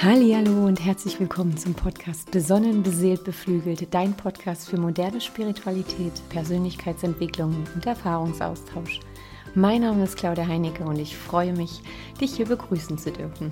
Hallo 0.00 0.64
und 0.64 0.78
herzlich 0.78 1.18
willkommen 1.18 1.56
zum 1.56 1.74
Podcast 1.74 2.30
Besonnen, 2.30 2.84
beseelt, 2.84 3.24
beflügelt, 3.24 3.92
dein 3.92 4.14
Podcast 4.14 4.68
für 4.68 4.78
moderne 4.78 5.20
Spiritualität, 5.20 6.12
Persönlichkeitsentwicklung 6.28 7.66
und 7.74 7.84
Erfahrungsaustausch. 7.84 9.00
Mein 9.56 9.80
Name 9.80 10.04
ist 10.04 10.16
Claudia 10.16 10.46
Heinecke 10.46 10.84
und 10.84 11.00
ich 11.00 11.16
freue 11.16 11.52
mich, 11.52 11.82
dich 12.20 12.36
hier 12.36 12.46
begrüßen 12.46 12.96
zu 12.96 13.10
dürfen. 13.10 13.50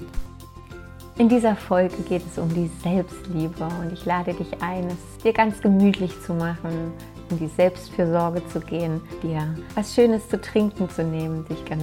In 1.18 1.28
dieser 1.28 1.56
Folge 1.56 1.96
geht 2.08 2.22
es 2.24 2.38
um 2.38 2.48
die 2.54 2.70
Selbstliebe 2.80 3.64
und 3.80 3.92
ich 3.92 4.04
lade 4.04 4.32
dich 4.32 4.62
ein, 4.62 4.86
es 4.86 5.22
dir 5.24 5.32
ganz 5.32 5.60
gemütlich 5.60 6.12
zu 6.24 6.32
machen, 6.32 6.92
in 7.30 7.38
die 7.38 7.48
Selbstfürsorge 7.48 8.46
zu 8.48 8.60
gehen, 8.60 9.00
dir 9.22 9.54
was 9.74 9.94
Schönes 9.94 10.28
zu 10.28 10.40
trinken 10.40 10.88
zu 10.88 11.02
nehmen, 11.04 11.44
dich 11.46 11.64
ganz 11.64 11.82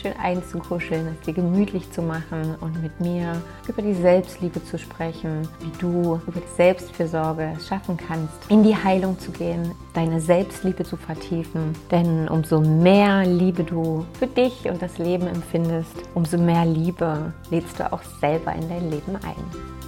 schön 0.00 0.12
einzukuscheln, 0.20 1.08
es 1.08 1.26
dir 1.26 1.34
gemütlich 1.34 1.90
zu 1.92 2.02
machen 2.02 2.54
und 2.60 2.82
mit 2.82 3.00
mir 3.00 3.40
über 3.68 3.82
die 3.82 3.94
Selbstliebe 3.94 4.62
zu 4.64 4.78
sprechen, 4.78 5.48
wie 5.60 5.78
du 5.78 6.20
über 6.26 6.40
die 6.40 6.56
Selbstfürsorge 6.56 7.56
schaffen 7.66 7.96
kannst, 7.96 8.34
in 8.48 8.62
die 8.62 8.76
Heilung 8.76 9.18
zu 9.18 9.30
gehen, 9.30 9.72
deine 9.94 10.20
Selbstliebe 10.20 10.84
zu 10.84 10.96
vertiefen. 10.96 11.74
Denn 11.90 12.28
umso 12.28 12.60
mehr 12.60 13.24
Liebe 13.26 13.64
du 13.64 14.04
für 14.18 14.26
dich 14.26 14.68
und 14.68 14.80
das 14.80 14.98
Leben 14.98 15.26
empfindest, 15.26 15.94
umso 16.14 16.38
mehr 16.38 16.64
Liebe 16.64 17.32
lädst 17.50 17.78
du 17.78 17.92
auch 17.92 18.02
selber 18.20 18.54
in 18.54 18.68
dein 18.68 18.90
Leben 18.90 19.16
ein. 19.16 19.80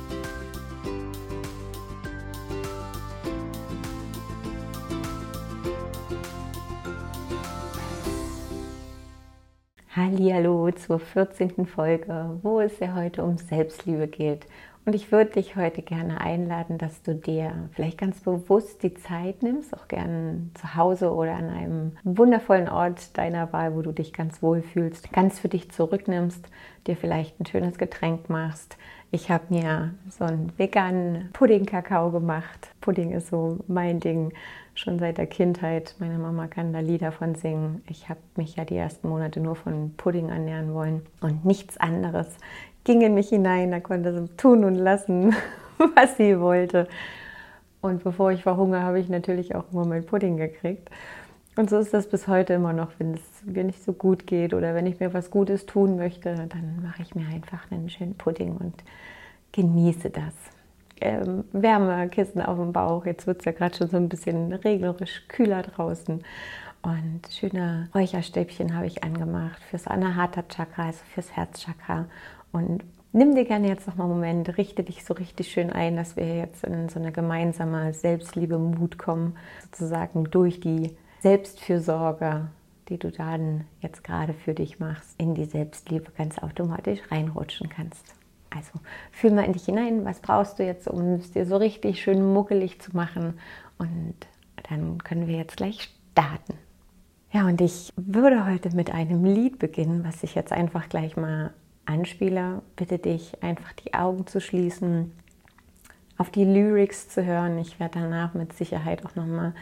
Hallo 9.95 10.71
zur 10.71 10.99
14. 10.99 11.67
Folge, 11.67 12.39
wo 12.41 12.61
es 12.61 12.79
ja 12.79 12.95
heute 12.95 13.23
um 13.23 13.37
Selbstliebe 13.37 14.09
geht. 14.09 14.47
Und 14.87 14.95
ich 14.95 15.13
würde 15.13 15.33
dich 15.33 15.55
heute 15.55 15.83
gerne 15.83 16.19
einladen, 16.19 16.79
dass 16.79 17.03
du 17.03 17.15
dir 17.15 17.69
vielleicht 17.75 17.99
ganz 17.99 18.21
bewusst 18.21 18.83
die 18.83 18.95
Zeit 18.95 19.43
nimmst, 19.43 19.77
auch 19.77 19.89
gerne 19.89 20.49
zu 20.55 20.77
Hause 20.77 21.13
oder 21.13 21.35
an 21.35 21.51
einem 21.51 21.93
wundervollen 22.05 22.71
Ort 22.71 23.19
deiner 23.19 23.53
Wahl, 23.53 23.75
wo 23.75 23.83
du 23.83 23.93
dich 23.93 24.15
ganz 24.15 24.43
wohl 24.43 24.63
fühlst, 24.63 25.13
ganz 25.13 25.39
für 25.39 25.51
dich 25.51 25.71
zurücknimmst, 25.71 26.43
dir 26.87 26.97
vielleicht 26.97 27.39
ein 27.39 27.45
schönes 27.45 27.77
Getränk 27.77 28.31
machst. 28.31 28.79
Ich 29.15 29.31
habe 29.31 29.45
mir 29.51 29.93
so 30.09 30.25
einen 30.25 30.55
veganen 30.57 31.29
Pudding-Kakao 31.35 32.11
gemacht. 32.11 32.71
Pudding 32.81 33.13
ist 33.13 33.29
so 33.29 33.59
mein 33.67 34.01
Ding 34.01 34.33
schon 34.75 34.99
seit 34.99 35.19
der 35.19 35.27
Kindheit. 35.27 35.95
Meine 35.99 36.17
Mama 36.17 36.47
kann 36.47 36.73
da 36.73 36.79
Lieder 36.79 37.13
von 37.13 37.35
singen. 37.35 37.83
Ich 37.91 38.09
habe 38.09 38.21
mich 38.37 38.57
ja 38.57 38.65
die 38.65 38.75
ersten 38.75 39.11
Monate 39.11 39.39
nur 39.39 39.55
von 39.55 39.93
Pudding 39.99 40.31
ernähren 40.31 40.73
wollen 40.73 41.03
und 41.21 41.45
nichts 41.45 41.77
anderes 41.77 42.27
ging 42.85 43.03
in 43.03 43.13
mich 43.13 43.29
hinein. 43.29 43.71
Da 43.71 43.81
konnte 43.81 44.19
sie 44.19 44.35
tun 44.39 44.65
und 44.65 44.77
lassen, 44.77 45.35
was 45.95 46.17
sie 46.17 46.41
wollte. 46.41 46.89
Und 47.83 48.03
bevor 48.05 48.33
ich 48.33 48.43
verhungere, 48.43 48.81
habe 48.81 48.99
ich 48.99 49.11
natürlich 49.11 49.55
auch 49.55 49.65
immer 49.75 49.85
mein 49.85 50.07
Pudding 50.07 50.39
gekriegt. 50.39 50.89
Und 51.55 51.69
so 51.69 51.79
ist 51.79 51.93
das 51.93 52.09
bis 52.09 52.29
heute 52.29 52.55
immer 52.55 52.73
noch, 52.73 52.93
wenn 52.99 53.15
es 53.15 53.21
mir 53.45 53.65
nicht 53.65 53.85
so 53.85 53.93
gut 53.93 54.27
geht 54.27 54.55
oder 54.55 54.75
wenn 54.75 54.87
ich 54.87 55.01
mir 55.01 55.13
was 55.13 55.31
Gutes 55.31 55.67
tun 55.67 55.97
möchte, 55.97 56.35
dann 56.35 56.83
mache 56.83 57.03
ich 57.03 57.15
mir 57.15 57.27
einfach 57.27 57.71
einen 57.71 57.91
schönen 57.91 58.15
Pudding 58.15 58.57
und 58.57 58.83
genieße 59.53 60.09
das 60.09 60.33
ähm, 61.03 61.45
Wärmekissen 61.53 62.41
auf 62.41 62.59
dem 62.59 62.73
Bauch. 62.73 63.05
Jetzt 63.05 63.27
wird 63.27 63.41
es 63.41 63.45
ja 63.45 63.53
gerade 63.53 63.77
schon 63.77 63.89
so 63.89 63.99
ein 63.99 64.09
bisschen 64.09 64.53
regelerisch 64.53 65.25
kühler 65.29 65.63
draußen. 65.63 66.23
Und 66.81 67.21
schöne 67.31 67.89
Räucherstäbchen 67.95 68.75
habe 68.75 68.87
ich 68.87 69.05
angemacht 69.05 69.63
fürs 69.71 69.87
Anahata 69.87 70.43
Chakra, 70.49 70.87
also 70.87 71.01
fürs 71.13 71.37
Herzchakra. 71.37 72.07
Und 72.51 72.83
nimm 73.13 73.35
dir 73.35 73.45
gerne 73.45 73.69
jetzt 73.69 73.87
noch 73.87 73.97
mal 73.97 74.05
einen 74.05 74.15
Moment, 74.15 74.57
richte 74.57 74.83
dich 74.83 75.05
so 75.05 75.15
richtig 75.15 75.53
schön 75.53 75.71
ein, 75.71 75.97
dass 75.97 76.17
wir 76.17 76.37
jetzt 76.37 76.65
in 76.65 76.89
so 76.89 76.99
eine 76.99 77.13
gemeinsame 77.13 77.93
Selbstliebe-Mut 77.93 78.99
kommen, 78.99 79.37
sozusagen 79.63 80.25
durch 80.25 80.59
die 80.59 80.97
Selbstfürsorge, 81.23 82.49
die 82.89 82.99
du 82.99 83.13
dann 83.13 83.65
jetzt 83.81 84.03
gerade 84.03 84.35
für 84.35 84.55
dich 84.55 84.81
machst, 84.81 85.15
in 85.19 85.37
die 85.37 85.45
Selbstliebe 85.45 86.11
ganz 86.17 86.39
automatisch 86.41 86.99
reinrutschen 87.13 87.69
kannst. 87.69 88.05
Also 88.51 88.73
fühl 89.13 89.31
mal 89.31 89.45
in 89.45 89.53
dich 89.53 89.65
hinein, 89.65 90.05
was 90.05 90.19
brauchst 90.19 90.59
du 90.59 90.65
jetzt, 90.65 90.89
um 90.89 91.15
es 91.15 91.31
dir 91.31 91.47
so 91.47 91.57
richtig 91.57 92.03
schön 92.03 92.33
muckelig 92.33 92.81
zu 92.81 92.95
machen. 92.97 93.39
Und 93.79 94.15
dann 94.69 94.99
können 94.99 95.29
wir 95.29 95.37
jetzt 95.37 95.57
gleich 95.57 95.95
starten. 96.11 96.55
Ja, 97.31 97.47
und 97.47 97.61
ich 97.61 97.93
würde 97.97 98.45
heute 98.45 98.75
mit 98.75 98.93
einem 98.93 99.25
Lied 99.25 99.61
beginnen, 99.61 100.05
was 100.05 100.25
ich 100.25 100.35
jetzt 100.35 100.53
einfach 100.53 100.89
gleich 100.89 101.17
mal 101.17 101.55
anspiele. 101.87 102.63
Bitte 102.75 102.99
dich 102.99 103.41
einfach 103.45 103.73
die 103.75 103.95
Augen 103.95 104.27
zu 104.27 104.41
schließen, 104.41 105.13
auf 106.19 106.31
die 106.31 106.45
Lyrics 106.45 107.09
zu 107.09 107.25
hören. 107.25 107.59
Ich 107.59 107.79
werde 107.79 108.01
danach 108.01 108.35
mit 108.35 108.53
Sicherheit 108.55 109.07
auch 109.07 109.15
nochmal 109.15 109.55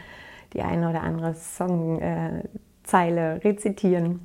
die 0.53 0.61
eine 0.61 0.89
oder 0.89 1.03
andere 1.03 1.33
Songzeile 1.33 2.49
äh, 2.85 3.37
rezitieren 3.43 4.19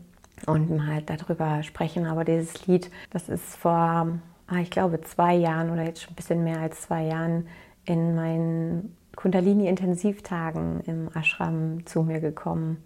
und 0.47 0.77
mal 0.77 1.03
darüber 1.03 1.63
sprechen. 1.63 2.07
Aber 2.07 2.25
dieses 2.25 2.67
Lied, 2.67 2.91
das 3.11 3.29
ist 3.29 3.57
vor 3.57 4.09
ah, 4.47 4.59
ich 4.61 4.71
glaube, 4.71 5.01
zwei 5.03 5.35
Jahren 5.35 5.71
oder 5.71 5.85
jetzt 5.85 6.03
schon 6.03 6.13
ein 6.13 6.17
bisschen 6.17 6.45
mehr 6.45 6.61
als 6.61 6.83
zwei 6.83 7.05
Jahren 7.05 7.49
in 7.85 8.15
meinen 8.15 8.97
Kundalini-Intensivtagen 9.17 10.81
im 10.87 11.09
Ashram 11.15 11.87
zu 11.87 12.03
mir 12.03 12.21
gekommen. 12.21 12.83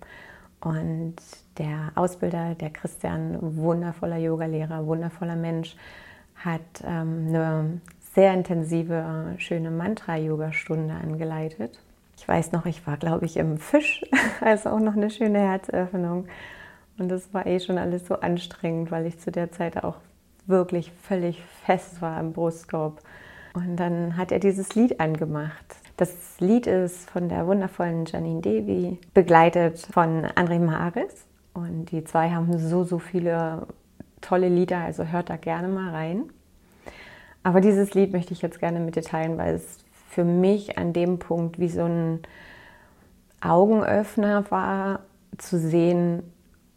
Und 0.60 1.16
der 1.58 1.92
Ausbilder, 1.94 2.54
der 2.54 2.70
Christian, 2.70 3.38
wundervoller 3.56 4.18
Yogalehrer, 4.18 4.86
wundervoller 4.86 5.36
Mensch, 5.36 5.74
hat 6.36 6.60
ähm, 6.84 7.26
eine 7.28 7.80
sehr 8.14 8.34
intensive, 8.34 9.34
schöne 9.38 9.70
Mantra-Yoga-Stunde 9.70 10.94
angeleitet. 10.94 11.78
Ich 12.20 12.28
weiß 12.28 12.52
noch, 12.52 12.66
ich 12.66 12.86
war, 12.86 12.98
glaube 12.98 13.24
ich, 13.24 13.38
im 13.38 13.56
Fisch, 13.56 14.04
also 14.42 14.68
auch 14.68 14.78
noch 14.78 14.94
eine 14.94 15.08
schöne 15.08 15.38
Herzöffnung. 15.38 16.26
Und 16.98 17.08
das 17.08 17.32
war 17.32 17.46
eh 17.46 17.58
schon 17.60 17.78
alles 17.78 18.06
so 18.06 18.20
anstrengend, 18.20 18.90
weil 18.90 19.06
ich 19.06 19.18
zu 19.18 19.32
der 19.32 19.52
Zeit 19.52 19.82
auch 19.82 19.96
wirklich 20.46 20.92
völlig 21.02 21.42
fest 21.64 22.02
war 22.02 22.20
im 22.20 22.34
Brustkorb. 22.34 23.00
Und 23.54 23.76
dann 23.76 24.18
hat 24.18 24.32
er 24.32 24.38
dieses 24.38 24.74
Lied 24.74 25.00
angemacht. 25.00 25.64
Das 25.96 26.38
Lied 26.40 26.66
ist 26.66 27.08
von 27.08 27.30
der 27.30 27.46
wundervollen 27.46 28.04
Janine 28.04 28.42
Devi, 28.42 28.98
begleitet 29.14 29.78
von 29.90 30.26
André 30.26 30.58
Maris. 30.58 31.24
Und 31.54 31.86
die 31.86 32.04
zwei 32.04 32.32
haben 32.32 32.58
so, 32.58 32.84
so 32.84 32.98
viele 32.98 33.66
tolle 34.20 34.50
Lieder, 34.50 34.80
also 34.80 35.04
hört 35.04 35.30
da 35.30 35.36
gerne 35.36 35.68
mal 35.68 35.90
rein. 35.90 36.24
Aber 37.42 37.62
dieses 37.62 37.94
Lied 37.94 38.12
möchte 38.12 38.34
ich 38.34 38.42
jetzt 38.42 38.60
gerne 38.60 38.78
mit 38.78 38.96
dir 38.96 39.02
teilen, 39.02 39.38
weil 39.38 39.54
es 39.54 39.78
für 40.10 40.24
mich 40.24 40.76
an 40.76 40.92
dem 40.92 41.18
Punkt 41.18 41.58
wie 41.60 41.68
so 41.68 41.84
ein 41.84 42.18
Augenöffner 43.40 44.50
war, 44.50 45.00
zu 45.38 45.58
sehen, 45.58 46.22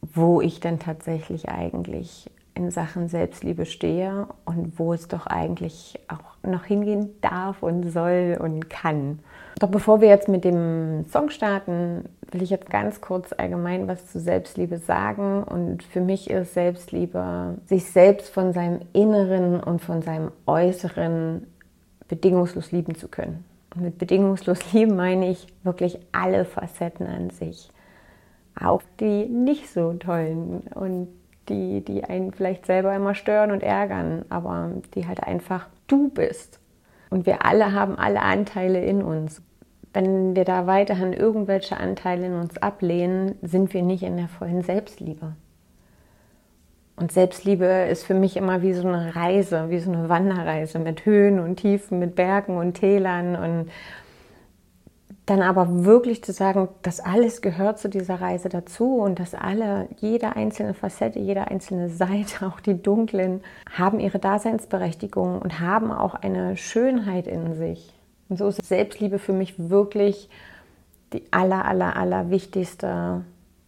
wo 0.02 0.40
ich 0.40 0.60
denn 0.60 0.80
tatsächlich 0.80 1.50
eigentlich 1.50 2.30
in 2.56 2.70
Sachen 2.70 3.10
Selbstliebe 3.10 3.66
stehe 3.66 4.28
und 4.46 4.78
wo 4.78 4.94
es 4.94 5.08
doch 5.08 5.26
eigentlich 5.26 6.00
auch 6.08 6.48
noch 6.48 6.66
hingehen 6.66 7.10
darf 7.22 7.64
und 7.64 7.90
soll 7.90 8.38
und 8.40 8.70
kann. 8.70 9.20
Doch 9.60 9.70
bevor 9.70 10.02
wir 10.02 10.10
jetzt 10.10 10.28
mit 10.28 10.44
dem 10.44 11.06
Song 11.12 11.30
starten, 11.30 12.06
will 12.32 12.44
ich 12.44 12.52
jetzt 12.52 12.70
ganz 12.70 13.02
kurz 13.02 13.34
allgemein 13.34 13.88
was 13.88 14.08
zu 14.12 14.20
Selbstliebe 14.20 14.78
sagen. 14.78 15.44
Und 15.44 15.82
für 15.84 16.02
mich 16.02 16.30
ist 16.30 16.54
Selbstliebe, 16.54 17.56
sich 17.66 17.92
selbst 17.92 18.30
von 18.30 18.54
seinem 18.54 18.82
Inneren 18.94 19.60
und 19.60 19.82
von 19.82 20.04
seinem 20.04 20.32
Äußeren 20.46 21.48
bedingungslos 22.14 22.72
lieben 22.72 22.94
zu 22.94 23.08
können. 23.08 23.44
Und 23.76 23.82
mit 23.82 23.98
bedingungslos 23.98 24.72
lieben 24.74 24.96
meine 24.96 25.32
ich 25.32 25.48
wirklich 25.64 25.98
alle 26.12 26.46
Facetten 26.46 27.08
an 27.08 27.32
sich. 27.32 27.70
Auch 28.60 28.84
die 29.00 29.26
nicht 29.26 29.72
so 29.72 29.94
tollen 29.94 30.62
und 30.76 31.08
die, 31.50 31.82
die 31.82 32.04
einen 32.04 32.32
vielleicht 32.32 32.68
selber 32.68 32.96
immer 32.96 33.16
stören 33.16 33.50
und 33.50 33.64
ärgern, 33.64 34.26
aber 34.30 34.72
die 34.94 35.08
halt 35.08 35.24
einfach 35.24 35.68
du 35.88 36.10
bist. 36.10 36.60
Und 37.10 37.26
wir 37.26 37.46
alle 37.46 37.74
haben 37.74 37.98
alle 37.98 38.22
Anteile 38.22 38.86
in 38.86 39.02
uns. 39.02 39.42
Wenn 39.92 40.36
wir 40.36 40.46
da 40.46 40.68
weiterhin 40.68 41.12
irgendwelche 41.12 41.78
Anteile 41.78 42.28
in 42.28 42.34
uns 42.34 42.58
ablehnen, 42.60 43.36
sind 43.42 43.74
wir 43.74 43.82
nicht 43.82 44.04
in 44.04 44.18
der 44.18 44.28
vollen 44.28 44.62
Selbstliebe. 44.62 45.36
Und 47.04 47.12
Selbstliebe 47.12 47.66
ist 47.66 48.06
für 48.06 48.14
mich 48.14 48.38
immer 48.38 48.62
wie 48.62 48.72
so 48.72 48.88
eine 48.88 49.14
Reise, 49.14 49.70
wie 49.70 49.80
so 49.80 49.92
eine 49.92 50.08
Wanderreise 50.08 50.80
mit 50.80 51.06
Höhen 51.06 51.42
und 51.42 51.58
Tiefen, 51.58 52.00
mit 52.00 52.16
Bergen 52.16 52.56
und 52.56 52.76
Tälern 52.76 53.36
und 53.36 53.72
dann 55.26 55.42
aber 55.42 55.84
wirklich 55.84 56.24
zu 56.24 56.32
sagen, 56.32 56.70
das 56.82 57.02
alles 57.02 57.42
gehört 57.42 57.78
zu 57.78 57.90
dieser 57.90 58.22
Reise 58.22 58.48
dazu 58.48 59.00
und 59.00 59.20
dass 59.20 59.36
alle, 59.36 59.90
jede 60.00 60.38
einzelne 60.38 60.74
Facette, 60.74 61.20
jede 61.20 61.50
einzelne 61.50 61.90
Seite, 61.90 62.46
auch 62.48 62.62
die 62.62 62.82
dunklen, 62.82 63.42
haben 63.70 64.00
ihre 64.00 64.20
Daseinsberechtigung 64.20 65.42
und 65.42 65.60
haben 65.60 65.92
auch 65.92 66.16
eine 66.16 66.56
Schönheit 66.56 67.28
in 67.28 67.54
sich. 67.56 67.92
Und 68.30 68.38
so 68.38 68.48
ist 68.48 68.66
Selbstliebe 68.66 69.20
für 69.20 69.34
mich 69.34 69.56
wirklich 69.58 70.30
die 71.12 71.24
aller, 71.32 71.66
aller, 71.66 71.98
aller 71.98 72.30
wichtigste 72.30 73.26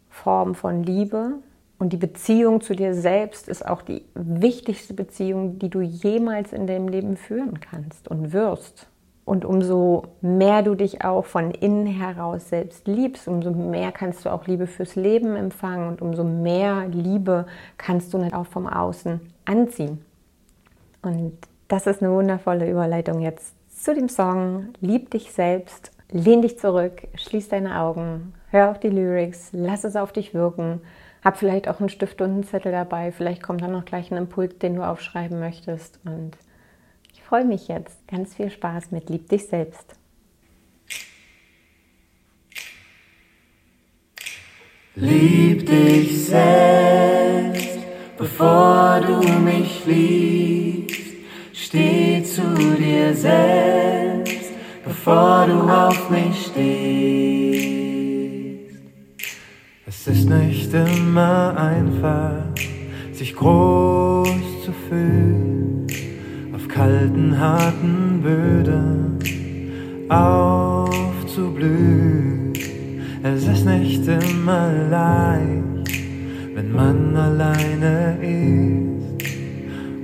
Form 0.10 0.56
von 0.56 0.84
Liebe, 0.84 1.34
Und 1.78 1.92
die 1.92 1.98
Beziehung 1.98 2.62
zu 2.62 2.74
dir 2.76 2.94
selbst 2.94 3.50
ist 3.50 3.66
auch 3.66 3.82
die 3.82 4.04
wichtigste 4.14 4.94
Beziehung, 4.94 5.60
die 5.60 5.70
du 5.70 5.82
jemals 5.82 6.54
in 6.54 6.68
deinem 6.68 6.88
Leben 6.88 7.18
führen 7.18 7.60
kannst 7.60 8.08
und 8.08 8.32
wirst. 8.32 8.88
Und 9.26 9.44
umso 9.44 10.04
mehr 10.22 10.62
du 10.62 10.76
dich 10.76 11.04
auch 11.04 11.26
von 11.26 11.52
innen 11.52 11.88
heraus 11.88 12.50
selbst 12.50 12.88
liebst, 12.88 13.28
umso 13.28 13.52
mehr 13.52 13.92
kannst 13.92 14.24
du 14.24 14.30
auch 14.30 14.46
Liebe 14.46 14.68
fürs 14.68 14.96
Leben 14.96 15.36
empfangen 15.36 15.90
und 15.90 16.02
umso 16.02 16.24
mehr 16.24 16.88
Liebe 16.88 17.48
kannst 17.78 18.14
du 18.14 18.20
auch 18.20 18.46
vom 18.46 18.68
Außen 18.68 19.20
anziehen. 19.46 20.06
Und 21.02 21.34
das 21.68 21.88
ist 21.88 22.04
eine 22.04 22.14
wundervolle 22.14 22.70
Überleitung 22.70 23.20
jetzt 23.20 23.56
zu 23.76 23.94
dem 23.94 24.10
Song 24.10 24.70
Lieb 24.80 25.10
dich 25.10 25.32
selbst, 25.32 25.92
lehn 26.12 26.44
dich 26.44 26.60
zurück, 26.60 27.08
schließ 27.16 27.50
deine 27.50 27.80
Augen, 27.80 28.34
hör 28.52 28.70
auf 28.72 28.80
die 28.80 28.90
Lyrics, 28.90 29.50
lass 29.54 29.84
es 29.84 29.96
auf 29.96 30.14
dich 30.14 30.36
wirken 30.36 30.82
hab 31.26 31.38
vielleicht 31.38 31.68
auch 31.68 31.80
einen 31.80 31.90
Stift 31.90 32.22
und 32.22 32.30
einen 32.30 32.44
Zettel 32.44 32.72
dabei. 32.72 33.12
Vielleicht 33.12 33.42
kommt 33.42 33.62
dann 33.62 33.72
noch 33.72 33.84
gleich 33.84 34.12
ein 34.12 34.18
Impuls, 34.18 34.60
den 34.60 34.76
du 34.76 34.88
aufschreiben 34.88 35.40
möchtest. 35.40 36.00
Und 36.06 36.38
ich 37.12 37.24
freue 37.24 37.44
mich 37.44 37.68
jetzt. 37.68 38.08
Ganz 38.08 38.36
viel 38.36 38.52
Spaß 38.52 38.92
mit 38.92 39.10
Lieb 39.10 39.28
dich 39.28 39.48
selbst. 39.48 39.96
Lieb 44.94 45.66
dich 45.66 46.26
selbst, 46.28 47.80
bevor 48.20 49.02
du 49.02 49.28
mich 49.40 49.84
liebst. 49.88 51.02
Steh 51.54 52.24
zu 52.24 52.44
dir 52.78 53.16
selbst, 53.16 54.52
bevor 54.84 55.48
du 55.48 55.60
auf 55.68 56.10
mich 56.12 56.46
stehst. 56.46 57.85
Es 60.08 60.20
ist 60.20 60.30
nicht 60.30 60.72
immer 60.72 61.58
einfach, 61.58 62.44
sich 63.12 63.36
groß 63.36 64.64
zu 64.64 64.72
fühlen, 64.88 65.88
auf 66.54 66.68
kalten, 66.68 67.40
harten 67.40 68.22
Böden 68.22 69.18
aufzublühen. 70.08 71.34
Es 73.24 73.48
ist 73.48 73.66
nicht 73.66 74.08
immer 74.08 74.72
leicht, 74.92 75.90
wenn 76.54 76.72
man 76.72 77.16
alleine 77.16 78.20
ist, 78.22 79.26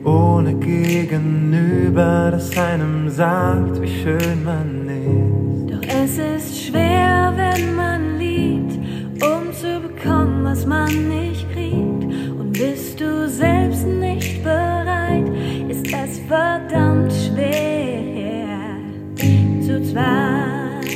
ohne 0.03 0.55
Gegenüber, 0.55 2.29
das 2.31 2.57
einem 2.57 3.07
sagt, 3.07 3.79
wie 3.79 4.01
schön 4.01 4.43
man 4.43 4.89
ist. 4.89 5.75
Doch 5.75 5.83
es 5.87 6.17
ist 6.17 6.59
schwer, 6.65 7.20
was 10.51 10.65
man 10.65 11.07
nicht 11.07 11.49
kriegt. 11.53 12.03
Und 12.39 12.51
bist 12.51 12.99
du 12.99 13.29
selbst 13.29 13.85
nicht 13.87 14.43
bereit, 14.43 15.27
ist 15.69 15.85
es 15.85 16.19
verdammt 16.27 17.11
schwer 17.13 18.77
zu 19.65 19.81
zweit. 19.81 20.91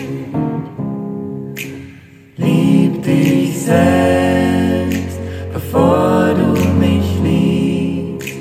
Lieb 2.35 3.01
dich 3.01 3.57
selbst, 3.57 5.19
bevor 5.53 6.33
du 6.39 6.51
mich 6.83 7.07
liebst. 7.23 8.35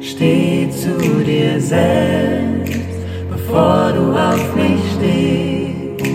Steh 0.00 0.68
zu 0.70 1.22
dir 1.24 1.60
selbst, 1.60 2.98
bevor 3.30 3.92
du 3.92 4.12
auf 4.12 4.56
mich 4.56 4.82
stehst. 4.96 6.10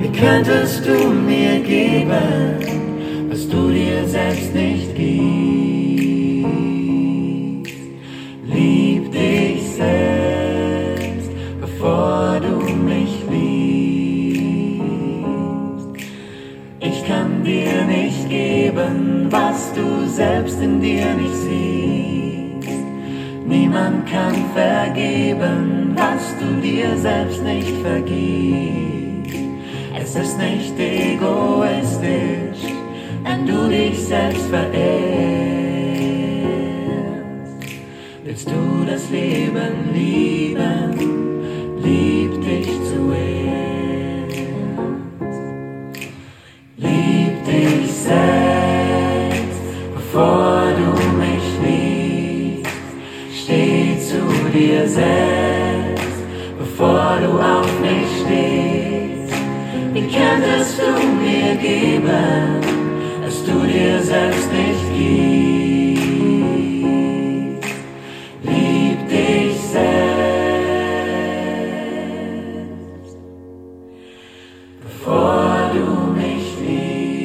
Wie 0.00 0.12
könntest 0.12 0.86
du 0.86 1.08
mir 1.08 1.60
geben? 1.60 2.55
Selbst 4.16 4.54
nicht 4.54 4.94
gibst. 4.94 5.26
Lieb 8.54 9.12
dich 9.12 9.62
selbst, 9.82 11.30
bevor 11.60 12.40
du 12.40 12.54
mich 12.90 13.12
liebst. 13.30 14.86
Ich 16.80 16.98
kann 17.06 17.44
dir 17.44 17.84
nicht 17.84 18.30
geben, 18.30 19.26
was 19.30 19.72
du 19.74 20.06
selbst 20.08 20.62
in 20.62 20.80
dir 20.80 21.12
nicht 21.14 21.36
siehst. 21.46 22.80
Niemand 23.46 24.06
kann 24.06 24.36
vergeben, 24.54 25.94
was 25.94 26.22
du 26.40 26.48
dir 26.66 26.96
selbst 26.96 27.42
nicht 27.42 27.76
vergibst. 27.82 29.36
Es 30.00 30.14
ist 30.14 30.38
nicht 30.38 30.78
egoistisch 30.78 32.75
wenn 33.26 33.44
du 33.44 33.68
dich 33.68 33.98
selbst 33.98 34.46
verehrst, 34.46 34.76
willst 38.24 38.48
du 38.48 38.84
das 38.86 39.10
Leben 39.10 39.92
lieben, 39.92 41.80
lieb 41.82 42.40
dich 42.40 42.70
zuerst. 42.88 43.26
Lieb 46.76 47.44
dich 47.44 47.90
selbst, 47.90 49.60
bevor 49.94 50.62
du 50.80 50.90
mich 51.18 51.46
liebst. 51.66 52.72
Steh 53.32 53.98
zu 53.98 54.22
dir 54.56 54.86
selbst, 54.86 56.22
bevor 56.58 57.18
du 57.20 57.30
auf 57.40 57.80
mich 57.80 58.08
stehst. 58.20 59.34
Wie 59.92 60.06
könntest 60.16 60.78
du 60.78 60.90
mir 61.22 61.56
geben? 61.56 62.65
Du 63.46 63.66
dir 63.66 64.02
selbst 64.02 64.52
nicht 64.52 64.92
gibst. 64.92 66.06
Lieb 68.42 69.08
dich 69.08 69.56
selbst, 69.60 69.96
bevor 74.82 75.70
du 75.72 75.84
mich 76.12 76.58
liebst. 76.60 77.16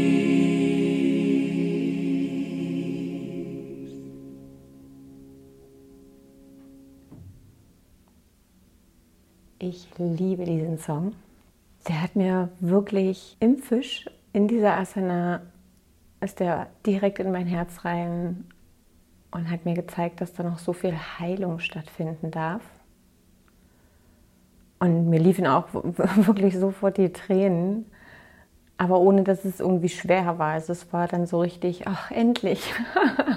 Ich 9.59 9.87
liebe 9.97 10.45
diesen 10.45 10.77
Song. 10.77 11.13
Der 11.87 12.01
hat 12.01 12.15
mir 12.15 12.49
wirklich 12.59 13.35
im 13.39 13.57
Fisch 13.57 14.05
in 14.33 14.47
dieser 14.47 14.77
Asana 14.77 15.41
ist 16.21 16.39
der 16.39 16.67
direkt 16.85 17.19
in 17.19 17.31
mein 17.31 17.47
Herz 17.47 17.83
rein 17.83 18.45
und 19.31 19.49
hat 19.49 19.65
mir 19.65 19.73
gezeigt, 19.73 20.21
dass 20.21 20.33
da 20.33 20.43
noch 20.43 20.59
so 20.59 20.73
viel 20.73 20.95
Heilung 21.19 21.59
stattfinden 21.59 22.31
darf. 22.31 22.61
Und 24.79 25.09
mir 25.09 25.19
liefen 25.19 25.47
auch 25.47 25.67
wirklich 25.73 26.57
sofort 26.57 26.97
die 26.97 27.13
Tränen, 27.13 27.85
aber 28.77 28.99
ohne 28.99 29.23
dass 29.23 29.45
es 29.45 29.59
irgendwie 29.59 29.89
schwer 29.89 30.39
war. 30.39 30.53
Also 30.53 30.73
es 30.73 30.91
war 30.91 31.07
dann 31.07 31.27
so 31.27 31.39
richtig, 31.39 31.87
ach, 31.87 32.11
endlich, 32.11 32.73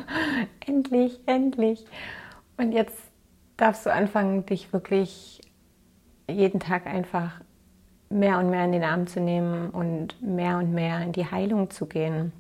endlich, 0.67 1.21
endlich. 1.27 1.85
Und 2.57 2.73
jetzt 2.73 2.97
darfst 3.57 3.87
du 3.87 3.93
anfangen, 3.93 4.47
dich 4.47 4.73
wirklich 4.73 5.41
jeden 6.29 6.61
Tag 6.61 6.87
einfach 6.87 7.41
mehr 8.09 8.39
und 8.39 8.51
mehr 8.51 8.65
in 8.65 8.73
den 8.73 8.85
Arm 8.85 9.07
zu 9.07 9.21
nehmen 9.21 9.71
und 9.71 10.23
mehr 10.23 10.59
und 10.59 10.73
mehr 10.73 11.03
in 11.03 11.13
die 11.13 11.31
Heilung 11.31 11.71
zu 11.71 11.87
gehen. 11.87 12.33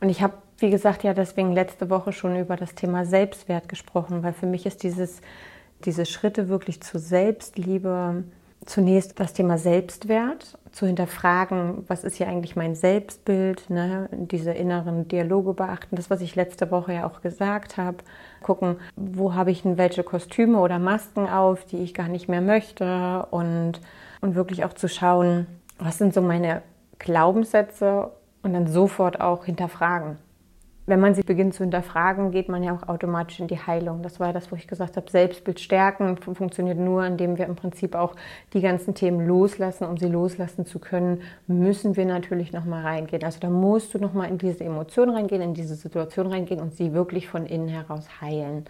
Und 0.00 0.08
ich 0.08 0.22
habe, 0.22 0.34
wie 0.58 0.70
gesagt, 0.70 1.02
ja 1.02 1.14
deswegen 1.14 1.52
letzte 1.52 1.90
Woche 1.90 2.12
schon 2.12 2.36
über 2.36 2.56
das 2.56 2.74
Thema 2.74 3.04
Selbstwert 3.04 3.68
gesprochen, 3.68 4.22
weil 4.22 4.32
für 4.32 4.46
mich 4.46 4.66
ist 4.66 4.82
dieses, 4.82 5.20
diese 5.84 6.06
Schritte 6.06 6.48
wirklich 6.48 6.82
zur 6.82 7.00
Selbstliebe 7.00 8.24
zunächst 8.66 9.18
das 9.20 9.32
Thema 9.32 9.58
Selbstwert, 9.58 10.58
zu 10.72 10.86
hinterfragen, 10.86 11.84
was 11.88 12.04
ist 12.04 12.16
hier 12.16 12.28
eigentlich 12.28 12.56
mein 12.56 12.74
Selbstbild, 12.74 13.70
ne? 13.70 14.08
diese 14.12 14.52
inneren 14.52 15.08
Dialoge 15.08 15.54
beachten, 15.54 15.96
das, 15.96 16.10
was 16.10 16.20
ich 16.20 16.34
letzte 16.34 16.70
Woche 16.70 16.92
ja 16.92 17.06
auch 17.06 17.22
gesagt 17.22 17.78
habe, 17.78 17.98
gucken, 18.42 18.76
wo 18.94 19.34
habe 19.34 19.50
ich 19.50 19.62
denn 19.62 19.78
welche 19.78 20.02
Kostüme 20.02 20.58
oder 20.58 20.78
Masken 20.78 21.28
auf, 21.28 21.64
die 21.64 21.78
ich 21.78 21.94
gar 21.94 22.08
nicht 22.08 22.28
mehr 22.28 22.42
möchte 22.42 23.26
und, 23.30 23.80
und 24.20 24.34
wirklich 24.34 24.64
auch 24.64 24.74
zu 24.74 24.88
schauen, 24.88 25.46
was 25.78 25.96
sind 25.98 26.12
so 26.12 26.20
meine 26.20 26.62
Glaubenssätze 26.98 28.10
und 28.46 28.54
dann 28.54 28.68
sofort 28.68 29.20
auch 29.20 29.44
hinterfragen. 29.44 30.18
Wenn 30.88 31.00
man 31.00 31.16
sie 31.16 31.22
beginnt 31.22 31.52
zu 31.52 31.64
hinterfragen, 31.64 32.30
geht 32.30 32.48
man 32.48 32.62
ja 32.62 32.72
auch 32.72 32.88
automatisch 32.88 33.40
in 33.40 33.48
die 33.48 33.58
Heilung. 33.58 34.04
Das 34.04 34.20
war 34.20 34.32
das, 34.32 34.52
wo 34.52 34.56
ich 34.56 34.68
gesagt 34.68 34.96
habe, 34.96 35.10
Selbstbild 35.10 35.58
stärken 35.58 36.16
funktioniert 36.16 36.78
nur, 36.78 37.04
indem 37.04 37.38
wir 37.38 37.46
im 37.46 37.56
Prinzip 37.56 37.96
auch 37.96 38.14
die 38.52 38.60
ganzen 38.60 38.94
Themen 38.94 39.26
loslassen. 39.26 39.84
Um 39.84 39.96
sie 39.96 40.06
loslassen 40.06 40.64
zu 40.64 40.78
können, 40.78 41.22
müssen 41.48 41.96
wir 41.96 42.06
natürlich 42.06 42.52
nochmal 42.52 42.84
reingehen. 42.84 43.24
Also 43.24 43.40
da 43.40 43.50
musst 43.50 43.94
du 43.94 43.98
nochmal 43.98 44.28
in 44.28 44.38
diese 44.38 44.62
Emotion 44.62 45.10
reingehen, 45.10 45.42
in 45.42 45.54
diese 45.54 45.74
Situation 45.74 46.28
reingehen 46.28 46.60
und 46.60 46.76
sie 46.76 46.92
wirklich 46.92 47.26
von 47.26 47.46
innen 47.46 47.68
heraus 47.68 48.20
heilen. 48.20 48.66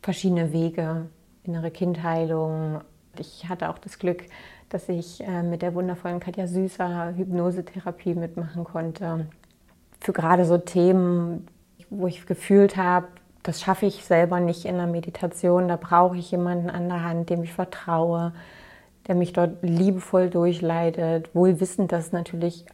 Verschiedene 0.00 0.50
Wege, 0.50 1.08
innere 1.42 1.70
Kindheilung. 1.70 2.80
Ich 3.18 3.50
hatte 3.50 3.68
auch 3.68 3.78
das 3.78 3.98
Glück, 3.98 4.24
dass 4.68 4.88
ich 4.88 5.22
äh, 5.22 5.42
mit 5.42 5.62
der 5.62 5.74
wundervollen 5.74 6.20
Katja 6.20 6.46
Süßer 6.46 7.14
Hypnosetherapie 7.16 8.14
mitmachen 8.14 8.64
konnte. 8.64 9.26
für 10.00 10.12
gerade 10.12 10.44
so 10.44 10.58
Themen, 10.58 11.46
wo 11.90 12.06
ich 12.06 12.26
gefühlt 12.26 12.76
habe, 12.76 13.06
das 13.42 13.60
schaffe 13.60 13.86
ich 13.86 14.04
selber 14.04 14.40
nicht 14.40 14.64
in 14.64 14.76
der 14.76 14.86
Meditation. 14.86 15.68
Da 15.68 15.76
brauche 15.76 16.16
ich 16.16 16.30
jemanden 16.30 16.70
an 16.70 16.88
der 16.88 17.04
Hand, 17.04 17.30
dem 17.30 17.42
ich 17.42 17.52
vertraue, 17.52 18.32
der 19.06 19.14
mich 19.14 19.32
dort 19.34 19.62
liebevoll 19.62 20.30
durchleitet, 20.30 21.34
wohl 21.34 21.60
wissend, 21.60 21.92
dass 21.92 22.12
natürlich 22.12 22.64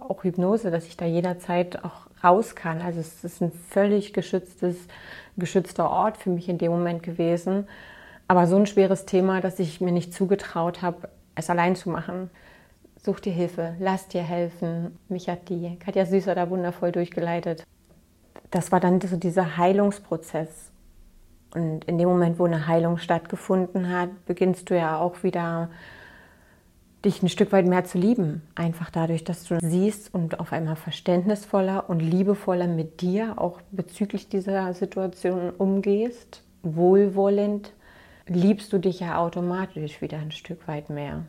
auch 0.00 0.24
Hypnose, 0.24 0.70
dass 0.70 0.86
ich 0.86 0.96
da 0.96 1.04
jederzeit 1.04 1.84
auch 1.84 2.06
raus 2.22 2.56
kann. 2.56 2.80
Also 2.80 3.00
es 3.00 3.22
ist 3.22 3.40
ein 3.40 3.52
völlig 3.52 4.12
geschütztes, 4.12 4.76
geschützter 5.36 5.90
Ort 5.90 6.16
für 6.16 6.30
mich 6.30 6.48
in 6.48 6.58
dem 6.58 6.72
Moment 6.72 7.02
gewesen. 7.02 7.68
Aber 8.28 8.48
so 8.48 8.56
ein 8.56 8.66
schweres 8.66 9.06
Thema, 9.06 9.40
dass 9.40 9.60
ich 9.60 9.80
mir 9.80 9.92
nicht 9.92 10.12
zugetraut 10.12 10.82
habe, 10.82 11.08
es 11.36 11.48
allein 11.48 11.76
zu 11.76 11.90
machen. 11.90 12.30
Such 12.96 13.20
dir 13.20 13.32
Hilfe, 13.32 13.76
lass 13.78 14.08
dir 14.08 14.22
helfen. 14.22 14.98
Mich 15.08 15.28
hat 15.28 15.48
die 15.48 15.78
Katja 15.78 16.04
Süßer 16.06 16.34
da 16.34 16.50
wundervoll 16.50 16.90
durchgeleitet. 16.90 17.64
Das 18.50 18.72
war 18.72 18.80
dann 18.80 19.00
so 19.00 19.16
dieser 19.16 19.56
Heilungsprozess. 19.56 20.72
Und 21.54 21.84
in 21.84 21.98
dem 21.98 22.08
Moment, 22.08 22.38
wo 22.38 22.44
eine 22.44 22.66
Heilung 22.66 22.98
stattgefunden 22.98 23.88
hat, 23.90 24.10
beginnst 24.26 24.68
du 24.70 24.76
ja 24.76 24.98
auch 24.98 25.22
wieder 25.22 25.70
dich 27.04 27.22
ein 27.22 27.28
Stück 27.28 27.52
weit 27.52 27.66
mehr 27.66 27.84
zu 27.84 27.98
lieben. 27.98 28.42
Einfach 28.54 28.90
dadurch, 28.90 29.24
dass 29.24 29.44
du 29.44 29.58
siehst 29.60 30.12
und 30.12 30.40
auf 30.40 30.52
einmal 30.52 30.76
verständnisvoller 30.76 31.88
und 31.88 32.00
liebevoller 32.00 32.66
mit 32.66 33.00
dir 33.00 33.40
auch 33.40 33.60
bezüglich 33.70 34.28
dieser 34.28 34.74
Situation 34.74 35.50
umgehst, 35.50 36.42
wohlwollend, 36.62 37.72
liebst 38.26 38.72
du 38.72 38.78
dich 38.78 39.00
ja 39.00 39.18
automatisch 39.18 40.00
wieder 40.00 40.18
ein 40.18 40.32
Stück 40.32 40.66
weit 40.68 40.90
mehr. 40.90 41.24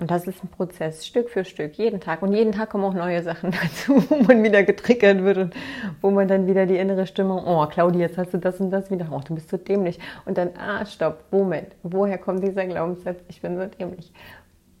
Und 0.00 0.12
das 0.12 0.28
ist 0.28 0.44
ein 0.44 0.48
Prozess, 0.48 1.04
Stück 1.04 1.28
für 1.28 1.44
Stück, 1.44 1.74
jeden 1.74 2.00
Tag. 2.00 2.22
Und 2.22 2.32
jeden 2.32 2.52
Tag 2.52 2.70
kommen 2.70 2.84
auch 2.84 2.94
neue 2.94 3.22
Sachen 3.22 3.50
dazu, 3.62 4.08
wo 4.08 4.22
man 4.22 4.44
wieder 4.44 4.62
getriggert 4.62 5.24
wird 5.24 5.38
und 5.38 5.54
wo 6.00 6.10
man 6.10 6.28
dann 6.28 6.46
wieder 6.46 6.66
die 6.66 6.76
innere 6.76 7.06
Stimmung, 7.06 7.42
oh 7.44 7.66
Claudia, 7.66 8.02
jetzt 8.02 8.16
hast 8.16 8.32
du 8.32 8.38
das 8.38 8.60
und 8.60 8.70
das 8.70 8.92
wieder, 8.92 9.08
oh, 9.10 9.20
du 9.26 9.34
bist 9.34 9.50
so 9.50 9.56
dämlich. 9.56 9.98
Und 10.24 10.38
dann, 10.38 10.50
ah, 10.56 10.86
stopp, 10.86 11.24
Moment, 11.32 11.68
woher 11.82 12.18
kommt 12.18 12.44
dieser 12.44 12.66
Glaubenssatz, 12.66 13.18
ich 13.28 13.40
bin 13.40 13.56
so 13.56 13.66
dämlich? 13.66 14.12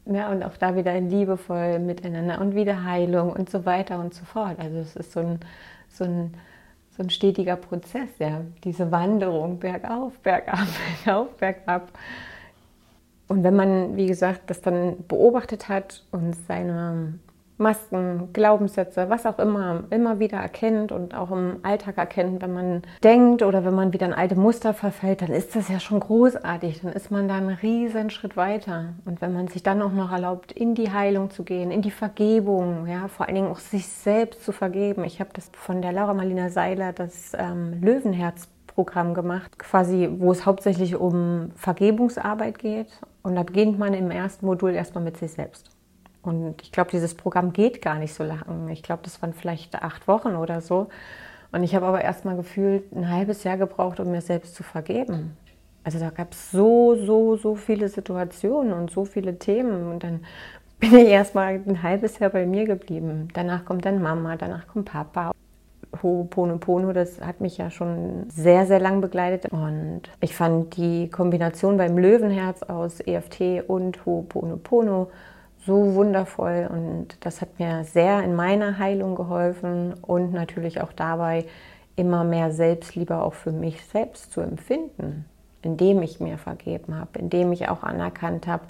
Ja, 0.06 0.30
und 0.30 0.42
auch 0.42 0.56
da 0.56 0.76
wieder 0.76 0.98
liebevoll 1.00 1.80
miteinander 1.80 2.40
und 2.40 2.54
wieder 2.54 2.84
Heilung 2.84 3.32
und 3.32 3.50
so 3.50 3.66
weiter 3.66 3.98
und 3.98 4.14
so 4.14 4.24
fort. 4.24 4.58
Also 4.58 4.78
es 4.78 4.94
ist 4.94 5.12
so 5.12 5.20
ein, 5.20 5.40
so 5.88 6.04
ein, 6.04 6.34
so 6.98 7.04
ein 7.04 7.10
stetiger 7.10 7.54
Prozess, 7.54 8.08
ja, 8.18 8.42
diese 8.64 8.90
Wanderung 8.90 9.60
bergauf, 9.60 10.18
bergab, 10.18 10.66
bergauf, 11.04 11.28
bergab. 11.36 11.92
Und 13.28 13.44
wenn 13.44 13.54
man, 13.54 13.96
wie 13.96 14.06
gesagt, 14.06 14.50
das 14.50 14.60
dann 14.60 15.06
beobachtet 15.06 15.68
hat 15.68 16.04
und 16.10 16.34
seine 16.48 17.14
Masken, 17.58 18.32
Glaubenssätze, 18.32 19.10
was 19.10 19.26
auch 19.26 19.38
immer, 19.38 19.84
immer 19.90 20.18
wieder 20.18 20.38
erkennt 20.38 20.92
und 20.92 21.14
auch 21.14 21.30
im 21.30 21.56
Alltag 21.62 21.98
erkennt, 21.98 22.40
wenn 22.40 22.52
man 22.52 22.82
denkt 23.02 23.42
oder 23.42 23.64
wenn 23.64 23.74
man 23.74 23.92
wieder 23.92 24.06
in 24.06 24.14
alte 24.14 24.36
Muster 24.36 24.74
verfällt, 24.74 25.22
dann 25.22 25.32
ist 25.32 25.56
das 25.56 25.68
ja 25.68 25.80
schon 25.80 26.00
großartig. 26.00 26.80
Dann 26.82 26.92
ist 26.92 27.10
man 27.10 27.28
da 27.28 27.36
einen 27.36 27.50
riesen 27.50 28.10
Schritt 28.10 28.36
weiter. 28.36 28.94
Und 29.04 29.20
wenn 29.20 29.32
man 29.32 29.48
sich 29.48 29.62
dann 29.62 29.82
auch 29.82 29.92
noch 29.92 30.12
erlaubt, 30.12 30.52
in 30.52 30.74
die 30.74 30.92
Heilung 30.92 31.30
zu 31.30 31.42
gehen, 31.42 31.70
in 31.70 31.82
die 31.82 31.90
Vergebung, 31.90 32.86
ja, 32.86 33.08
vor 33.08 33.26
allen 33.26 33.34
Dingen 33.34 33.50
auch 33.50 33.58
sich 33.58 33.88
selbst 33.88 34.44
zu 34.44 34.52
vergeben. 34.52 35.04
Ich 35.04 35.20
habe 35.20 35.30
das 35.32 35.50
von 35.52 35.82
der 35.82 35.92
Laura 35.92 36.14
Marlina 36.14 36.50
Seiler, 36.50 36.92
das 36.92 37.32
ähm, 37.36 37.80
Löwenherz 37.80 38.48
Programm 38.78 39.12
gemacht, 39.12 39.58
quasi, 39.58 40.08
wo 40.18 40.30
es 40.30 40.46
hauptsächlich 40.46 40.94
um 40.94 41.50
Vergebungsarbeit 41.56 42.60
geht. 42.60 42.86
Und 43.24 43.34
da 43.34 43.42
beginnt 43.42 43.76
man 43.76 43.92
im 43.92 44.12
ersten 44.12 44.46
Modul 44.46 44.72
erstmal 44.72 45.02
mit 45.02 45.16
sich 45.16 45.32
selbst. 45.32 45.77
Und 46.28 46.60
ich 46.62 46.72
glaube, 46.72 46.90
dieses 46.90 47.14
Programm 47.14 47.52
geht 47.54 47.80
gar 47.80 47.98
nicht 47.98 48.12
so 48.12 48.22
lange. 48.22 48.72
Ich 48.72 48.82
glaube, 48.82 49.02
das 49.02 49.20
waren 49.22 49.32
vielleicht 49.32 49.74
acht 49.82 50.06
Wochen 50.06 50.36
oder 50.36 50.60
so. 50.60 50.88
Und 51.52 51.62
ich 51.62 51.74
habe 51.74 51.86
aber 51.86 52.02
erstmal 52.02 52.36
gefühlt 52.36 52.92
ein 52.92 53.10
halbes 53.10 53.44
Jahr 53.44 53.56
gebraucht, 53.56 53.98
um 53.98 54.10
mir 54.10 54.20
selbst 54.20 54.54
zu 54.54 54.62
vergeben. 54.62 55.36
Also 55.84 55.98
da 55.98 56.10
gab 56.10 56.32
es 56.32 56.50
so, 56.50 56.96
so, 56.96 57.36
so 57.36 57.54
viele 57.54 57.88
Situationen 57.88 58.74
und 58.74 58.90
so 58.90 59.06
viele 59.06 59.38
Themen. 59.38 59.90
Und 59.90 60.04
dann 60.04 60.20
bin 60.80 60.94
ich 60.94 61.08
erstmal 61.08 61.62
ein 61.66 61.82
halbes 61.82 62.18
Jahr 62.18 62.28
bei 62.28 62.44
mir 62.44 62.66
geblieben. 62.66 63.28
Danach 63.32 63.64
kommt 63.64 63.86
dann 63.86 64.02
Mama, 64.02 64.36
danach 64.36 64.66
kommt 64.66 64.92
Papa. 64.92 65.32
Ho'oponopono, 66.02 66.92
das 66.92 67.22
hat 67.22 67.40
mich 67.40 67.56
ja 67.56 67.70
schon 67.70 68.28
sehr, 68.28 68.66
sehr 68.66 68.78
lang 68.78 69.00
begleitet. 69.00 69.50
Und 69.50 70.02
ich 70.20 70.34
fand 70.34 70.76
die 70.76 71.08
Kombination 71.08 71.78
beim 71.78 71.96
Löwenherz 71.96 72.62
aus 72.64 73.00
EFT 73.00 73.66
und 73.66 74.04
Ho'oponopono 74.04 75.06
so 75.66 75.94
wundervoll 75.94 76.68
und 76.70 77.16
das 77.20 77.40
hat 77.40 77.58
mir 77.58 77.84
sehr 77.84 78.22
in 78.22 78.34
meiner 78.34 78.78
Heilung 78.78 79.14
geholfen 79.14 79.94
und 80.02 80.32
natürlich 80.32 80.80
auch 80.80 80.92
dabei 80.92 81.44
immer 81.96 82.24
mehr 82.24 82.52
Selbstliebe 82.52 83.20
auch 83.20 83.34
für 83.34 83.52
mich 83.52 83.84
selbst 83.86 84.32
zu 84.32 84.40
empfinden, 84.40 85.24
indem 85.62 86.02
ich 86.02 86.20
mir 86.20 86.38
vergeben 86.38 86.96
habe, 86.96 87.18
indem 87.18 87.52
ich 87.52 87.68
auch 87.68 87.82
anerkannt 87.82 88.46
habe, 88.46 88.64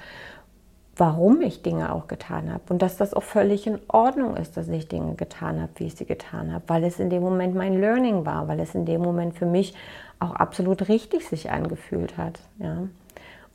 warum 0.96 1.40
ich 1.42 1.62
Dinge 1.62 1.92
auch 1.92 2.08
getan 2.08 2.52
habe 2.52 2.62
und 2.70 2.82
dass 2.82 2.96
das 2.96 3.14
auch 3.14 3.22
völlig 3.22 3.66
in 3.66 3.78
Ordnung 3.88 4.36
ist, 4.36 4.56
dass 4.56 4.68
ich 4.68 4.88
Dinge 4.88 5.14
getan 5.14 5.60
habe, 5.60 5.70
wie 5.76 5.86
ich 5.86 5.94
sie 5.94 6.06
getan 6.06 6.52
habe, 6.52 6.64
weil 6.66 6.84
es 6.84 6.98
in 6.98 7.10
dem 7.10 7.22
Moment 7.22 7.54
mein 7.54 7.80
Learning 7.80 8.26
war, 8.26 8.48
weil 8.48 8.58
es 8.60 8.74
in 8.74 8.84
dem 8.84 9.02
Moment 9.02 9.36
für 9.36 9.46
mich 9.46 9.74
auch 10.18 10.34
absolut 10.34 10.88
richtig 10.88 11.28
sich 11.28 11.50
angefühlt 11.50 12.16
hat. 12.16 12.40
Ja. 12.58 12.88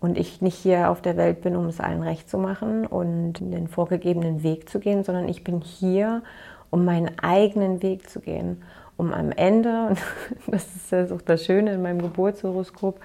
Und 0.03 0.17
ich 0.17 0.41
nicht 0.41 0.57
hier 0.57 0.91
auf 0.91 1.01
der 1.01 1.15
Welt 1.15 1.39
bin, 1.43 1.55
um 1.55 1.65
es 1.67 1.79
allen 1.79 2.03
recht 2.03 2.29
zu 2.29 2.37
machen 2.37 2.85
und 2.85 3.35
den 3.39 3.69
vorgegebenen 3.69 4.43
Weg 4.43 4.67
zu 4.67 4.81
gehen, 4.81 5.05
sondern 5.05 5.29
ich 5.29 5.45
bin 5.45 5.61
hier, 5.61 6.23
um 6.69 6.83
meinen 6.83 7.17
eigenen 7.19 7.81
Weg 7.81 8.09
zu 8.09 8.19
gehen, 8.19 8.63
um 8.97 9.13
am 9.13 9.31
Ende, 9.31 9.87
und 10.45 10.53
das 10.53 10.91
ist 10.91 11.09
auch 11.09 11.21
das 11.21 11.45
Schöne 11.45 11.75
in 11.75 11.81
meinem 11.81 12.01
Geburtshoroskop, 12.01 12.99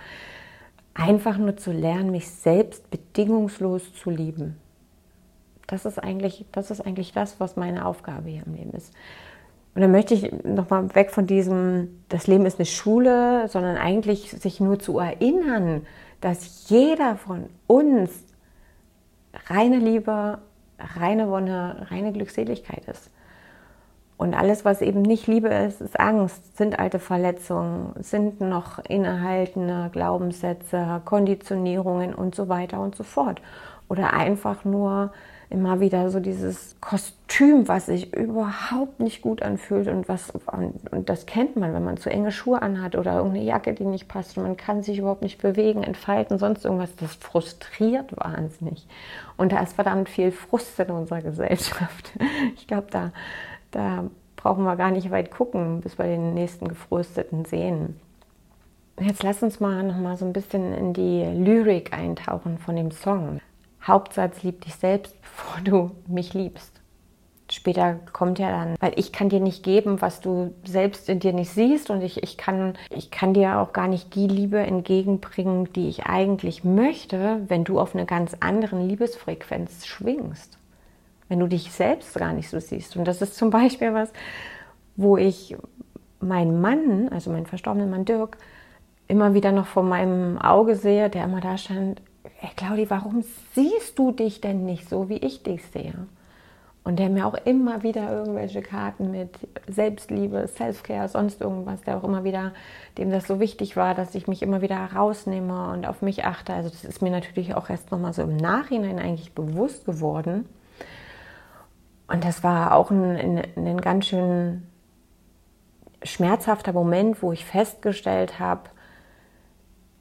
einfach 0.93 1.39
nur 1.39 1.57
zu 1.57 1.71
lernen, 1.71 2.11
mich 2.11 2.29
selbst 2.29 2.91
bedingungslos 2.91 3.95
zu 3.95 4.11
lieben. 4.11 4.57
Das 5.69 5.85
ist 5.85 6.03
eigentlich 6.03 6.47
das, 6.51 6.73
ist 6.73 6.81
eigentlich 6.81 7.13
das 7.13 7.39
was 7.39 7.55
meine 7.55 7.87
Aufgabe 7.87 8.29
hier 8.29 8.43
im 8.45 8.55
Leben 8.55 8.73
ist. 8.73 8.93
Und 9.77 9.83
dann 9.83 9.93
möchte 9.93 10.15
ich 10.15 10.33
nochmal 10.43 10.93
weg 10.97 11.13
von 11.13 11.29
diesem, 11.29 12.03
das 12.09 12.27
Leben 12.27 12.45
ist 12.45 12.59
eine 12.59 12.67
Schule, 12.67 13.47
sondern 13.47 13.77
eigentlich 13.77 14.33
sich 14.33 14.59
nur 14.59 14.81
zu 14.81 14.99
erinnern, 14.99 15.83
dass 16.21 16.69
jeder 16.69 17.17
von 17.17 17.49
uns 17.67 18.25
reine 19.47 19.79
Liebe, 19.79 20.39
reine 20.79 21.31
Wonne, 21.31 21.87
reine 21.91 22.13
Glückseligkeit 22.13 22.87
ist. 22.87 23.11
Und 24.17 24.35
alles, 24.35 24.65
was 24.65 24.83
eben 24.83 25.03
nicht 25.03 25.29
Liebe 25.29 25.49
ist, 25.49 25.81
ist 25.81 25.99
Angst, 25.99 26.57
sind 26.57 26.81
alte 26.81 26.99
Verletzungen, 26.99 27.93
sind 28.03 28.41
noch 28.41 28.81
innehaltende 28.81 29.91
Glaubenssätze, 29.93 31.03
Konditionierungen 31.05 32.15
und 32.15 32.35
so 32.35 32.49
weiter 32.49 32.81
und 32.81 32.97
so 32.97 33.05
fort. 33.05 33.41
Oder 33.89 34.13
einfach 34.13 34.65
nur 34.65 35.13
immer 35.51 35.81
wieder 35.81 36.11
so 36.11 36.21
dieses 36.21 36.77
Kostüm, 36.81 37.69
was 37.69 37.87
sich 37.87 38.15
überhaupt 38.15 39.01
nicht 39.01 39.23
gut 39.23 39.43
anfühlt 39.43 39.89
und 39.89 40.09
was 40.09 40.33
und 40.91 41.09
das 41.09 41.25
kennt 41.25 41.57
man, 41.57 41.73
wenn 41.73 41.85
man 41.85 41.97
zu 41.97 42.11
enge 42.11 42.33
Schuhe 42.33 42.61
anhat 42.61 42.97
oder 42.97 43.17
irgendeine 43.17 43.45
Jacke, 43.45 43.73
die 43.73 43.87
nicht 43.87 44.09
passt 44.09 44.37
und 44.37 44.45
man 44.45 44.57
kann 44.59 44.83
sich 44.83 44.99
überhaupt 44.99 45.23
nicht 45.23 45.41
bewegen, 45.41 45.83
entfalten, 45.83 46.39
sonst 46.39 46.65
irgendwas. 46.65 46.95
Das 46.97 47.15
frustriert 47.15 48.15
wahnsinnig. 48.17 48.87
Und 49.37 49.53
da 49.53 49.61
ist 49.63 49.75
verdammt 49.75 50.09
viel 50.09 50.33
Frust 50.33 50.79
in 50.81 50.91
unserer 50.91 51.23
Gesellschaft. 51.23 52.13
Ich 52.57 52.67
glaube, 52.67 52.89
da 52.91 53.13
da 53.71 54.05
brauchen 54.37 54.65
wir 54.65 54.77
gar 54.77 54.91
nicht 54.91 55.11
weit 55.11 55.31
gucken, 55.31 55.81
bis 55.81 55.99
wir 55.99 56.07
den 56.07 56.35
nächsten 56.35 56.69
Gefrösteten 56.69 57.45
sehen. 57.45 58.01
Jetzt 59.01 59.23
lass 59.23 59.43
uns 59.43 59.61
mal 59.61 59.83
noch 59.83 59.97
mal 59.97 60.17
so 60.17 60.25
ein 60.25 60.33
bisschen 60.33 60.73
in 60.73 60.93
die 60.93 61.25
Lyrik 61.25 61.93
eintauchen 61.93 62.59
von 62.59 62.77
dem 62.77 62.91
Song. 62.91 63.41
Hauptsatz 63.89 64.43
lieb 64.43 64.61
dich 64.63 64.75
selbst, 64.75 65.15
bevor 65.23 65.61
du 65.63 65.91
mich 66.07 66.35
liebst. 66.35 66.73
Später 67.51 67.95
kommt 68.13 68.39
ja 68.39 68.51
dann, 68.51 68.77
weil 68.79 68.93
ich 68.97 69.11
kann 69.11 69.31
dir 69.31 69.41
nicht 69.41 69.63
geben, 69.63 70.03
was 70.03 70.21
du 70.21 70.53
selbst 70.65 71.09
in 71.09 71.19
dir 71.19 71.33
nicht 71.33 71.51
siehst 71.51 71.89
und 71.89 72.03
ich, 72.03 72.23
ich, 72.23 72.37
kann, 72.37 72.75
ich 72.91 73.11
kann 73.11 73.33
dir 73.33 73.59
auch 73.59 73.73
gar 73.73 73.89
nicht 73.89 74.15
die 74.15 74.27
Liebe 74.27 74.59
entgegenbringen, 74.59 75.73
die 75.73 75.89
ich 75.89 76.05
eigentlich 76.05 76.63
möchte, 76.63 77.41
wenn 77.49 77.65
du 77.65 77.81
auf 77.81 77.95
einer 77.95 78.05
ganz 78.05 78.37
anderen 78.41 78.87
Liebesfrequenz 78.87 79.87
schwingst 79.87 80.59
wenn 81.29 81.41
du 81.41 81.47
dich 81.47 81.71
selbst 81.71 82.15
gar 82.15 82.33
nicht 82.33 82.49
so 82.49 82.59
siehst. 82.59 82.97
Und 82.97 83.07
das 83.07 83.23
ist 83.23 83.37
zum 83.37 83.51
Beispiel 83.51 83.95
was, 83.95 84.13
wo 84.97 85.17
ich 85.17 85.57
meinen 86.21 86.61
Mann, 86.61 87.09
also 87.11 87.31
meinen 87.31 87.47
verstorbenen 87.47 87.91
Mann 87.91 88.05
Dirk, 88.05 88.39
immer 89.07 89.35
wieder 89.35 89.53
noch 89.53 89.67
vor 89.67 89.83
meinem 89.83 90.39
Auge 90.39 90.75
sehe, 90.75 91.09
der 91.09 91.25
immer 91.25 91.41
da 91.41 91.57
stand, 91.57 92.03
hey 92.37 92.51
Claudi, 92.57 92.89
warum 92.91 93.25
siehst 93.55 93.99
du 93.99 94.13
dich 94.13 94.41
denn 94.41 94.65
nicht 94.65 94.89
so, 94.89 95.09
wie 95.09 95.19
ich 95.19 95.43
dich 95.43 95.65
sehe? 95.67 96.07
Und 96.85 96.99
der 96.99 97.11
mir 97.11 97.27
auch 97.27 97.35
immer 97.35 97.83
wieder 97.83 98.11
irgendwelche 98.11 98.63
Karten 98.63 99.11
mit 99.11 99.37
Selbstliebe, 99.67 100.47
Selfcare, 100.47 101.09
sonst 101.09 101.41
irgendwas, 101.41 101.83
der 101.83 101.99
auch 101.99 102.05
immer 102.05 102.25
wieder, 102.25 102.53
dem 102.97 103.11
das 103.11 103.27
so 103.27 103.41
wichtig 103.41 103.77
war, 103.77 103.95
dass 103.95 104.15
ich 104.15 104.27
mich 104.27 104.41
immer 104.41 104.63
wieder 104.63 104.79
rausnehme 104.95 105.71
und 105.71 105.87
auf 105.87 106.01
mich 106.01 106.25
achte. 106.25 106.55
Also 106.55 106.71
das 106.71 106.85
ist 106.85 107.03
mir 107.03 107.11
natürlich 107.11 107.55
auch 107.55 107.69
erst 107.69 107.91
nochmal 107.91 108.15
so 108.15 108.23
im 108.23 108.37
Nachhinein 108.37 108.99
eigentlich 108.99 109.35
bewusst 109.35 109.85
geworden. 109.85 110.47
Und 112.07 112.25
das 112.25 112.43
war 112.43 112.75
auch 112.75 112.91
ein, 112.91 113.17
ein, 113.17 113.43
ein 113.57 113.81
ganz 113.83 114.07
schön 114.07 114.63
schmerzhafter 116.03 116.73
Moment, 116.73 117.23
wo 117.23 117.33
ich 117.33 117.45
festgestellt 117.45 118.39
habe, 118.39 118.63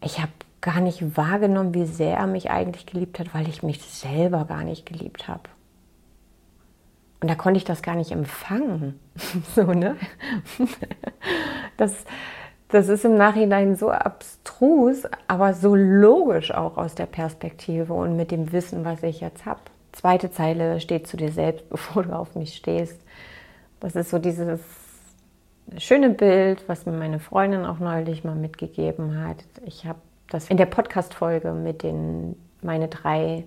ich 0.01 0.21
habe 0.21 0.31
gar 0.61 0.79
nicht 0.81 1.17
wahrgenommen, 1.17 1.73
wie 1.73 1.85
sehr 1.85 2.17
er 2.17 2.27
mich 2.27 2.49
eigentlich 2.49 2.85
geliebt 2.85 3.19
hat, 3.19 3.33
weil 3.33 3.47
ich 3.47 3.63
mich 3.63 3.81
selber 3.81 4.45
gar 4.45 4.63
nicht 4.63 4.85
geliebt 4.85 5.27
habe. 5.27 5.43
Und 7.21 7.29
da 7.29 7.35
konnte 7.35 7.57
ich 7.57 7.63
das 7.63 7.81
gar 7.81 7.95
nicht 7.95 8.11
empfangen. 8.11 8.99
so, 9.55 9.63
ne? 9.63 9.95
Das, 11.77 12.05
das 12.69 12.89
ist 12.89 13.05
im 13.05 13.17
Nachhinein 13.17 13.75
so 13.75 13.91
abstrus, 13.91 15.03
aber 15.27 15.53
so 15.53 15.75
logisch 15.75 16.51
auch 16.51 16.75
aus 16.77 16.95
der 16.95 17.05
Perspektive 17.05 17.93
und 17.93 18.15
mit 18.15 18.31
dem 18.31 18.51
Wissen, 18.51 18.83
was 18.83 19.03
ich 19.03 19.19
jetzt 19.21 19.45
habe. 19.45 19.59
Zweite 19.91 20.31
Zeile 20.31 20.79
steht 20.79 21.05
zu 21.05 21.17
dir 21.17 21.31
selbst, 21.31 21.69
bevor 21.69 22.01
du 22.01 22.13
auf 22.13 22.33
mich 22.33 22.55
stehst. 22.55 22.99
Das 23.79 23.95
ist 23.95 24.09
so 24.09 24.17
dieses 24.17 24.59
schöne 25.77 26.09
Bild, 26.09 26.67
was 26.67 26.87
mir 26.87 26.93
meine 26.93 27.19
Freundin 27.19 27.63
auch 27.65 27.77
neulich 27.77 28.23
mal 28.23 28.35
mitgegeben 28.35 29.23
hat. 29.23 29.37
Ich 29.65 29.85
habe 29.85 29.99
das 30.29 30.49
in 30.49 30.57
der 30.57 30.65
Podcast-Folge 30.65 31.51
mit 31.51 31.83
den 31.83 32.35
meine 32.61 32.87
drei 32.87 33.45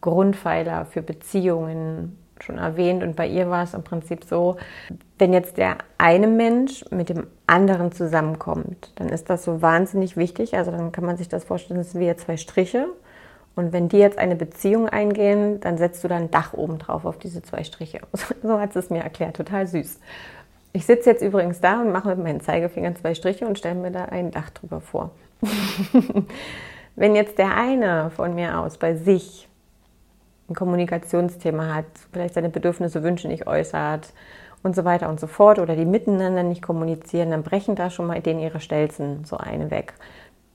Grundpfeiler 0.00 0.86
für 0.86 1.02
Beziehungen 1.02 2.18
schon 2.40 2.58
erwähnt 2.58 3.02
und 3.02 3.16
bei 3.16 3.26
ihr 3.26 3.48
war 3.48 3.62
es 3.62 3.74
im 3.74 3.84
Prinzip 3.84 4.24
so, 4.24 4.56
wenn 5.18 5.32
jetzt 5.32 5.58
der 5.58 5.78
eine 5.98 6.26
Mensch 6.26 6.84
mit 6.90 7.08
dem 7.08 7.28
anderen 7.46 7.92
zusammenkommt, 7.92 8.92
dann 8.96 9.08
ist 9.08 9.30
das 9.30 9.44
so 9.44 9.62
wahnsinnig 9.62 10.16
wichtig. 10.16 10.56
Also 10.56 10.70
dann 10.72 10.90
kann 10.90 11.04
man 11.04 11.16
sich 11.16 11.28
das 11.28 11.44
vorstellen, 11.44 11.78
das 11.78 11.92
sind 11.92 12.00
wie 12.00 12.16
zwei 12.16 12.36
Striche. 12.36 12.88
Und 13.54 13.72
wenn 13.72 13.88
die 13.88 13.98
jetzt 13.98 14.18
eine 14.18 14.34
Beziehung 14.34 14.88
eingehen, 14.88 15.60
dann 15.60 15.76
setzt 15.76 16.02
du 16.02 16.08
da 16.08 16.16
ein 16.16 16.30
Dach 16.30 16.54
oben 16.54 16.78
drauf 16.78 17.04
auf 17.04 17.18
diese 17.18 17.42
zwei 17.42 17.64
Striche. 17.64 18.00
So 18.42 18.58
hat 18.58 18.74
es 18.74 18.90
mir 18.90 19.02
erklärt, 19.02 19.36
total 19.36 19.66
süß. 19.66 20.00
Ich 20.72 20.86
sitze 20.86 21.10
jetzt 21.10 21.22
übrigens 21.22 21.60
da 21.60 21.82
und 21.82 21.92
mache 21.92 22.08
mit 22.08 22.18
meinen 22.18 22.40
Zeigefingern 22.40 22.96
zwei 22.96 23.14
Striche 23.14 23.46
und 23.46 23.58
stelle 23.58 23.74
mir 23.74 23.90
da 23.90 24.06
ein 24.06 24.30
Dach 24.30 24.50
drüber 24.50 24.80
vor. 24.80 25.10
wenn 26.96 27.14
jetzt 27.14 27.38
der 27.38 27.56
eine 27.56 28.10
von 28.10 28.34
mir 28.34 28.58
aus 28.58 28.78
bei 28.78 28.94
sich 28.94 29.48
ein 30.48 30.54
Kommunikationsthema 30.54 31.74
hat, 31.74 31.86
vielleicht 32.12 32.34
seine 32.34 32.48
Bedürfnisse, 32.48 33.02
Wünsche 33.02 33.28
nicht 33.28 33.46
äußert 33.46 34.12
und 34.62 34.76
so 34.76 34.84
weiter 34.84 35.08
und 35.08 35.18
so 35.18 35.26
fort 35.26 35.58
oder 35.58 35.76
die 35.76 35.84
miteinander 35.84 36.42
nicht 36.42 36.62
kommunizieren, 36.62 37.30
dann 37.30 37.42
brechen 37.42 37.74
da 37.74 37.90
schon 37.90 38.06
mal 38.06 38.20
denen 38.20 38.40
ihre 38.40 38.60
Stelzen 38.60 39.24
so 39.24 39.36
eine 39.36 39.70
weg. 39.70 39.94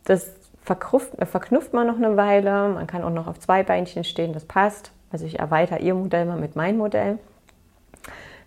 Das 0.06 0.32
verknüpft 0.63 1.74
man 1.74 1.88
noch 1.88 1.98
eine 1.98 2.17
Weile, 2.17 2.70
man 2.70 2.88
kann 2.88 3.03
auch 3.03 3.10
noch 3.10 3.27
auf 3.27 3.39
zwei 3.39 3.63
Beinchen 3.63 4.03
stehen, 4.03 4.34
das 4.34 4.46
passt. 4.46 4.91
Also 5.12 5.25
ich 5.25 5.39
erweitere 5.39 5.79
ihr 5.79 5.96
Modell 5.96 6.25
mal 6.25 6.38
mit 6.38 6.56
meinem 6.56 6.77
Modell. 6.77 7.20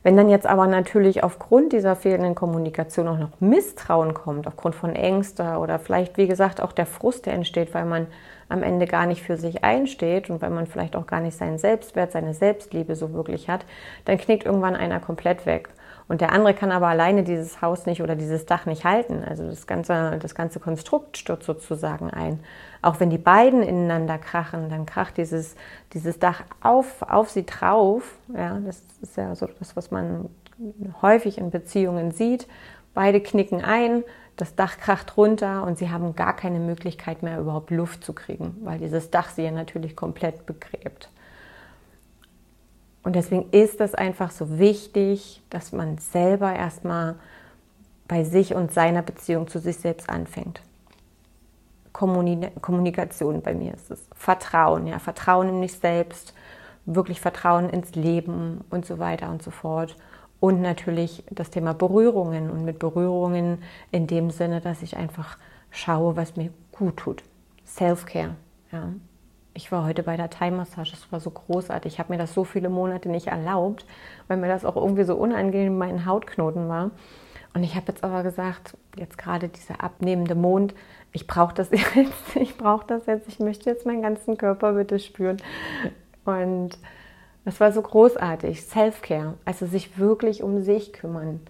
Wenn 0.02 0.16
dann 0.16 0.30
jetzt 0.30 0.46
aber 0.46 0.66
natürlich 0.66 1.22
aufgrund 1.22 1.74
dieser 1.74 1.94
fehlenden 1.94 2.34
Kommunikation 2.34 3.06
auch 3.06 3.18
noch 3.18 3.40
Misstrauen 3.40 4.14
kommt, 4.14 4.46
aufgrund 4.46 4.74
von 4.74 4.94
Ängsten 4.96 5.56
oder 5.56 5.78
vielleicht, 5.78 6.16
wie 6.16 6.26
gesagt, 6.26 6.62
auch 6.62 6.72
der 6.72 6.86
Frust, 6.86 7.26
der 7.26 7.34
entsteht, 7.34 7.74
weil 7.74 7.84
man 7.84 8.06
am 8.48 8.62
Ende 8.62 8.86
gar 8.86 9.06
nicht 9.06 9.22
für 9.22 9.36
sich 9.36 9.62
einsteht 9.62 10.30
und 10.30 10.40
weil 10.40 10.50
man 10.50 10.66
vielleicht 10.66 10.96
auch 10.96 11.06
gar 11.06 11.20
nicht 11.20 11.36
seinen 11.36 11.58
Selbstwert, 11.58 12.12
seine 12.12 12.32
Selbstliebe 12.32 12.96
so 12.96 13.12
wirklich 13.12 13.48
hat, 13.48 13.64
dann 14.06 14.16
knickt 14.16 14.46
irgendwann 14.46 14.74
einer 14.74 15.00
komplett 15.00 15.44
weg. 15.44 15.68
Und 16.08 16.20
der 16.20 16.32
andere 16.32 16.54
kann 16.54 16.72
aber 16.72 16.88
alleine 16.88 17.22
dieses 17.22 17.62
Haus 17.62 17.86
nicht 17.86 18.02
oder 18.02 18.16
dieses 18.16 18.44
Dach 18.44 18.66
nicht 18.66 18.84
halten. 18.84 19.22
Also 19.24 19.46
das 19.46 19.68
ganze, 19.68 20.18
das 20.20 20.34
ganze 20.34 20.58
Konstrukt 20.58 21.18
stürzt 21.18 21.46
sozusagen 21.46 22.10
ein. 22.10 22.40
Auch 22.82 23.00
wenn 23.00 23.10
die 23.10 23.18
beiden 23.18 23.62
ineinander 23.62 24.18
krachen, 24.18 24.70
dann 24.70 24.86
kracht 24.86 25.16
dieses, 25.18 25.54
dieses 25.92 26.18
Dach 26.18 26.42
auf, 26.62 27.02
auf 27.02 27.30
sie 27.30 27.44
drauf. 27.44 28.18
Ja, 28.34 28.58
das 28.60 28.82
ist 29.02 29.16
ja 29.16 29.34
so 29.34 29.46
das, 29.58 29.76
was 29.76 29.90
man 29.90 30.30
häufig 31.02 31.38
in 31.38 31.50
Beziehungen 31.50 32.10
sieht. 32.10 32.46
Beide 32.94 33.20
knicken 33.20 33.62
ein, 33.62 34.02
das 34.36 34.54
Dach 34.54 34.78
kracht 34.78 35.16
runter 35.16 35.64
und 35.64 35.78
sie 35.78 35.90
haben 35.90 36.16
gar 36.16 36.34
keine 36.34 36.58
Möglichkeit 36.58 37.22
mehr, 37.22 37.38
überhaupt 37.38 37.70
Luft 37.70 38.02
zu 38.02 38.14
kriegen, 38.14 38.56
weil 38.62 38.78
dieses 38.78 39.10
Dach 39.10 39.30
sie 39.30 39.42
ja 39.42 39.50
natürlich 39.50 39.94
komplett 39.94 40.46
begräbt. 40.46 41.10
Und 43.02 43.16
deswegen 43.16 43.48
ist 43.50 43.80
es 43.80 43.94
einfach 43.94 44.30
so 44.30 44.58
wichtig, 44.58 45.42
dass 45.50 45.72
man 45.72 45.98
selber 45.98 46.54
erstmal 46.54 47.16
bei 48.08 48.24
sich 48.24 48.54
und 48.54 48.72
seiner 48.72 49.02
Beziehung 49.02 49.48
zu 49.48 49.58
sich 49.58 49.76
selbst 49.76 50.10
anfängt. 50.10 50.60
Kommunikation 52.00 53.42
bei 53.42 53.54
mir 53.54 53.74
ist 53.74 53.90
es. 53.90 54.08
Vertrauen, 54.14 54.86
ja, 54.86 54.98
Vertrauen 54.98 55.48
in 55.48 55.60
mich 55.60 55.74
selbst, 55.74 56.34
wirklich 56.86 57.20
Vertrauen 57.20 57.68
ins 57.68 57.94
Leben 57.94 58.64
und 58.70 58.86
so 58.86 58.98
weiter 58.98 59.30
und 59.30 59.42
so 59.42 59.50
fort. 59.50 59.96
Und 60.40 60.62
natürlich 60.62 61.24
das 61.30 61.50
Thema 61.50 61.74
Berührungen 61.74 62.50
und 62.50 62.64
mit 62.64 62.78
Berührungen 62.78 63.62
in 63.90 64.06
dem 64.06 64.30
Sinne, 64.30 64.62
dass 64.62 64.82
ich 64.82 64.96
einfach 64.96 65.36
schaue, 65.70 66.16
was 66.16 66.36
mir 66.36 66.50
gut 66.72 66.96
tut. 66.96 67.22
Self-Care, 67.66 68.34
ja. 68.72 68.88
Ich 69.52 69.72
war 69.72 69.84
heute 69.84 70.04
bei 70.04 70.16
der 70.16 70.30
Thai-Massage, 70.30 70.94
es 70.94 71.12
war 71.12 71.20
so 71.20 71.30
großartig. 71.30 71.94
Ich 71.94 71.98
habe 71.98 72.12
mir 72.12 72.18
das 72.18 72.32
so 72.32 72.44
viele 72.44 72.68
Monate 72.70 73.08
nicht 73.08 73.26
erlaubt, 73.26 73.84
weil 74.28 74.38
mir 74.38 74.48
das 74.48 74.64
auch 74.64 74.76
irgendwie 74.76 75.04
so 75.04 75.16
unangenehm 75.16 75.72
in 75.72 75.78
meinen 75.78 76.06
Hautknoten 76.06 76.68
war. 76.68 76.92
Und 77.52 77.64
ich 77.64 77.74
habe 77.74 77.86
jetzt 77.88 78.04
aber 78.04 78.22
gesagt, 78.22 78.76
jetzt 78.96 79.18
gerade 79.18 79.48
dieser 79.48 79.82
abnehmende 79.82 80.36
Mond, 80.36 80.74
ich 81.12 81.26
brauche 81.26 81.54
das 81.54 81.70
jetzt, 81.94 82.36
ich 82.36 82.56
brauche 82.56 82.86
das 82.86 83.06
jetzt, 83.06 83.28
ich 83.28 83.38
möchte 83.38 83.70
jetzt 83.70 83.86
meinen 83.86 84.02
ganzen 84.02 84.36
Körper 84.36 84.72
bitte 84.72 84.98
spüren. 84.98 85.38
Und 86.24 86.78
das 87.44 87.60
war 87.60 87.72
so 87.72 87.82
großartig, 87.82 88.62
Self-Care, 88.62 89.34
also 89.44 89.66
sich 89.66 89.98
wirklich 89.98 90.42
um 90.42 90.62
sich 90.62 90.92
kümmern. 90.92 91.40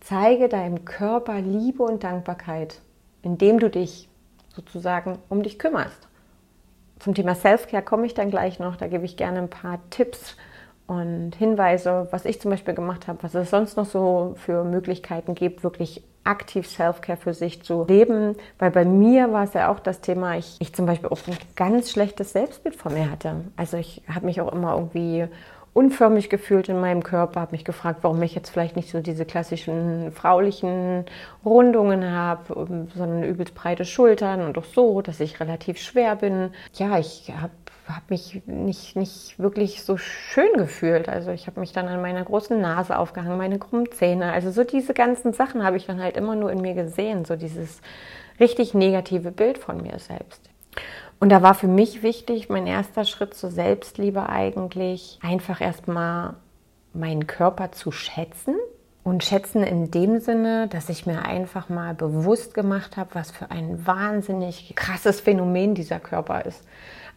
Zeige 0.00 0.48
deinem 0.48 0.84
Körper 0.84 1.40
Liebe 1.40 1.82
und 1.82 2.04
Dankbarkeit, 2.04 2.80
indem 3.22 3.58
du 3.58 3.70
dich 3.70 4.08
sozusagen 4.54 5.18
um 5.28 5.42
dich 5.42 5.58
kümmerst. 5.58 6.08
Zum 6.98 7.14
Thema 7.14 7.34
Self-Care 7.34 7.82
komme 7.82 8.06
ich 8.06 8.14
dann 8.14 8.30
gleich 8.30 8.58
noch. 8.58 8.76
Da 8.76 8.88
gebe 8.88 9.04
ich 9.04 9.16
gerne 9.16 9.38
ein 9.38 9.50
paar 9.50 9.78
Tipps 9.90 10.36
und 10.88 11.36
Hinweise, 11.36 12.08
was 12.10 12.24
ich 12.24 12.40
zum 12.40 12.50
Beispiel 12.50 12.74
gemacht 12.74 13.08
habe, 13.08 13.18
was 13.22 13.34
es 13.34 13.50
sonst 13.50 13.76
noch 13.76 13.84
so 13.84 14.34
für 14.38 14.64
Möglichkeiten 14.64 15.34
gibt, 15.34 15.62
wirklich 15.62 16.02
aktiv 16.24 16.66
Self-Care 16.66 17.18
für 17.18 17.34
sich 17.34 17.62
zu 17.62 17.84
leben. 17.86 18.36
Weil 18.58 18.70
bei 18.70 18.86
mir 18.86 19.30
war 19.30 19.44
es 19.44 19.52
ja 19.52 19.70
auch 19.70 19.80
das 19.80 20.00
Thema, 20.00 20.38
ich, 20.38 20.56
ich 20.60 20.74
zum 20.74 20.86
Beispiel 20.86 21.10
auch 21.10 21.18
ein 21.26 21.36
ganz 21.56 21.90
schlechtes 21.90 22.32
Selbstbild 22.32 22.74
von 22.74 22.94
mir 22.94 23.10
hatte. 23.10 23.36
Also 23.56 23.76
ich 23.76 24.02
habe 24.12 24.24
mich 24.26 24.40
auch 24.40 24.50
immer 24.50 24.76
irgendwie 24.76 25.26
unförmig 25.74 26.30
gefühlt 26.30 26.70
in 26.70 26.80
meinem 26.80 27.02
Körper, 27.02 27.42
habe 27.42 27.52
mich 27.52 27.66
gefragt, 27.66 27.98
warum 28.00 28.22
ich 28.22 28.34
jetzt 28.34 28.48
vielleicht 28.48 28.74
nicht 28.74 28.90
so 28.90 29.00
diese 29.00 29.26
klassischen 29.26 30.10
fraulichen 30.12 31.04
Rundungen 31.44 32.10
habe, 32.10 32.88
sondern 32.96 33.24
übelst 33.24 33.54
breite 33.54 33.84
Schultern 33.84 34.40
und 34.40 34.56
auch 34.56 34.64
so, 34.64 35.02
dass 35.02 35.20
ich 35.20 35.38
relativ 35.38 35.78
schwer 35.78 36.16
bin. 36.16 36.50
Ja, 36.74 36.98
ich 36.98 37.30
habe 37.38 37.52
habe 37.88 38.04
mich 38.10 38.42
nicht, 38.46 38.96
nicht 38.96 39.38
wirklich 39.38 39.82
so 39.82 39.96
schön 39.96 40.52
gefühlt. 40.56 41.08
Also 41.08 41.30
ich 41.30 41.46
habe 41.46 41.60
mich 41.60 41.72
dann 41.72 41.88
an 41.88 42.00
meiner 42.00 42.24
großen 42.24 42.60
Nase 42.60 42.98
aufgehangen, 42.98 43.38
meine 43.38 43.58
krummen 43.58 43.90
Zähne. 43.90 44.32
Also 44.32 44.50
so 44.50 44.64
diese 44.64 44.94
ganzen 44.94 45.32
Sachen 45.32 45.64
habe 45.64 45.76
ich 45.76 45.86
dann 45.86 46.02
halt 46.02 46.16
immer 46.16 46.34
nur 46.34 46.52
in 46.52 46.60
mir 46.60 46.74
gesehen. 46.74 47.24
So 47.24 47.36
dieses 47.36 47.80
richtig 48.40 48.74
negative 48.74 49.30
Bild 49.30 49.58
von 49.58 49.82
mir 49.82 49.98
selbst. 49.98 50.48
Und 51.20 51.30
da 51.30 51.42
war 51.42 51.54
für 51.54 51.68
mich 51.68 52.02
wichtig, 52.02 52.48
mein 52.48 52.66
erster 52.66 53.04
Schritt 53.04 53.34
zur 53.34 53.50
Selbstliebe 53.50 54.28
eigentlich, 54.28 55.18
einfach 55.22 55.60
erstmal 55.60 56.34
meinen 56.92 57.26
Körper 57.26 57.72
zu 57.72 57.90
schätzen. 57.90 58.54
Und 59.04 59.24
schätzen 59.24 59.62
in 59.62 59.90
dem 59.90 60.20
Sinne, 60.20 60.68
dass 60.68 60.90
ich 60.90 61.06
mir 61.06 61.24
einfach 61.24 61.70
mal 61.70 61.94
bewusst 61.94 62.52
gemacht 62.52 62.98
habe, 62.98 63.14
was 63.14 63.30
für 63.30 63.50
ein 63.50 63.86
wahnsinnig 63.86 64.74
krasses 64.76 65.20
Phänomen 65.20 65.74
dieser 65.74 65.98
Körper 65.98 66.44
ist. 66.44 66.62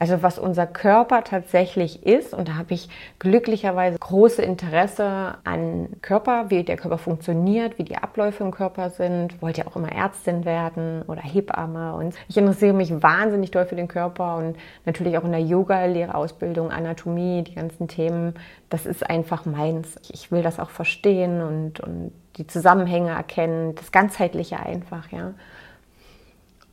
Also 0.02 0.24
was 0.24 0.40
unser 0.40 0.66
Körper 0.66 1.24
tatsächlich 1.24 2.08
ist, 2.08 2.34
und 2.34 2.48
da 2.48 2.56
habe 2.56 2.74
ich 2.74 2.90
glücklicherweise 3.20 4.00
große 4.00 4.42
Interesse 4.42 5.36
an 5.44 5.90
Körper, 6.02 6.50
wie 6.50 6.64
der 6.64 6.76
Körper 6.76 6.98
funktioniert, 6.98 7.78
wie 7.78 7.84
die 7.84 7.98
Abläufe 7.98 8.44
im 8.44 8.50
Körper 8.50 8.90
sind. 8.90 9.40
Wollte 9.44 9.62
ja 9.62 9.68
auch 9.68 9.76
immer 9.76 9.92
Ärztin 9.92 10.44
werden 10.44 11.04
oder 11.04 11.22
Hebamme 11.22 11.94
und 11.94 12.16
ich 12.28 12.36
interessiere 12.36 12.74
mich 12.74 13.04
wahnsinnig 13.04 13.52
doll 13.52 13.68
für 13.68 13.76
den 13.76 13.88
Körper 13.88 14.38
und 14.38 14.56
natürlich 14.86 15.20
auch 15.20 15.24
in 15.24 15.34
der 15.34 15.42
Yoga-Lehrerausbildung, 15.42 16.72
Anatomie, 16.72 17.44
die 17.44 17.54
ganzen 17.54 17.88
Themen. 17.88 18.34
Das 18.72 18.88
ist 18.88 19.08
einfach 19.08 19.46
meins. 19.46 20.00
Ich 20.12 20.32
will 20.32 20.42
das 20.42 20.60
auch 20.60 20.72
verstehen 20.72 21.44
und, 21.44 21.80
und 21.80 22.12
die 22.38 22.48
Zusammenhänge 22.48 23.12
erkennen, 23.12 23.76
das 23.76 23.92
Ganzheitliche 23.92 24.60
einfach, 24.60 25.12
ja. 25.12 25.36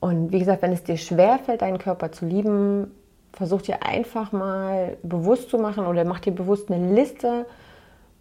Und 0.00 0.32
wie 0.32 0.38
gesagt, 0.38 0.62
wenn 0.62 0.72
es 0.72 0.82
dir 0.82 0.96
schwerfällt, 0.96 1.60
deinen 1.60 1.78
Körper 1.78 2.10
zu 2.10 2.24
lieben, 2.24 2.90
versuch 3.32 3.62
dir 3.62 3.84
einfach 3.84 4.32
mal 4.32 4.96
bewusst 5.02 5.50
zu 5.50 5.58
machen 5.58 5.86
oder 5.86 6.04
mach 6.04 6.20
dir 6.20 6.32
bewusst 6.32 6.70
eine 6.70 6.94
Liste 6.94 7.46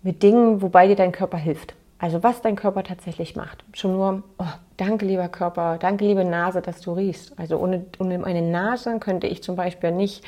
mit 0.04 0.24
Dingen, 0.24 0.62
wobei 0.62 0.88
dir 0.88 0.96
dein 0.96 1.12
Körper 1.12 1.38
hilft. 1.38 1.76
Also 2.00 2.22
was 2.22 2.42
dein 2.42 2.56
Körper 2.56 2.84
tatsächlich 2.84 3.36
macht. 3.36 3.64
Schon 3.74 3.94
nur, 3.94 4.24
oh, 4.38 4.46
danke 4.78 5.06
lieber 5.06 5.28
Körper, 5.30 5.78
danke 5.80 6.06
liebe 6.06 6.24
Nase, 6.24 6.62
dass 6.62 6.80
du 6.82 6.94
riechst. 6.94 7.38
Also 7.40 7.58
ohne, 7.58 7.86
ohne 7.98 8.20
meine 8.20 8.44
Nase 8.44 9.00
könnte 9.00 9.26
ich 9.26 9.42
zum 9.42 9.56
Beispiel 9.56 9.92
nicht 9.92 10.24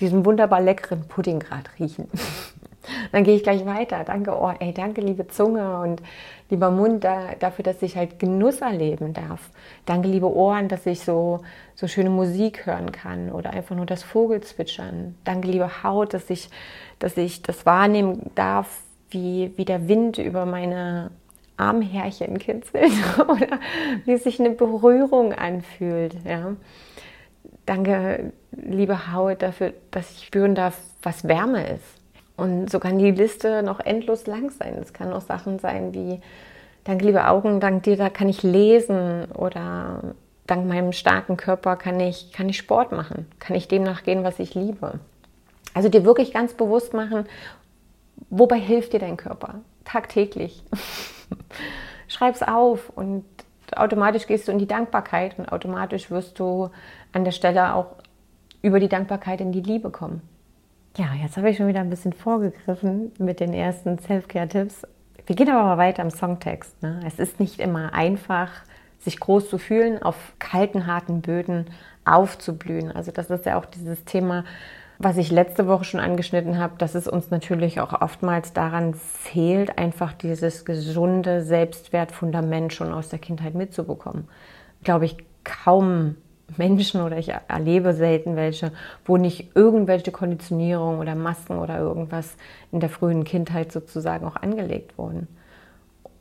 diesen 0.00 0.26
wunderbar 0.26 0.60
leckeren 0.60 1.08
Pudding 1.08 1.40
gerade 1.40 1.70
riechen. 1.78 2.08
Dann 3.12 3.24
gehe 3.24 3.36
ich 3.36 3.42
gleich 3.42 3.64
weiter. 3.66 4.04
Danke, 4.04 4.36
oh, 4.36 4.52
ey, 4.58 4.72
danke, 4.72 5.00
liebe 5.00 5.26
Zunge 5.28 5.80
und 5.80 6.02
lieber 6.50 6.70
Mund 6.70 7.04
da, 7.04 7.34
dafür, 7.38 7.62
dass 7.62 7.82
ich 7.82 7.96
halt 7.96 8.18
Genuss 8.18 8.60
erleben 8.60 9.12
darf. 9.12 9.50
Danke, 9.86 10.08
liebe 10.08 10.32
Ohren, 10.32 10.68
dass 10.68 10.86
ich 10.86 11.00
so, 11.00 11.40
so 11.74 11.86
schöne 11.88 12.10
Musik 12.10 12.66
hören 12.66 12.92
kann 12.92 13.30
oder 13.30 13.50
einfach 13.50 13.76
nur 13.76 13.86
das 13.86 14.02
Vogelzwitschern. 14.02 15.14
Danke, 15.24 15.48
liebe 15.48 15.82
Haut, 15.82 16.14
dass 16.14 16.30
ich, 16.30 16.50
dass 16.98 17.16
ich 17.16 17.42
das 17.42 17.66
wahrnehmen 17.66 18.30
darf, 18.34 18.82
wie, 19.10 19.52
wie 19.56 19.64
der 19.64 19.88
Wind 19.88 20.18
über 20.18 20.44
meine 20.46 21.10
Armhärchen 21.56 22.38
kitzelt 22.38 22.92
oder 23.18 23.60
wie 24.04 24.16
sich 24.16 24.40
eine 24.40 24.50
Berührung 24.50 25.32
anfühlt. 25.32 26.16
Ja. 26.24 26.56
Danke, 27.66 28.32
liebe 28.52 29.12
Haut, 29.12 29.42
dafür, 29.42 29.72
dass 29.90 30.10
ich 30.10 30.26
spüren 30.26 30.54
darf, 30.54 30.78
was 31.02 31.26
Wärme 31.26 31.66
ist. 31.68 32.03
Und 32.36 32.70
so 32.70 32.80
kann 32.80 32.98
die 32.98 33.12
Liste 33.12 33.62
noch 33.62 33.80
endlos 33.80 34.26
lang 34.26 34.50
sein. 34.50 34.76
Es 34.80 34.92
kann 34.92 35.12
auch 35.12 35.20
Sachen 35.20 35.58
sein 35.58 35.94
wie, 35.94 36.20
dank 36.82 37.02
liebe 37.02 37.26
Augen, 37.28 37.60
dank 37.60 37.84
dir, 37.84 37.96
da 37.96 38.10
kann 38.10 38.28
ich 38.28 38.42
lesen 38.42 39.26
oder 39.32 40.14
dank 40.46 40.66
meinem 40.66 40.92
starken 40.92 41.36
Körper 41.36 41.76
kann 41.76 41.98
ich, 42.00 42.32
kann 42.32 42.48
ich 42.48 42.58
Sport 42.58 42.92
machen, 42.92 43.26
kann 43.38 43.56
ich 43.56 43.68
dem 43.68 43.82
nachgehen, 43.82 44.24
was 44.24 44.38
ich 44.38 44.54
liebe. 44.54 45.00
Also 45.72 45.88
dir 45.88 46.04
wirklich 46.04 46.32
ganz 46.32 46.54
bewusst 46.54 46.92
machen, 46.92 47.26
wobei 48.30 48.58
hilft 48.58 48.92
dir 48.92 49.00
dein 49.00 49.16
Körper? 49.16 49.60
Tagtäglich. 49.84 50.62
Schreib's 52.08 52.42
auf 52.42 52.90
und 52.90 53.24
automatisch 53.74 54.26
gehst 54.26 54.46
du 54.48 54.52
in 54.52 54.58
die 54.58 54.68
Dankbarkeit 54.68 55.38
und 55.38 55.50
automatisch 55.50 56.10
wirst 56.10 56.38
du 56.38 56.70
an 57.12 57.24
der 57.24 57.32
Stelle 57.32 57.74
auch 57.74 57.96
über 58.62 58.78
die 58.80 58.88
Dankbarkeit 58.88 59.40
in 59.40 59.52
die 59.52 59.60
Liebe 59.60 59.90
kommen. 59.90 60.22
Ja, 60.96 61.06
jetzt 61.20 61.36
habe 61.36 61.50
ich 61.50 61.56
schon 61.56 61.66
wieder 61.66 61.80
ein 61.80 61.90
bisschen 61.90 62.12
vorgegriffen 62.12 63.10
mit 63.18 63.40
den 63.40 63.52
ersten 63.52 63.98
Self-Care-Tipps. 63.98 64.86
Wir 65.26 65.34
gehen 65.34 65.48
aber 65.48 65.64
mal 65.64 65.78
weiter 65.78 66.02
im 66.02 66.10
Songtext. 66.10 66.80
Ne? 66.84 67.00
Es 67.04 67.18
ist 67.18 67.40
nicht 67.40 67.58
immer 67.58 67.92
einfach, 67.94 68.50
sich 69.00 69.18
groß 69.18 69.50
zu 69.50 69.58
fühlen, 69.58 70.00
auf 70.00 70.14
kalten, 70.38 70.86
harten 70.86 71.20
Böden 71.20 71.66
aufzublühen. 72.04 72.92
Also 72.92 73.10
das 73.10 73.28
ist 73.28 73.44
ja 73.44 73.58
auch 73.58 73.64
dieses 73.64 74.04
Thema, 74.04 74.44
was 74.98 75.16
ich 75.16 75.32
letzte 75.32 75.66
Woche 75.66 75.82
schon 75.82 75.98
angeschnitten 75.98 76.58
habe, 76.58 76.74
dass 76.78 76.94
es 76.94 77.08
uns 77.08 77.28
natürlich 77.30 77.80
auch 77.80 78.00
oftmals 78.00 78.52
daran 78.52 78.94
fehlt, 78.94 79.76
einfach 79.76 80.12
dieses 80.12 80.64
gesunde 80.64 81.42
Selbstwertfundament 81.42 82.72
schon 82.72 82.92
aus 82.92 83.08
der 83.08 83.18
Kindheit 83.18 83.56
mitzubekommen. 83.56 84.28
Glaube 84.84 85.06
ich, 85.06 85.16
kaum 85.42 86.14
Menschen 86.56 87.00
oder 87.00 87.18
ich 87.18 87.32
erlebe 87.48 87.94
selten 87.94 88.36
welche, 88.36 88.72
wo 89.04 89.16
nicht 89.16 89.56
irgendwelche 89.56 90.12
Konditionierung 90.12 90.98
oder 90.98 91.14
Masken 91.14 91.58
oder 91.58 91.78
irgendwas 91.78 92.36
in 92.70 92.80
der 92.80 92.90
frühen 92.90 93.24
Kindheit 93.24 93.72
sozusagen 93.72 94.26
auch 94.26 94.36
angelegt 94.36 94.98
wurden. 94.98 95.28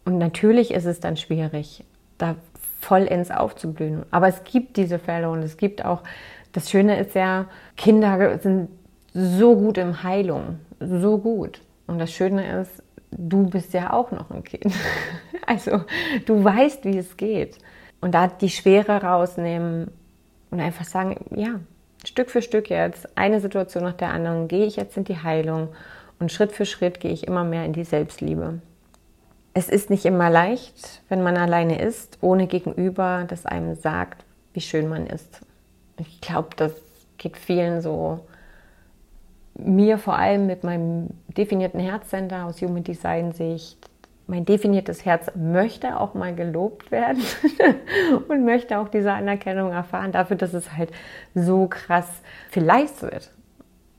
Und 0.06 0.18
natürlich 0.18 0.72
ist 0.72 0.86
es 0.86 1.00
dann 1.00 1.18
schwierig, 1.18 1.84
da 2.18 2.36
vollends 2.80 3.32
aufzublühen. 3.32 4.04
Aber 4.12 4.28
es 4.28 4.44
gibt 4.44 4.78
diese 4.78 5.00
Fälle 5.00 5.30
und 5.30 5.44
es 5.44 5.58
gibt 5.58 5.86
auch, 5.86 6.04
das 6.52 6.70
Schöne 6.70 7.00
ist 7.00 7.16
ja, 7.16 7.46
Kinder 7.78 8.38
sind 8.40 8.70
so 9.14 9.56
gut 9.56 9.78
im 9.78 10.04
Heilung, 10.04 10.60
so 10.80 11.18
gut. 11.18 11.62
Und 11.88 12.00
das 12.00 12.12
Schöne 12.12 12.62
ist, 12.62 12.84
du 13.12 13.50
bist 13.50 13.74
ja 13.74 13.94
auch 13.94 14.12
noch 14.12 14.30
ein 14.32 14.44
Kind. 14.44 14.74
Also 15.46 15.82
du 16.26 16.42
weißt, 16.42 16.86
wie 16.86 16.98
es 16.98 17.18
geht. 17.18 17.58
Und 18.00 18.16
da 18.16 18.28
die 18.28 18.50
Schwere 18.50 19.04
rausnehmen, 19.04 19.92
und 20.54 20.60
einfach 20.60 20.86
sagen, 20.86 21.16
ja, 21.36 21.60
Stück 22.06 22.30
für 22.30 22.44
Stück 22.44 22.70
jetzt, 22.70 23.18
eine 23.18 23.42
Situation 23.42 23.84
nach 23.84 23.94
der 23.94 24.12
anderen, 24.12 24.48
gehe 24.48 24.68
ich 24.68 24.76
jetzt 24.76 24.96
in 24.98 25.04
die 25.04 25.18
Heilung 25.18 25.70
und 26.20 26.32
Schritt 26.32 26.52
für 26.52 26.68
Schritt 26.68 27.00
gehe 27.00 27.12
ich 27.12 27.26
immer 27.26 27.44
mehr 27.44 27.66
in 27.66 27.74
die 27.74 27.84
Selbstliebe. 27.84 28.62
Es 29.56 29.68
ist 29.68 29.90
nicht 29.90 30.06
immer 30.06 30.30
leicht, 30.30 31.02
wenn 31.10 31.24
man 31.24 31.38
alleine 31.38 31.82
ist, 31.82 32.20
ohne 32.22 32.46
Gegenüber, 32.46 33.26
das 33.28 33.48
einem 33.48 33.76
sagt, 33.76 34.26
wie 34.54 34.62
schön 34.62 34.88
man 34.88 35.08
ist. 35.08 35.42
Ich 35.98 36.22
glaube, 36.22 36.50
das 36.56 36.74
geht 37.18 37.36
vielen 37.36 37.82
so. 37.82 38.20
Mir 39.56 39.98
vor 39.98 40.18
allem 40.18 40.46
mit 40.46 40.64
meinem 40.64 41.10
definierten 41.36 41.80
Herzcenter 41.80 42.46
aus 42.46 42.62
Human 42.62 42.84
Design 42.84 43.32
Sicht 43.32 43.90
mein 44.28 44.46
definiertes 44.46 45.06
Herz 45.06 45.32
möchte 45.36 46.00
auch 46.00 46.14
mal 46.14 46.34
gelobt 46.34 46.92
werden 46.92 47.22
und 48.28 48.46
möchte 48.46 48.80
auch 48.80 48.88
diese 48.88 49.12
Anerkennung 49.12 49.72
erfahren 49.72 50.12
dafür, 50.12 50.38
dass 50.38 50.54
es 50.54 50.76
halt 50.76 50.92
so 51.36 51.68
krass 51.68 52.08
viel 52.50 52.64
leicht 52.64 53.02
wird. 53.02 53.32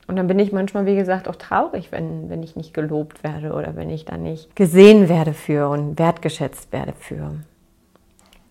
Und 0.07 0.17
dann 0.17 0.27
bin 0.27 0.39
ich 0.39 0.53
manchmal, 0.53 0.87
wie 0.87 0.97
gesagt, 0.97 1.29
auch 1.29 1.37
traurig, 1.37 1.91
wenn, 1.91 2.29
wenn 2.29 2.43
ich 2.43 2.57
nicht 2.57 2.75
gelobt 2.75 3.25
werde 3.25 3.53
oder 3.53 3.75
wenn 3.75 3.89
ich 3.91 4.05
da 4.05 4.19
nicht 4.19 4.55
gesehen 4.55 5.09
werde 5.09 5.33
für 5.33 5.69
und 5.69 5.99
wertgeschätzt 5.99 6.73
werde 6.73 6.93
für. 6.99 7.33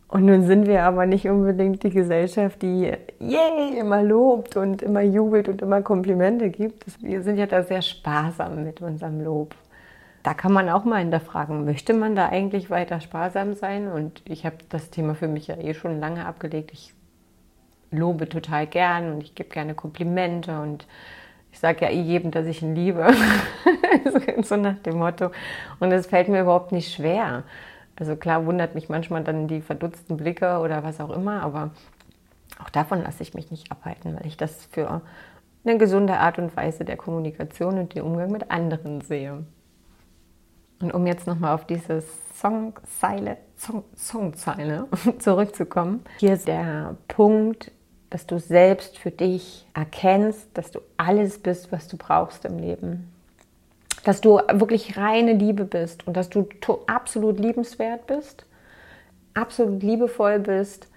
Und 0.08 0.26
nun 0.26 0.44
sind 0.44 0.68
wir 0.68 0.84
aber 0.84 1.08
nicht 1.08 1.28
unbedingt 1.28 1.82
die 1.84 1.90
Gesellschaft, 1.90 2.62
die 2.62 2.92
yay, 3.20 3.80
immer 3.80 4.04
lobt 4.04 4.56
und 4.58 4.84
immer 4.84 5.02
jubelt 5.02 5.50
und 5.50 5.62
immer 5.64 5.82
Komplimente 5.82 6.50
gibt. 6.52 6.86
Wir 7.02 7.24
sind 7.24 7.38
ja 7.38 7.48
da 7.48 7.64
sehr 7.64 7.82
sparsam 7.82 8.64
mit 8.64 8.80
unserem 8.82 9.24
Lob 9.24 9.56
da 10.24 10.34
kann 10.34 10.54
man 10.54 10.70
auch 10.70 10.86
mal 10.86 11.00
hinterfragen, 11.00 11.66
möchte 11.66 11.94
man 11.94 12.16
da 12.16 12.30
eigentlich 12.30 12.70
weiter 12.70 13.02
sparsam 13.02 13.54
sein? 13.54 13.90
Und 13.90 14.22
ich 14.26 14.46
habe 14.46 14.56
das 14.70 14.90
Thema 14.90 15.16
für 15.16 15.28
mich 15.28 15.48
ja 15.48 15.58
eh 15.58 15.74
schon 15.74 16.00
lange 16.00 16.26
abgelegt. 16.26 16.72
Ich 16.72 16.94
lobe 17.92 18.28
total 18.30 18.66
gern 18.66 19.14
und 19.14 19.24
ich 19.24 19.36
gebe 19.36 19.50
gerne 19.50 19.76
Komplimente 19.76 20.60
und 20.60 20.88
ich 21.52 21.60
sage 21.60 21.86
ja 21.86 21.92
eh 21.92 22.02
jedem, 22.02 22.32
dass 22.32 22.48
ich 22.48 22.62
ihn 22.62 22.74
liebe. 22.74 23.14
so 24.44 24.56
nach 24.56 24.80
dem 24.80 24.98
Motto. 24.98 25.30
Und 25.80 25.92
es 25.92 26.08
fällt 26.08 26.30
mir 26.30 26.42
überhaupt 26.42 26.72
nicht 26.72 26.94
schwer. 26.94 27.44
Also 27.98 28.16
klar 28.16 28.46
wundert 28.46 28.76
mich 28.76 28.90
manchmal 28.90 29.24
dann 29.24 29.48
die 29.48 29.62
verdutzten 29.62 30.18
Blicke 30.18 30.60
oder 30.60 30.84
was 30.84 31.00
auch 31.00 31.12
immer, 31.12 31.44
aber 31.44 31.72
auch 32.60 32.70
davon 32.70 33.04
lasse 33.04 33.22
ich 33.22 33.34
mich 33.34 33.52
nicht 33.52 33.72
abhalten, 33.72 34.16
weil 34.16 34.26
ich 34.26 34.38
das 34.38 34.66
für 34.72 35.02
eine 35.66 35.78
gesunde 35.78 36.18
Art 36.18 36.40
und 36.40 36.56
Weise 36.56 36.86
der 36.86 36.98
Kommunikation 36.98 37.78
und 37.78 37.94
den 37.94 38.02
Umgang 38.04 38.32
mit 38.32 38.50
anderen 38.50 39.02
sehe. 39.02 39.44
Und 40.84 40.94
um 40.94 41.08
jetzt 41.08 41.28
nochmal 41.28 41.56
auf 41.56 41.66
diese 41.66 42.04
Songzeile, 42.36 43.38
Song, 43.56 43.86
Songzeile 43.96 44.88
zurückzukommen, 45.20 46.04
hier 46.18 46.34
ist 46.34 46.46
der 46.46 46.98
Punkt, 47.08 47.72
dass 48.10 48.28
du 48.28 48.38
selbst 48.38 48.98
für 48.98 49.10
dich 49.10 49.66
erkennst, 49.74 50.50
dass 50.56 50.72
du 50.72 50.82
alles 50.98 51.40
bist, 51.40 51.72
was 51.72 51.88
du 51.88 51.96
brauchst 51.96 52.44
im 52.44 52.60
Leben. 52.60 53.10
Dass 54.04 54.20
du 54.20 54.42
wirklich 54.52 54.98
reine 54.98 55.32
Liebe 55.32 55.64
bist 55.64 56.06
und 56.06 56.18
dass 56.18 56.30
du 56.30 56.50
absolut 56.86 57.40
liebenswert 57.40 58.06
bist, 58.06 58.46
absolut 59.34 59.82
liebevoll 59.82 60.40
bist 60.40 60.90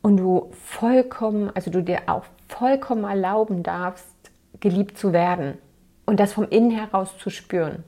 und 0.00 0.16
du 0.16 0.48
vollkommen, 0.52 1.50
also 1.54 1.70
du 1.70 1.82
dir 1.82 2.04
auch 2.06 2.24
vollkommen 2.48 3.04
erlauben 3.04 3.62
darfst, 3.62 4.08
geliebt 4.60 4.96
zu 4.96 5.12
werden 5.12 5.58
und 6.06 6.20
das 6.20 6.32
vom 6.32 6.48
Innen 6.48 6.70
heraus 6.70 7.18
zu 7.18 7.28
spüren 7.28 7.84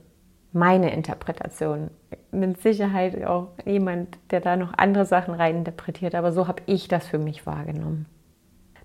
meine 0.51 0.91
Interpretation. 0.93 1.91
Mit 2.31 2.61
Sicherheit 2.61 3.23
auch 3.25 3.49
jemand, 3.65 4.17
der 4.31 4.41
da 4.41 4.55
noch 4.55 4.73
andere 4.77 5.05
Sachen 5.05 5.33
reininterpretiert, 5.33 6.15
aber 6.15 6.31
so 6.31 6.47
habe 6.47 6.63
ich 6.65 6.87
das 6.87 7.07
für 7.07 7.19
mich 7.19 7.45
wahrgenommen. 7.45 8.05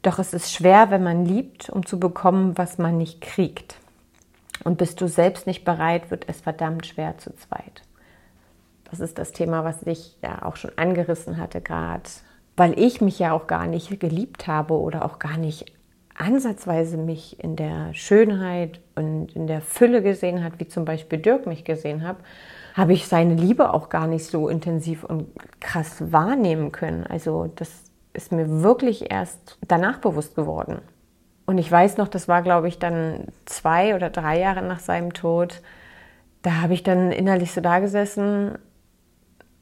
Doch 0.03 0.19
es 0.19 0.35
ist 0.35 0.53
schwer, 0.53 0.91
wenn 0.91 1.03
man 1.03 1.25
liebt, 1.25 1.71
um 1.71 1.87
zu 1.87 1.99
bekommen, 1.99 2.59
was 2.59 2.77
man 2.79 2.99
nicht 2.99 3.21
kriegt. 3.23 3.77
Und 4.63 4.79
bist 4.79 5.01
du 5.01 5.09
selbst 5.09 5.47
nicht 5.47 5.65
bereit, 5.65 6.11
wird 6.11 6.29
es 6.29 6.41
verdammt 6.41 6.87
schwer 6.87 7.17
zu 7.19 7.35
zweit. 7.35 7.83
Das 8.91 9.01
ist 9.01 9.19
das 9.19 9.33
Thema, 9.33 9.65
was 9.65 9.83
ich 9.83 10.17
ja 10.23 10.45
auch 10.45 10.57
schon 10.57 10.73
angerissen 10.77 11.39
hatte 11.39 11.61
gerade, 11.61 12.09
weil 12.57 12.79
ich 12.79 13.01
mich 13.01 13.19
ja 13.19 13.33
auch 13.33 13.47
gar 13.47 13.67
nicht 13.67 13.99
geliebt 13.99 14.47
habe 14.47 14.75
oder 14.75 15.05
auch 15.05 15.19
gar 15.19 15.37
nicht 15.37 15.74
ansatzweise 16.15 16.97
mich 16.97 17.43
in 17.43 17.57
der 17.57 17.93
Schönheit 17.93 18.81
und 18.95 19.35
in 19.35 19.47
der 19.47 19.61
Fülle 19.61 20.03
gesehen 20.03 20.45
hat, 20.45 20.59
wie 20.59 20.69
zum 20.69 20.85
Beispiel 20.85 21.19
Dirk 21.19 21.47
mich 21.47 21.65
gesehen 21.65 22.07
hat, 22.07 22.17
habe 22.75 22.93
ich 22.93 23.07
seine 23.07 23.35
Liebe 23.35 23.73
auch 23.73 23.89
gar 23.89 24.07
nicht 24.07 24.27
so 24.27 24.49
intensiv 24.49 25.05
und 25.05 25.29
krass 25.61 26.13
wahrnehmen 26.13 26.73
können. 26.73 27.05
Also 27.07 27.51
das 27.57 27.71
ist 28.13 28.33
mir 28.33 28.63
wirklich 28.63 29.11
erst 29.11 29.59
danach 29.67 29.99
bewusst 29.99 30.35
geworden. 30.37 30.79
Und 31.47 31.59
ich 31.59 31.71
weiß 31.71 31.99
noch, 31.99 32.09
das 32.09 32.27
war, 32.27 32.43
glaube 32.43 32.69
ich, 32.69 32.79
dann 32.79 33.27
zwei 33.45 33.95
oder 33.95 34.09
drei 34.09 34.39
Jahre 34.39 34.63
nach 34.63 34.81
seinem 34.81 35.13
Tod. 35.13 35.61
Da 36.43 36.63
habe 36.63 36.75
ich 36.75 36.83
dann 36.83 37.13
innerlich 37.13 37.53
so 37.53 37.61
da 37.61 37.81
gesessen 37.81 38.57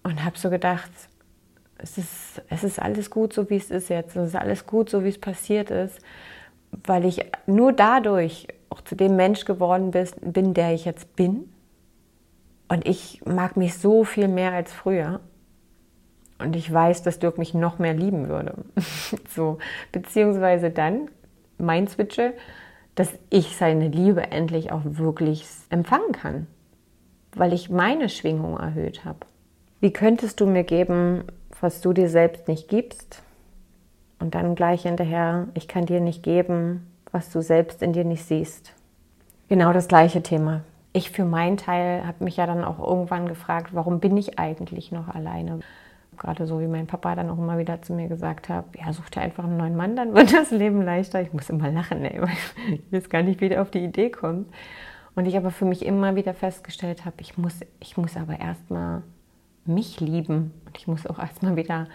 und 0.03 0.25
habe 0.25 0.39
so 0.39 0.49
gedacht, 0.49 0.91
es 1.79 1.99
ist, 1.99 2.43
es 2.49 2.63
ist 2.63 2.81
alles 2.81 3.11
gut, 3.11 3.33
so 3.33 3.51
wie 3.51 3.57
es 3.57 3.71
ist 3.71 3.89
jetzt. 3.89 4.17
Es 4.17 4.29
ist 4.29 4.37
alles 4.37 4.67
gut, 4.67 4.91
so 4.91 5.03
wie 5.03 5.09
es 5.09 5.21
passiert 5.21 5.71
ist 5.71 6.01
weil 6.85 7.05
ich 7.05 7.25
nur 7.47 7.73
dadurch 7.73 8.49
auch 8.71 8.81
zu 8.81 8.97
dem 8.97 9.17
Mensch 9.17 9.45
geworden 9.45 9.93
bin, 10.21 10.55
der 10.55 10.75
ich 10.75 10.85
jetzt 10.85 11.15
bin. 11.15 11.53
Und 12.69 12.89
ich 12.89 13.21
mag 13.27 13.57
mich 13.57 13.79
so 13.79 14.05
viel 14.05 14.29
mehr 14.29 14.53
als 14.53 14.73
früher. 14.73 15.21
Und 16.39 16.57
ich 16.57 16.73
weiß, 16.73 17.03
dass 17.03 17.19
Dirk 17.19 17.39
mich 17.39 17.55
noch 17.55 17.79
mehr 17.79 17.95
lieben 17.95 18.29
würde. 18.29 18.55
so, 19.29 19.59
beziehungsweise 19.93 20.71
dann, 20.71 21.09
mein 21.59 21.87
Switche, 21.87 22.33
dass 22.95 23.11
ich 23.31 23.57
seine 23.57 23.89
Liebe 23.89 24.23
endlich 24.31 24.73
auch 24.73 24.83
wirklich 24.85 25.47
empfangen 25.71 26.13
kann, 26.13 26.47
weil 27.35 27.53
ich 27.53 27.71
meine 27.71 28.09
Schwingung 28.09 28.59
erhöht 28.59 29.05
habe. 29.05 29.21
Wie 29.81 29.93
könntest 29.93 30.41
du 30.41 30.47
mir 30.47 30.65
geben, 30.65 31.25
was 31.61 31.81
du 31.81 31.93
dir 31.93 32.09
selbst 32.09 32.49
nicht 32.49 32.69
gibst? 32.69 33.23
Und 34.23 34.37
dann 34.37 34.55
gleich 34.55 34.83
hinterher, 34.83 35.49
ich 35.55 35.67
kann 35.67 35.85
dir 35.85 35.99
nicht 35.99 36.23
geben, 36.23 36.87
was 37.11 37.31
du 37.31 37.43
selbst 37.43 37.83
in 37.83 37.93
dir 37.93 38.05
nicht 38.05 38.25
siehst. 38.25 38.73
Genau 39.49 39.73
das 39.73 39.89
gleiche 39.89 40.23
Thema. 40.23 40.61
Ich 40.93 41.11
für 41.11 41.25
meinen 41.25 41.57
Teil 41.57 42.07
habe 42.07 42.23
mich 42.23 42.37
ja 42.37 42.47
dann 42.47 42.63
auch 42.63 42.79
irgendwann 42.79 43.27
gefragt, 43.27 43.71
warum 43.73 43.99
bin 43.99 44.17
ich 44.17 44.39
eigentlich 44.39 44.93
noch 44.93 45.09
alleine? 45.09 45.59
Gerade 46.17 46.47
so 46.47 46.61
wie 46.61 46.69
mein 46.69 46.87
Papa 46.87 47.17
dann 47.17 47.31
auch 47.31 47.39
immer 47.39 47.59
wieder 47.59 47.83
zu 47.83 47.95
mir 47.95 48.07
gesagt 48.07 48.49
hat, 48.49 48.67
ja, 48.79 48.93
such 48.93 49.11
dir 49.11 49.23
einfach 49.23 49.43
einen 49.43 49.57
neuen 49.57 49.75
Mann, 49.75 49.97
dann 49.97 50.15
wird 50.15 50.33
das 50.33 50.53
Leben 50.53 50.83
leichter. 50.83 51.21
Ich 51.21 51.33
muss 51.33 51.51
immer 51.51 51.73
lachen, 51.73 52.05
ey, 52.05 52.23
weil 52.23 52.31
ich 52.73 52.81
jetzt 52.93 53.11
gar 53.11 53.23
nicht 53.23 53.41
wieder 53.41 53.61
auf 53.61 53.73
die 53.73 53.83
Idee 53.83 54.11
kommt. 54.11 54.47
Und 55.17 55.27
ich 55.27 55.37
aber 55.37 55.51
für 55.51 55.65
mich 55.65 55.85
immer 55.85 56.15
wieder 56.15 56.33
festgestellt 56.33 57.05
habe, 57.05 57.17
ich 57.19 57.37
muss, 57.37 57.59
ich 57.81 57.97
muss 57.97 58.17
aber 58.17 58.39
erstmal 58.39 59.03
mich 59.65 59.99
lieben. 59.99 60.53
Und 60.65 60.79
ich 60.79 60.87
muss 60.87 61.09
auch 61.09 61.19
erstmal 61.19 61.57
wieder 61.57 61.89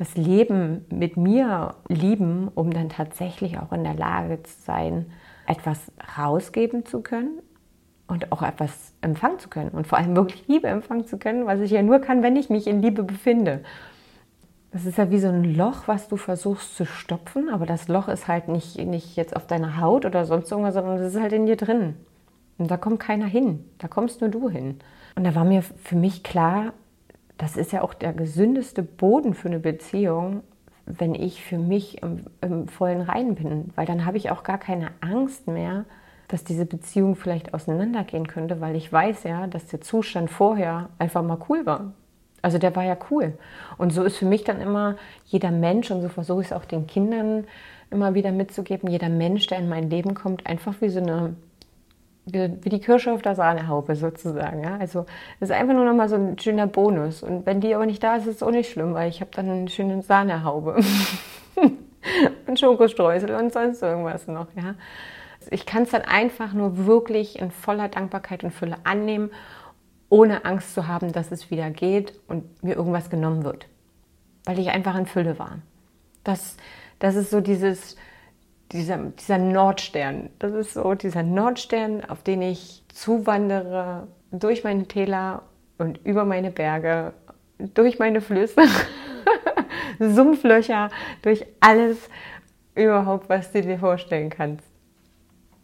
das 0.00 0.16
Leben 0.16 0.86
mit 0.88 1.18
mir 1.18 1.74
lieben, 1.88 2.48
um 2.54 2.72
dann 2.72 2.88
tatsächlich 2.88 3.58
auch 3.58 3.70
in 3.70 3.84
der 3.84 3.92
Lage 3.92 4.42
zu 4.42 4.62
sein, 4.62 5.12
etwas 5.46 5.92
rausgeben 6.16 6.86
zu 6.86 7.02
können 7.02 7.40
und 8.06 8.32
auch 8.32 8.40
etwas 8.40 8.94
empfangen 9.02 9.38
zu 9.38 9.50
können 9.50 9.68
und 9.68 9.86
vor 9.86 9.98
allem 9.98 10.16
wirklich 10.16 10.48
Liebe 10.48 10.68
empfangen 10.68 11.06
zu 11.06 11.18
können, 11.18 11.46
was 11.46 11.60
ich 11.60 11.70
ja 11.70 11.82
nur 11.82 11.98
kann, 11.98 12.22
wenn 12.22 12.34
ich 12.34 12.48
mich 12.48 12.66
in 12.66 12.80
Liebe 12.80 13.02
befinde. 13.02 13.62
Das 14.72 14.86
ist 14.86 14.96
ja 14.96 15.10
wie 15.10 15.18
so 15.18 15.28
ein 15.28 15.54
Loch, 15.54 15.86
was 15.86 16.08
du 16.08 16.16
versuchst 16.16 16.76
zu 16.76 16.86
stopfen, 16.86 17.50
aber 17.50 17.66
das 17.66 17.88
Loch 17.88 18.08
ist 18.08 18.26
halt 18.26 18.48
nicht, 18.48 18.78
nicht 18.78 19.16
jetzt 19.16 19.36
auf 19.36 19.46
deiner 19.46 19.82
Haut 19.82 20.06
oder 20.06 20.24
sonst 20.24 20.50
irgendwas, 20.50 20.72
sondern 20.72 20.96
es 20.96 21.14
ist 21.14 21.20
halt 21.20 21.34
in 21.34 21.44
dir 21.44 21.56
drin. 21.56 21.96
Und 22.56 22.70
da 22.70 22.78
kommt 22.78 23.00
keiner 23.00 23.26
hin, 23.26 23.66
da 23.76 23.86
kommst 23.86 24.22
nur 24.22 24.30
du 24.30 24.48
hin. 24.48 24.78
Und 25.14 25.24
da 25.24 25.34
war 25.34 25.44
mir 25.44 25.60
für 25.60 25.96
mich 25.96 26.22
klar, 26.22 26.72
das 27.40 27.56
ist 27.56 27.72
ja 27.72 27.80
auch 27.80 27.94
der 27.94 28.12
gesündeste 28.12 28.82
Boden 28.82 29.32
für 29.32 29.48
eine 29.48 29.60
Beziehung, 29.60 30.42
wenn 30.84 31.14
ich 31.14 31.42
für 31.42 31.56
mich 31.56 32.02
im, 32.02 32.26
im 32.42 32.68
vollen 32.68 33.00
Reinen 33.00 33.34
bin, 33.34 33.70
weil 33.76 33.86
dann 33.86 34.04
habe 34.04 34.18
ich 34.18 34.30
auch 34.30 34.42
gar 34.42 34.58
keine 34.58 34.90
Angst 35.00 35.46
mehr, 35.46 35.86
dass 36.28 36.44
diese 36.44 36.66
Beziehung 36.66 37.16
vielleicht 37.16 37.54
auseinandergehen 37.54 38.26
könnte, 38.26 38.60
weil 38.60 38.76
ich 38.76 38.92
weiß 38.92 39.24
ja, 39.24 39.46
dass 39.46 39.66
der 39.66 39.80
Zustand 39.80 40.30
vorher 40.30 40.90
einfach 40.98 41.22
mal 41.22 41.38
cool 41.48 41.64
war. 41.64 41.94
Also 42.42 42.58
der 42.58 42.76
war 42.76 42.84
ja 42.84 42.96
cool. 43.10 43.38
Und 43.78 43.90
so 43.90 44.02
ist 44.02 44.18
für 44.18 44.26
mich 44.26 44.44
dann 44.44 44.60
immer 44.60 44.96
jeder 45.24 45.50
Mensch, 45.50 45.90
und 45.90 46.02
so 46.02 46.10
versuche 46.10 46.42
ich 46.42 46.48
es 46.48 46.52
auch 46.52 46.66
den 46.66 46.86
Kindern 46.86 47.44
immer 47.90 48.14
wieder 48.14 48.32
mitzugeben, 48.32 48.90
jeder 48.90 49.08
Mensch, 49.08 49.46
der 49.46 49.58
in 49.58 49.68
mein 49.68 49.88
Leben 49.88 50.12
kommt, 50.12 50.46
einfach 50.46 50.74
wie 50.80 50.90
so 50.90 51.00
eine 51.00 51.36
wie, 52.32 52.70
die 52.70 52.80
Kirsche 52.80 53.12
auf 53.12 53.22
der 53.22 53.34
Sahnehaube 53.34 53.96
sozusagen. 53.96 54.62
Ja? 54.62 54.76
Also 54.78 55.06
das 55.38 55.50
ist 55.50 55.56
einfach 55.56 55.74
nur 55.74 55.84
nochmal 55.84 56.08
so 56.08 56.16
ein 56.16 56.38
schöner 56.38 56.66
Bonus. 56.66 57.22
Und 57.22 57.46
wenn 57.46 57.60
die 57.60 57.74
aber 57.74 57.86
nicht 57.86 58.02
da 58.02 58.16
ist, 58.16 58.26
ist 58.26 58.36
es 58.36 58.42
auch 58.42 58.50
nicht 58.50 58.70
schlimm, 58.70 58.94
weil 58.94 59.08
ich 59.08 59.20
habe 59.20 59.30
dann 59.34 59.48
eine 59.48 59.68
schöne 59.68 60.02
Sahnehaube 60.02 60.80
und 62.46 62.60
Schokostreusel 62.60 63.34
und 63.34 63.52
sonst 63.52 63.82
irgendwas 63.82 64.26
noch. 64.26 64.46
Ja? 64.56 64.74
Ich 65.50 65.66
kann 65.66 65.84
es 65.84 65.90
dann 65.90 66.02
einfach 66.02 66.52
nur 66.52 66.86
wirklich 66.86 67.38
in 67.38 67.50
voller 67.50 67.88
Dankbarkeit 67.88 68.44
und 68.44 68.50
Fülle 68.50 68.76
annehmen, 68.84 69.30
ohne 70.08 70.44
Angst 70.44 70.74
zu 70.74 70.88
haben, 70.88 71.12
dass 71.12 71.30
es 71.30 71.50
wieder 71.50 71.70
geht 71.70 72.14
und 72.28 72.62
mir 72.62 72.74
irgendwas 72.76 73.10
genommen 73.10 73.44
wird. 73.44 73.66
Weil 74.44 74.58
ich 74.58 74.70
einfach 74.70 74.96
in 74.96 75.06
Fülle 75.06 75.38
war. 75.38 75.58
Das, 76.24 76.56
das 76.98 77.14
ist 77.14 77.30
so 77.30 77.40
dieses 77.40 77.96
dieser, 78.72 78.98
dieser 78.98 79.38
Nordstern. 79.38 80.30
Das 80.38 80.52
ist 80.52 80.74
so 80.74 80.94
dieser 80.94 81.22
Nordstern, 81.22 82.04
auf 82.04 82.22
den 82.22 82.42
ich 82.42 82.84
zuwandere 82.92 84.06
durch 84.30 84.64
meine 84.64 84.86
Täler 84.86 85.42
und 85.78 85.98
über 86.04 86.24
meine 86.24 86.50
Berge, 86.50 87.12
durch 87.58 87.98
meine 87.98 88.20
Flüsse, 88.20 88.62
Sumpflöcher, 89.98 90.90
durch 91.22 91.46
alles 91.60 91.98
überhaupt, 92.74 93.28
was 93.28 93.50
du 93.52 93.62
dir 93.62 93.78
vorstellen 93.78 94.30
kannst. 94.30 94.66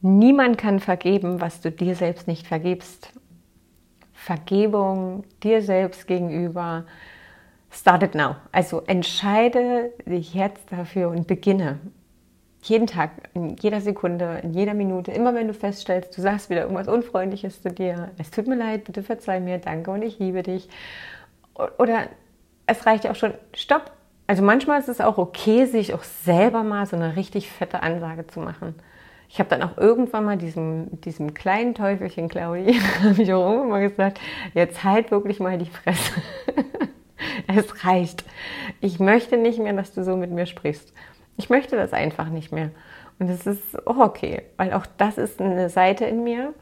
Niemand 0.01 0.59
kann 0.59 0.81
vergeben, 0.81 1.41
was 1.41 1.61
du 1.61 1.71
dir 1.71 1.95
selbst 1.95 2.29
nicht 2.29 2.47
vergibst. 2.47 3.13
Vergebung 4.13 5.25
dir 5.43 5.63
selbst 5.63 6.07
gegenüber. 6.07 6.85
Start 7.71 8.15
now. 8.15 8.37
Also 8.53 8.83
entscheide 8.87 9.93
dich 10.07 10.35
jetzt 10.35 10.73
dafür 10.73 11.11
und 11.11 11.27
beginne 11.27 11.79
jeden 12.69 12.87
Tag, 12.87 13.11
in 13.35 13.57
jeder 13.57 13.81
Sekunde, 13.81 14.41
in 14.43 14.53
jeder 14.53 14.75
Minute, 14.75 15.13
immer 15.13 15.35
wenn 15.35 15.49
du 15.49 15.55
feststellst, 15.55 16.17
du 16.17 16.23
sagst 16.23 16.51
wieder 16.51 16.63
irgendwas 16.63 16.89
Unfreundliches 16.89 17.63
zu 17.63 17.71
dir, 17.71 18.11
es 18.19 18.31
tut 18.31 18.47
mir 18.47 18.57
leid, 18.57 18.85
bitte 18.85 19.03
verzeih 19.03 19.41
mir, 19.41 19.59
danke 19.59 19.91
und 19.91 20.03
ich 20.03 20.19
liebe 20.19 20.43
dich. 20.43 20.69
Oder 21.79 22.09
es 22.67 22.87
reicht 22.87 23.07
auch 23.07 23.15
schon, 23.15 23.35
stopp. 23.55 23.93
Also 24.27 24.43
manchmal 24.43 24.81
ist 24.81 24.89
es 24.89 25.01
auch 25.01 25.19
okay, 25.19 25.67
sich 25.67 25.95
auch 25.95 26.03
selber 26.03 26.63
mal 26.63 26.87
so 26.87 26.97
eine 26.97 27.17
richtig 27.17 27.51
fette 27.51 27.83
Ansage 27.83 28.27
zu 28.27 28.41
machen. 28.41 28.75
Ich 29.29 29.39
habe 29.39 29.49
dann 29.49 29.63
auch 29.63 29.77
irgendwann 29.77 30.25
mal 30.25 30.37
diesem, 30.37 31.01
diesem 31.01 31.35
kleinen 31.35 31.75
Teufelchen 31.75 32.29
Claudi, 32.29 32.75
habe 33.03 33.23
ich 33.23 33.33
auch 33.33 33.49
irgendwann 33.49 33.69
mal 33.69 33.89
gesagt, 33.89 34.21
jetzt 34.55 34.85
halt 34.85 35.11
wirklich 35.11 35.41
mal 35.41 35.59
die 35.59 35.67
Fresse. 35.67 36.13
es 37.47 37.85
reicht. 37.85 38.25
Ich 38.81 38.99
möchte 38.99 39.37
nicht 39.37 39.59
mehr, 39.59 39.73
dass 39.73 39.93
du 39.93 40.05
so 40.05 40.17
mit 40.17 40.31
mir 40.31 40.47
sprichst. 40.47 40.93
Ich 41.37 41.51
möchte 41.51 41.77
das 41.77 41.93
einfach 41.93 42.29
nicht 42.29 42.53
mehr. 42.53 42.71
Und 43.19 43.29
es 43.29 43.47
ist 43.47 43.87
auch 43.87 43.99
okay, 43.99 44.43
weil 44.57 44.73
auch 44.73 44.87
das 44.99 45.19
ist 45.19 45.41
eine 45.41 45.69
Seite 45.69 46.05
in 46.05 46.25
mir. 46.25 46.55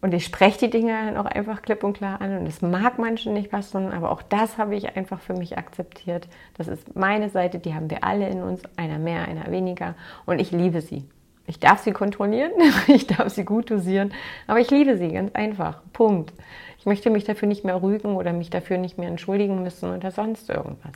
Und 0.00 0.12
ich 0.14 0.24
spreche 0.24 0.58
die 0.58 0.70
Dinge 0.70 0.92
dann 0.92 1.16
auch 1.16 1.26
einfach 1.26 1.62
klipp 1.62 1.84
und 1.84 1.96
klar 1.96 2.20
an. 2.20 2.38
Und 2.38 2.46
es 2.46 2.60
mag 2.60 2.98
manchen 2.98 3.34
nicht 3.34 3.50
passen, 3.50 3.92
aber 3.92 4.10
auch 4.10 4.22
das 4.22 4.58
habe 4.58 4.74
ich 4.74 4.96
einfach 4.96 5.20
für 5.20 5.34
mich 5.34 5.58
akzeptiert. 5.58 6.26
Das 6.56 6.66
ist 6.66 6.96
meine 6.96 7.30
Seite, 7.30 7.60
die 7.60 7.74
haben 7.74 7.88
wir 7.88 8.02
alle 8.02 8.28
in 8.28 8.42
uns, 8.42 8.62
einer 8.76 8.98
mehr, 8.98 9.22
einer 9.22 9.50
weniger. 9.50 9.94
Und 10.26 10.40
ich 10.40 10.50
liebe 10.50 10.80
sie. 10.80 11.04
Ich 11.46 11.60
darf 11.60 11.80
sie 11.80 11.92
kontrollieren, 11.92 12.52
ich 12.88 13.06
darf 13.06 13.28
sie 13.28 13.44
gut 13.44 13.70
dosieren, 13.70 14.12
aber 14.46 14.60
ich 14.60 14.70
liebe 14.70 14.96
sie 14.96 15.08
ganz 15.08 15.32
einfach. 15.34 15.82
Punkt. 15.92 16.32
Ich 16.78 16.86
möchte 16.86 17.10
mich 17.10 17.24
dafür 17.24 17.46
nicht 17.46 17.64
mehr 17.64 17.80
rügen 17.80 18.16
oder 18.16 18.32
mich 18.32 18.50
dafür 18.50 18.78
nicht 18.78 18.98
mehr 18.98 19.08
entschuldigen 19.08 19.62
müssen 19.62 19.94
oder 19.94 20.10
sonst 20.10 20.50
irgendwas 20.50 20.94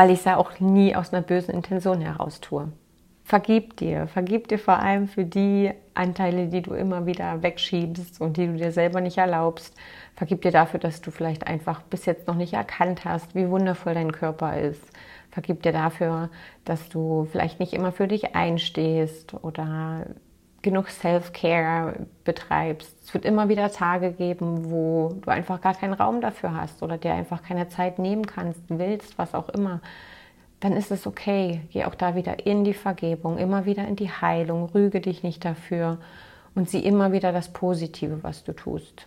weil 0.00 0.12
ich 0.12 0.20
es 0.20 0.24
ja 0.24 0.38
auch 0.38 0.60
nie 0.60 0.96
aus 0.96 1.12
einer 1.12 1.20
bösen 1.20 1.52
Intention 1.52 2.00
heraus 2.00 2.40
tue. 2.40 2.72
Vergib 3.22 3.76
dir, 3.76 4.06
vergib 4.06 4.48
dir 4.48 4.58
vor 4.58 4.78
allem 4.78 5.08
für 5.08 5.26
die 5.26 5.72
Anteile, 5.92 6.46
die 6.46 6.62
du 6.62 6.72
immer 6.72 7.04
wieder 7.04 7.42
wegschiebst 7.42 8.18
und 8.18 8.38
die 8.38 8.46
du 8.46 8.54
dir 8.54 8.72
selber 8.72 9.02
nicht 9.02 9.18
erlaubst. 9.18 9.76
Vergib 10.16 10.40
dir 10.40 10.52
dafür, 10.52 10.80
dass 10.80 11.02
du 11.02 11.10
vielleicht 11.10 11.46
einfach 11.46 11.82
bis 11.82 12.06
jetzt 12.06 12.26
noch 12.28 12.34
nicht 12.34 12.54
erkannt 12.54 13.04
hast, 13.04 13.34
wie 13.34 13.50
wundervoll 13.50 13.92
dein 13.92 14.10
Körper 14.10 14.58
ist. 14.58 14.82
Vergib 15.32 15.62
dir 15.64 15.72
dafür, 15.72 16.30
dass 16.64 16.88
du 16.88 17.28
vielleicht 17.30 17.60
nicht 17.60 17.74
immer 17.74 17.92
für 17.92 18.08
dich 18.08 18.34
einstehst 18.34 19.34
oder 19.34 20.06
genug 20.62 20.88
Self-Care 20.90 22.06
betreibst. 22.24 22.96
Es 23.02 23.14
wird 23.14 23.24
immer 23.24 23.48
wieder 23.48 23.72
Tage 23.72 24.12
geben, 24.12 24.70
wo 24.70 25.14
du 25.20 25.30
einfach 25.30 25.60
gar 25.60 25.74
keinen 25.74 25.94
Raum 25.94 26.20
dafür 26.20 26.54
hast 26.54 26.82
oder 26.82 26.98
dir 26.98 27.14
einfach 27.14 27.42
keine 27.42 27.68
Zeit 27.68 27.98
nehmen 27.98 28.26
kannst, 28.26 28.60
willst, 28.68 29.18
was 29.18 29.34
auch 29.34 29.48
immer. 29.48 29.80
Dann 30.60 30.72
ist 30.72 30.90
es 30.90 31.06
okay. 31.06 31.62
Geh 31.72 31.84
auch 31.84 31.94
da 31.94 32.14
wieder 32.14 32.46
in 32.46 32.64
die 32.64 32.74
Vergebung, 32.74 33.38
immer 33.38 33.64
wieder 33.64 33.88
in 33.88 33.96
die 33.96 34.10
Heilung, 34.10 34.66
rüge 34.74 35.00
dich 35.00 35.22
nicht 35.22 35.44
dafür 35.44 35.98
und 36.54 36.68
sieh 36.68 36.80
immer 36.80 37.12
wieder 37.12 37.32
das 37.32 37.52
Positive, 37.52 38.22
was 38.22 38.44
du 38.44 38.52
tust 38.52 39.06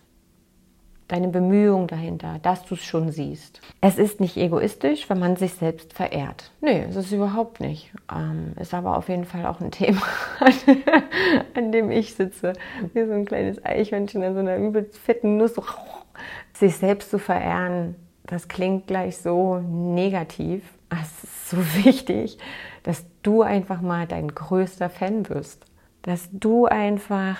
deine 1.07 1.27
Bemühung 1.27 1.87
dahinter, 1.87 2.39
dass 2.41 2.65
du 2.65 2.75
es 2.75 2.83
schon 2.83 3.11
siehst. 3.11 3.61
Es 3.81 3.97
ist 3.97 4.19
nicht 4.19 4.37
egoistisch, 4.37 5.09
wenn 5.09 5.19
man 5.19 5.35
sich 5.35 5.53
selbst 5.53 5.93
verehrt. 5.93 6.51
Nee, 6.61 6.85
es 6.89 6.95
ist 6.95 7.11
überhaupt 7.11 7.59
nicht. 7.59 7.91
Ähm, 8.13 8.53
ist 8.59 8.73
aber 8.73 8.97
auf 8.97 9.09
jeden 9.09 9.25
Fall 9.25 9.45
auch 9.45 9.59
ein 9.59 9.71
Thema, 9.71 10.01
an 11.55 11.71
dem 11.71 11.91
ich 11.91 12.15
sitze, 12.15 12.53
wie 12.93 13.05
so 13.05 13.13
ein 13.13 13.25
kleines 13.25 13.63
Eichhörnchen 13.63 14.23
in 14.23 14.33
so 14.33 14.39
einer 14.39 14.57
übelst 14.57 14.97
fetten 14.97 15.37
Nuss. 15.37 15.53
Sich 16.53 16.77
selbst 16.77 17.09
zu 17.09 17.19
verehren, 17.19 17.95
das 18.25 18.47
klingt 18.47 18.87
gleich 18.87 19.17
so 19.17 19.59
negativ. 19.59 20.63
Es 20.89 21.23
ist 21.23 21.49
so 21.49 21.57
wichtig, 21.83 22.37
dass 22.83 23.05
du 23.23 23.41
einfach 23.41 23.81
mal 23.81 24.07
dein 24.07 24.29
größter 24.29 24.89
Fan 24.89 25.27
wirst. 25.29 25.65
Dass 26.01 26.29
du 26.31 26.65
einfach 26.65 27.37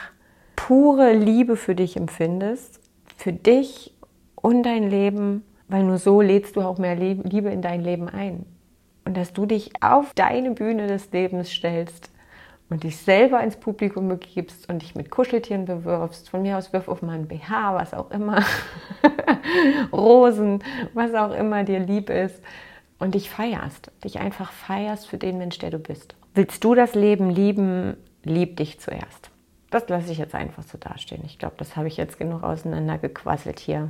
pure 0.56 1.14
Liebe 1.14 1.56
für 1.58 1.76
dich 1.76 1.98
empfindest 1.98 2.83
für 3.24 3.32
dich 3.32 3.94
und 4.36 4.64
dein 4.64 4.90
Leben, 4.90 5.46
weil 5.70 5.84
nur 5.84 5.98
so 5.98 6.20
lädst 6.20 6.58
du 6.58 6.62
auch 6.62 6.78
mehr 6.78 6.96
Liebe 6.96 7.50
in 7.50 7.62
dein 7.62 7.82
Leben 7.82 8.10
ein. 8.10 8.46
Und 9.06 9.16
dass 9.16 9.32
du 9.32 9.46
dich 9.46 9.72
auf 9.82 10.14
deine 10.14 10.52
Bühne 10.52 10.88
des 10.88 11.10
Lebens 11.14 11.50
stellst 11.50 12.12
und 12.70 12.84
dich 12.84 12.98
selber 12.98 13.42
ins 13.42 13.56
Publikum 13.56 14.10
begibst 14.10 14.70
und 14.70 14.82
dich 14.82 14.94
mit 14.96 15.10
Kuscheltieren 15.10 15.64
bewirfst. 15.64 16.30
Von 16.30 16.42
mir 16.42 16.58
aus 16.58 16.74
wirf 16.74 16.90
auf 16.90 17.02
mal 17.02 17.16
ein 17.16 17.30
BH, 17.30 17.76
was 17.76 17.94
auch 17.94 18.12
immer, 18.12 18.44
Rosen, 19.94 20.62
was 20.94 21.14
auch 21.14 21.32
immer 21.32 21.64
dir 21.64 21.80
lieb 21.80 22.10
ist 22.10 22.42
und 23.00 23.16
dich 23.16 23.30
feierst, 23.30 23.90
dich 24.04 24.20
einfach 24.20 24.52
feierst 24.52 25.08
für 25.08 25.18
den 25.18 25.38
Mensch, 25.38 25.60
der 25.60 25.72
du 25.72 25.80
bist. 25.80 26.16
Willst 26.34 26.62
du 26.62 26.76
das 26.76 26.94
Leben 26.94 27.30
lieben, 27.30 27.96
lieb 28.24 28.58
dich 28.58 28.82
zuerst. 28.82 29.33
Das 29.74 29.90
lasse 29.90 30.12
ich 30.12 30.18
jetzt 30.18 30.36
einfach 30.36 30.64
so 30.64 30.78
dastehen. 30.78 31.24
Ich 31.26 31.40
glaube, 31.40 31.56
das 31.58 31.76
habe 31.76 31.88
ich 31.88 31.98
jetzt 31.98 32.20
genug 32.20 32.44
auseinandergequasselt 32.44 33.60
hier. 33.60 33.90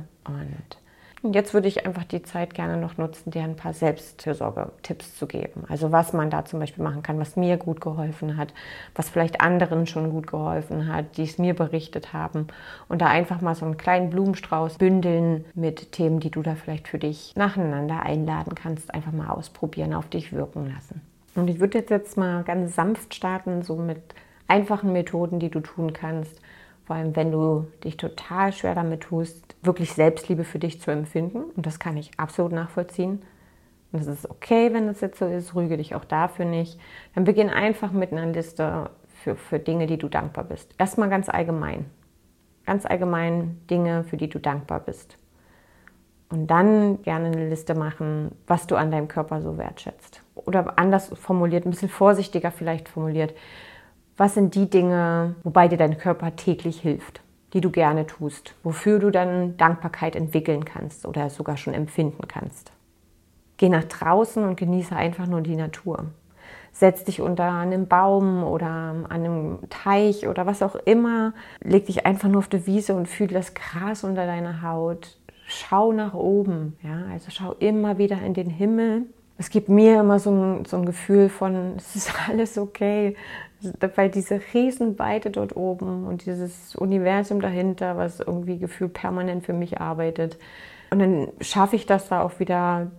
Und 1.22 1.34
jetzt 1.34 1.54
würde 1.54 1.68
ich 1.68 1.86
einfach 1.86 2.04
die 2.04 2.22
Zeit 2.22 2.52
gerne 2.52 2.76
noch 2.76 2.98
nutzen, 2.98 3.30
dir 3.30 3.44
ein 3.44 3.56
paar 3.56 3.72
Selbstfürsorge-Tipps 3.72 5.16
zu 5.16 5.26
geben. 5.26 5.64
Also 5.68 5.90
was 5.90 6.12
man 6.12 6.28
da 6.28 6.44
zum 6.44 6.60
Beispiel 6.60 6.84
machen 6.84 7.02
kann, 7.02 7.18
was 7.18 7.36
mir 7.36 7.56
gut 7.56 7.80
geholfen 7.80 8.36
hat, 8.36 8.52
was 8.94 9.08
vielleicht 9.08 9.40
anderen 9.40 9.86
schon 9.86 10.10
gut 10.10 10.26
geholfen 10.26 10.86
hat, 10.86 11.16
die 11.16 11.22
es 11.22 11.38
mir 11.38 11.54
berichtet 11.54 12.12
haben. 12.12 12.48
Und 12.88 13.00
da 13.00 13.06
einfach 13.06 13.40
mal 13.40 13.54
so 13.54 13.64
einen 13.64 13.78
kleinen 13.78 14.10
Blumenstrauß 14.10 14.76
bündeln 14.76 15.46
mit 15.54 15.92
Themen, 15.92 16.20
die 16.20 16.30
du 16.30 16.42
da 16.42 16.56
vielleicht 16.56 16.88
für 16.88 16.98
dich 16.98 17.32
nacheinander 17.36 18.02
einladen 18.02 18.54
kannst, 18.54 18.92
einfach 18.92 19.12
mal 19.12 19.28
ausprobieren, 19.28 19.94
auf 19.94 20.08
dich 20.08 20.32
wirken 20.34 20.70
lassen. 20.74 21.00
Und 21.34 21.48
ich 21.48 21.58
würde 21.58 21.78
jetzt, 21.78 21.90
jetzt 21.90 22.18
mal 22.18 22.42
ganz 22.44 22.74
sanft 22.74 23.14
starten, 23.14 23.62
so 23.62 23.76
mit 23.76 24.02
einfachen 24.48 24.92
Methoden, 24.92 25.38
die 25.38 25.50
du 25.50 25.60
tun 25.60 25.92
kannst, 25.92 26.40
vor 26.84 26.96
allem, 26.96 27.16
wenn 27.16 27.32
du 27.32 27.66
dich 27.82 27.96
total 27.96 28.52
schwer 28.52 28.74
damit 28.74 29.02
tust, 29.02 29.56
wirklich 29.62 29.94
Selbstliebe 29.94 30.44
für 30.44 30.58
dich 30.58 30.80
zu 30.80 30.90
empfinden. 30.90 31.44
Und 31.56 31.64
das 31.64 31.78
kann 31.78 31.96
ich 31.96 32.10
absolut 32.18 32.52
nachvollziehen. 32.52 33.22
Und 33.90 34.00
es 34.00 34.06
ist 34.06 34.28
okay, 34.28 34.74
wenn 34.74 34.86
das 34.86 35.00
jetzt 35.00 35.18
so 35.18 35.26
ist. 35.26 35.54
Rüge 35.54 35.78
dich 35.78 35.94
auch 35.94 36.04
dafür 36.04 36.44
nicht. 36.44 36.78
Dann 37.14 37.24
beginn 37.24 37.48
einfach 37.48 37.90
mit 37.92 38.12
einer 38.12 38.26
Liste 38.26 38.90
für, 39.22 39.34
für 39.34 39.58
Dinge, 39.58 39.86
die 39.86 39.96
du 39.96 40.08
dankbar 40.08 40.44
bist. 40.44 40.74
Erstmal 40.76 41.08
ganz 41.08 41.30
allgemein. 41.30 41.86
Ganz 42.66 42.84
allgemein 42.84 43.60
Dinge, 43.70 44.04
für 44.04 44.18
die 44.18 44.28
du 44.28 44.38
dankbar 44.38 44.80
bist. 44.80 45.16
Und 46.28 46.48
dann 46.48 47.00
gerne 47.02 47.28
eine 47.28 47.48
Liste 47.48 47.74
machen, 47.74 48.32
was 48.46 48.66
du 48.66 48.76
an 48.76 48.90
deinem 48.90 49.08
Körper 49.08 49.40
so 49.40 49.56
wertschätzt. 49.56 50.22
Oder 50.34 50.78
anders 50.78 51.08
formuliert, 51.14 51.64
ein 51.64 51.70
bisschen 51.70 51.88
vorsichtiger 51.88 52.50
vielleicht 52.50 52.88
formuliert 52.88 53.32
was 54.16 54.34
sind 54.34 54.54
die 54.54 54.70
Dinge, 54.70 55.34
wobei 55.42 55.68
dir 55.68 55.78
dein 55.78 55.98
Körper 55.98 56.36
täglich 56.36 56.80
hilft, 56.80 57.20
die 57.52 57.60
du 57.60 57.70
gerne 57.70 58.06
tust, 58.06 58.54
wofür 58.62 58.98
du 58.98 59.10
dann 59.10 59.56
Dankbarkeit 59.56 60.14
entwickeln 60.14 60.64
kannst 60.64 61.06
oder 61.06 61.30
sogar 61.30 61.56
schon 61.56 61.74
empfinden 61.74 62.28
kannst. 62.28 62.72
Geh 63.56 63.68
nach 63.68 63.84
draußen 63.84 64.44
und 64.44 64.56
genieße 64.56 64.94
einfach 64.94 65.26
nur 65.26 65.40
die 65.40 65.56
Natur. 65.56 66.06
Setz 66.72 67.04
dich 67.04 67.20
unter 67.20 67.52
einem 67.52 67.86
Baum 67.86 68.42
oder 68.42 68.66
an 68.66 69.06
einem 69.06 69.58
Teich 69.70 70.26
oder 70.26 70.44
was 70.44 70.60
auch 70.60 70.74
immer. 70.74 71.32
Leg 71.62 71.86
dich 71.86 72.04
einfach 72.04 72.28
nur 72.28 72.40
auf 72.40 72.48
die 72.48 72.66
Wiese 72.66 72.94
und 72.94 73.06
fühle 73.06 73.34
das 73.34 73.54
Gras 73.54 74.02
unter 74.02 74.26
deiner 74.26 74.62
Haut. 74.62 75.16
Schau 75.46 75.92
nach 75.92 76.14
oben, 76.14 76.76
ja, 76.82 77.04
also 77.12 77.30
schau 77.30 77.52
immer 77.58 77.98
wieder 77.98 78.20
in 78.22 78.34
den 78.34 78.50
Himmel. 78.50 79.02
Es 79.36 79.50
gibt 79.50 79.68
mir 79.68 80.00
immer 80.00 80.18
so 80.18 80.30
ein, 80.30 80.64
so 80.64 80.76
ein 80.76 80.86
Gefühl 80.86 81.28
von, 81.28 81.74
es 81.76 81.94
ist 81.94 82.12
alles 82.28 82.58
okay 82.58 83.16
weil 83.96 84.10
diese 84.10 84.40
Riesenweite 84.52 85.30
dort 85.30 85.56
oben 85.56 86.06
und 86.06 86.26
dieses 86.26 86.74
Universum 86.76 87.40
dahinter, 87.40 87.96
was 87.96 88.20
irgendwie 88.20 88.58
gefühlt 88.58 88.92
permanent 88.92 89.44
für 89.44 89.52
mich 89.52 89.80
arbeitet. 89.80 90.38
Und 90.90 90.98
dann 90.98 91.28
schaffe 91.40 91.76
ich 91.76 91.86
das 91.86 92.08
da 92.08 92.22
auch 92.22 92.38
wieder 92.38 92.90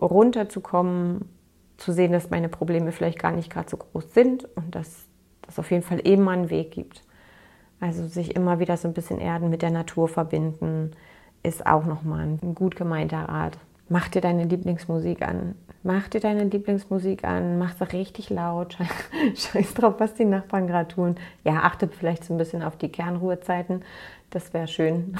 runterzukommen, 0.00 1.28
zu 1.76 1.92
sehen, 1.92 2.12
dass 2.12 2.30
meine 2.30 2.48
Probleme 2.48 2.92
vielleicht 2.92 3.18
gar 3.18 3.32
nicht 3.32 3.50
gerade 3.50 3.68
so 3.68 3.76
groß 3.76 4.14
sind 4.14 4.48
und 4.56 4.74
dass 4.74 5.06
das 5.42 5.58
auf 5.58 5.70
jeden 5.70 5.82
Fall 5.82 5.98
immer 5.98 6.30
einen 6.30 6.50
Weg 6.50 6.70
gibt. 6.70 7.02
Also 7.80 8.06
sich 8.06 8.34
immer 8.36 8.60
wieder 8.60 8.76
so 8.76 8.88
ein 8.88 8.94
bisschen 8.94 9.18
erden, 9.18 9.50
mit 9.50 9.62
der 9.62 9.70
Natur 9.70 10.08
verbinden, 10.08 10.92
ist 11.42 11.66
auch 11.66 11.84
nochmal 11.84 12.26
ein 12.42 12.54
gut 12.54 12.76
gemeinter 12.76 13.28
Rat. 13.28 13.58
Mach 13.88 14.08
dir 14.08 14.20
deine 14.20 14.44
Lieblingsmusik 14.44 15.22
an. 15.22 15.54
Mach 15.82 16.08
dir 16.08 16.20
deine 16.20 16.44
Lieblingsmusik 16.44 17.24
an, 17.24 17.58
mach 17.58 17.76
sie 17.76 17.84
richtig 17.92 18.30
laut, 18.30 18.78
scheiß 19.34 19.74
drauf, 19.74 19.96
was 19.98 20.14
die 20.14 20.24
Nachbarn 20.24 20.66
gerade 20.66 20.88
tun. 20.88 21.16
Ja, 21.44 21.60
achte 21.62 21.88
vielleicht 21.88 22.24
so 22.24 22.32
ein 22.32 22.38
bisschen 22.38 22.62
auf 22.62 22.78
die 22.78 22.88
Kernruhezeiten, 22.88 23.82
das 24.30 24.54
wäre 24.54 24.66
schön. 24.66 25.14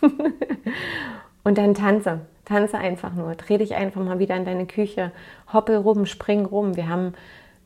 Und 1.42 1.58
dann 1.58 1.74
tanze, 1.74 2.20
tanze 2.44 2.78
einfach 2.78 3.14
nur, 3.14 3.34
dreh 3.34 3.58
dich 3.58 3.74
einfach 3.74 4.00
mal 4.04 4.20
wieder 4.20 4.36
in 4.36 4.44
deine 4.44 4.66
Küche, 4.66 5.10
hoppel 5.52 5.76
rum, 5.76 6.06
spring 6.06 6.44
rum. 6.44 6.76
Wir 6.76 6.88
haben 6.88 7.14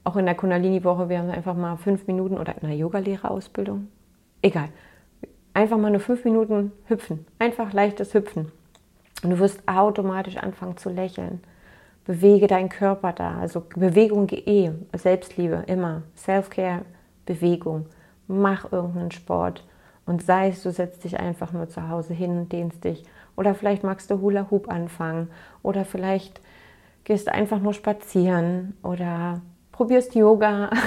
auch 0.05 0.17
in 0.17 0.25
der 0.25 0.35
Kundalini-Woche, 0.35 1.11
wir 1.11 1.19
haben 1.19 1.29
einfach 1.29 1.55
mal 1.55 1.77
fünf 1.77 2.07
Minuten 2.07 2.39
oder 2.39 2.55
in 2.55 2.67
der 2.67 2.77
Yogalehrerausbildung, 2.77 3.89
egal, 4.41 4.71
einfach 5.53 5.77
mal 5.77 5.91
nur 5.91 6.01
fünf 6.01 6.25
Minuten 6.25 6.73
hüpfen, 6.87 7.27
einfach 7.39 7.75
leichtes 7.75 8.15
Hüpfen. 8.15 8.51
Und 9.23 9.31
du 9.31 9.39
wirst 9.39 9.67
automatisch 9.69 10.37
anfangen 10.37 10.77
zu 10.77 10.89
lächeln 10.89 11.41
bewege 12.11 12.49
deinen 12.49 12.69
Körper 12.69 13.13
da. 13.13 13.39
Also 13.39 13.61
Bewegung 13.61 14.29
eh, 14.31 14.73
Selbstliebe 14.97 15.63
immer. 15.69 16.03
Self-Care, 16.17 16.83
Bewegung. 17.25 17.87
Mach 18.27 18.73
irgendeinen 18.73 19.13
Sport. 19.13 19.65
Und 20.07 20.23
sei 20.23 20.49
es, 20.49 20.65
du 20.65 20.73
setzt 20.73 21.05
dich 21.05 21.21
einfach 21.21 21.53
nur 21.53 21.69
zu 21.69 21.89
Hause 21.89 22.13
hin 22.13 22.37
und 22.37 22.53
dehnst 22.53 22.83
dich. 22.83 23.05
Oder 23.37 23.55
vielleicht 23.55 23.85
magst 23.85 24.11
du 24.11 24.21
Hula 24.21 24.51
Hoop 24.51 24.69
anfangen. 24.69 25.31
Oder 25.63 25.85
vielleicht 25.85 26.41
gehst 27.05 27.29
du 27.29 27.33
einfach 27.33 27.61
nur 27.61 27.75
spazieren. 27.75 28.77
Oder 28.83 29.41
probierst 29.71 30.17
Yoga. 30.17 30.71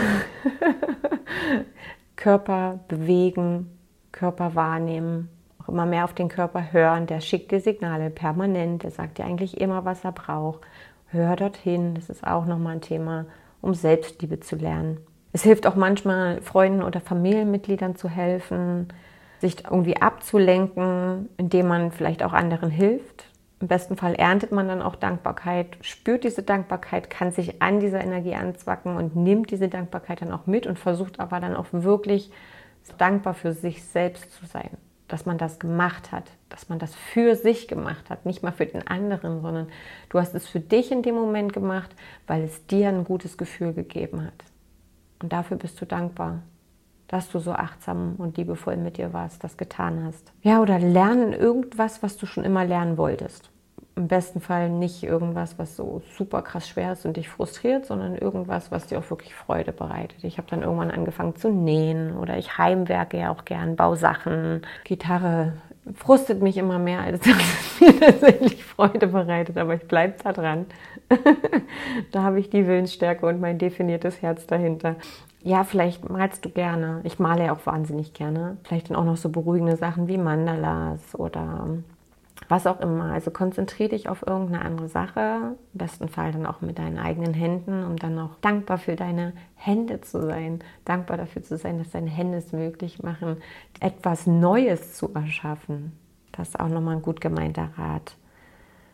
Körper 2.17 2.79
bewegen, 2.89 3.69
Körper 4.11 4.55
wahrnehmen, 4.55 5.29
auch 5.63 5.69
immer 5.69 5.85
mehr 5.85 6.03
auf 6.03 6.13
den 6.13 6.29
Körper 6.29 6.71
hören. 6.71 7.07
Der 7.07 7.21
schickt 7.21 7.51
dir 7.51 7.59
Signale 7.59 8.09
permanent. 8.09 8.83
Der 8.83 8.91
sagt 8.91 9.17
dir 9.17 9.25
eigentlich 9.25 9.59
immer, 9.59 9.85
was 9.85 10.03
er 10.03 10.11
braucht. 10.11 10.61
Hör 11.07 11.35
dorthin, 11.35 11.95
das 11.95 12.09
ist 12.09 12.25
auch 12.25 12.45
nochmal 12.45 12.75
ein 12.75 12.81
Thema, 12.81 13.25
um 13.61 13.73
Selbstliebe 13.73 14.39
zu 14.39 14.55
lernen. 14.55 14.97
Es 15.31 15.43
hilft 15.43 15.67
auch 15.67 15.75
manchmal 15.75 16.41
Freunden 16.41 16.83
oder 16.83 17.01
Familienmitgliedern 17.01 17.95
zu 17.95 18.09
helfen, 18.09 18.87
sich 19.39 19.65
irgendwie 19.65 19.97
abzulenken, 19.97 21.29
indem 21.37 21.67
man 21.67 21.91
vielleicht 21.91 22.23
auch 22.23 22.33
anderen 22.33 22.69
hilft. 22.69 23.25
Im 23.59 23.67
besten 23.67 23.95
Fall 23.95 24.15
erntet 24.15 24.51
man 24.51 24.67
dann 24.67 24.81
auch 24.81 24.95
Dankbarkeit, 24.95 25.77
spürt 25.81 26.23
diese 26.23 26.43
Dankbarkeit, 26.43 27.09
kann 27.09 27.31
sich 27.31 27.61
an 27.61 27.79
dieser 27.79 28.03
Energie 28.03 28.35
anzwacken 28.35 28.97
und 28.97 29.15
nimmt 29.15 29.51
diese 29.51 29.69
Dankbarkeit 29.69 30.21
dann 30.21 30.31
auch 30.31 30.47
mit 30.47 30.67
und 30.67 30.79
versucht 30.79 31.19
aber 31.19 31.39
dann 31.39 31.55
auch 31.55 31.67
wirklich 31.71 32.31
dankbar 32.97 33.33
für 33.33 33.53
sich 33.53 33.83
selbst 33.83 34.31
zu 34.33 34.45
sein 34.45 34.71
dass 35.07 35.25
man 35.25 35.37
das 35.37 35.59
gemacht 35.59 36.11
hat, 36.11 36.31
dass 36.49 36.69
man 36.69 36.79
das 36.79 36.95
für 36.95 37.35
sich 37.35 37.67
gemacht 37.67 38.09
hat, 38.09 38.25
nicht 38.25 38.43
mal 38.43 38.51
für 38.51 38.65
den 38.65 38.87
anderen, 38.87 39.41
sondern 39.41 39.67
du 40.09 40.19
hast 40.19 40.33
es 40.33 40.47
für 40.47 40.59
dich 40.59 40.91
in 40.91 41.03
dem 41.03 41.15
Moment 41.15 41.53
gemacht, 41.53 41.91
weil 42.27 42.43
es 42.43 42.65
dir 42.67 42.89
ein 42.89 43.03
gutes 43.03 43.37
Gefühl 43.37 43.73
gegeben 43.73 44.23
hat. 44.25 44.43
Und 45.21 45.33
dafür 45.33 45.57
bist 45.57 45.79
du 45.81 45.85
dankbar, 45.85 46.41
dass 47.07 47.29
du 47.29 47.39
so 47.39 47.51
achtsam 47.51 48.15
und 48.17 48.37
liebevoll 48.37 48.77
mit 48.77 48.97
dir 48.97 49.13
warst, 49.13 49.43
das 49.43 49.57
getan 49.57 50.03
hast. 50.03 50.31
Ja, 50.41 50.61
oder 50.61 50.79
lernen 50.79 51.33
irgendwas, 51.33 52.01
was 52.01 52.17
du 52.17 52.25
schon 52.25 52.43
immer 52.43 52.65
lernen 52.65 52.97
wolltest 52.97 53.52
im 53.95 54.07
besten 54.07 54.41
Fall 54.41 54.69
nicht 54.69 55.03
irgendwas, 55.03 55.59
was 55.59 55.75
so 55.75 56.01
super 56.17 56.41
krass 56.41 56.67
schwer 56.67 56.93
ist 56.93 57.05
und 57.05 57.17
dich 57.17 57.29
frustriert, 57.29 57.85
sondern 57.85 58.15
irgendwas, 58.15 58.71
was 58.71 58.87
dir 58.87 58.99
auch 58.99 59.09
wirklich 59.09 59.35
Freude 59.35 59.71
bereitet. 59.71 60.23
Ich 60.23 60.37
habe 60.37 60.47
dann 60.49 60.63
irgendwann 60.63 60.89
angefangen 60.89 61.35
zu 61.35 61.49
nähen 61.49 62.17
oder 62.17 62.37
ich 62.37 62.57
heimwerke 62.57 63.19
ja 63.19 63.31
auch 63.31 63.45
gern, 63.45 63.75
Bausachen. 63.75 64.61
Gitarre 64.83 65.53
frustet 65.95 66.41
mich 66.41 66.57
immer 66.57 66.79
mehr, 66.79 67.01
als 67.01 67.19
dass 67.19 67.37
es 67.37 67.81
mir 67.81 67.99
tatsächlich 67.99 68.63
Freude 68.63 69.07
bereitet, 69.07 69.57
aber 69.57 69.75
ich 69.75 69.87
bleibe 69.87 70.15
da 70.23 70.33
dran. 70.33 70.65
da 72.11 72.23
habe 72.23 72.39
ich 72.39 72.49
die 72.49 72.65
Willensstärke 72.65 73.25
und 73.27 73.39
mein 73.41 73.59
definiertes 73.59 74.21
Herz 74.21 74.47
dahinter. 74.47 74.95
Ja, 75.43 75.65
vielleicht 75.65 76.09
malst 76.09 76.45
du 76.45 76.49
gerne. 76.49 77.01
Ich 77.03 77.19
male 77.19 77.45
ja 77.45 77.53
auch 77.53 77.65
wahnsinnig 77.65 78.13
gerne. 78.13 78.57
Vielleicht 78.63 78.89
dann 78.89 78.95
auch 78.95 79.03
noch 79.03 79.17
so 79.17 79.29
beruhigende 79.29 79.75
Sachen 79.75 80.07
wie 80.07 80.17
Mandalas 80.17 81.19
oder 81.19 81.67
was 82.53 82.67
auch 82.67 82.79
immer. 82.81 83.11
Also 83.11 83.31
konzentriere 83.31 83.89
dich 83.89 84.09
auf 84.09 84.25
irgendeine 84.27 84.63
andere 84.63 84.87
Sache, 84.87 85.55
im 85.73 85.77
besten 85.77 86.07
Fall 86.07 86.31
dann 86.31 86.45
auch 86.45 86.61
mit 86.61 86.77
deinen 86.77 86.99
eigenen 86.99 87.33
Händen, 87.33 87.83
um 87.83 87.97
dann 87.97 88.19
auch 88.19 88.35
dankbar 88.41 88.77
für 88.77 88.95
deine 88.95 89.33
Hände 89.55 90.01
zu 90.01 90.21
sein, 90.21 90.59
dankbar 90.85 91.17
dafür 91.17 91.41
zu 91.41 91.57
sein, 91.57 91.79
dass 91.79 91.89
deine 91.89 92.11
Hände 92.11 92.37
es 92.37 92.51
möglich 92.51 93.01
machen, 93.01 93.37
etwas 93.79 94.27
Neues 94.27 94.93
zu 94.93 95.11
erschaffen. 95.15 95.93
Das 96.31 96.49
ist 96.49 96.59
auch 96.59 96.69
nochmal 96.69 96.97
ein 96.97 97.01
gut 97.01 97.21
gemeinter 97.21 97.69
Rat. 97.75 98.17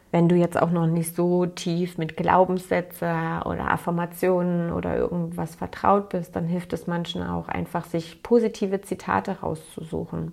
Wenn 0.10 0.30
du 0.30 0.36
jetzt 0.36 0.60
auch 0.60 0.72
noch 0.72 0.88
nicht 0.88 1.14
so 1.14 1.46
tief 1.46 1.98
mit 1.98 2.16
Glaubenssätze 2.16 3.42
oder 3.46 3.72
Affirmationen 3.72 4.72
oder 4.72 4.96
irgendwas 4.96 5.56
vertraut 5.56 6.10
bist, 6.10 6.34
dann 6.34 6.46
hilft 6.46 6.72
es 6.72 6.88
manchen 6.88 7.24
auch 7.24 7.50
einfach, 7.50 7.84
sich 7.84 8.24
positive 8.24 8.80
Zitate 8.80 9.42
rauszusuchen 9.42 10.32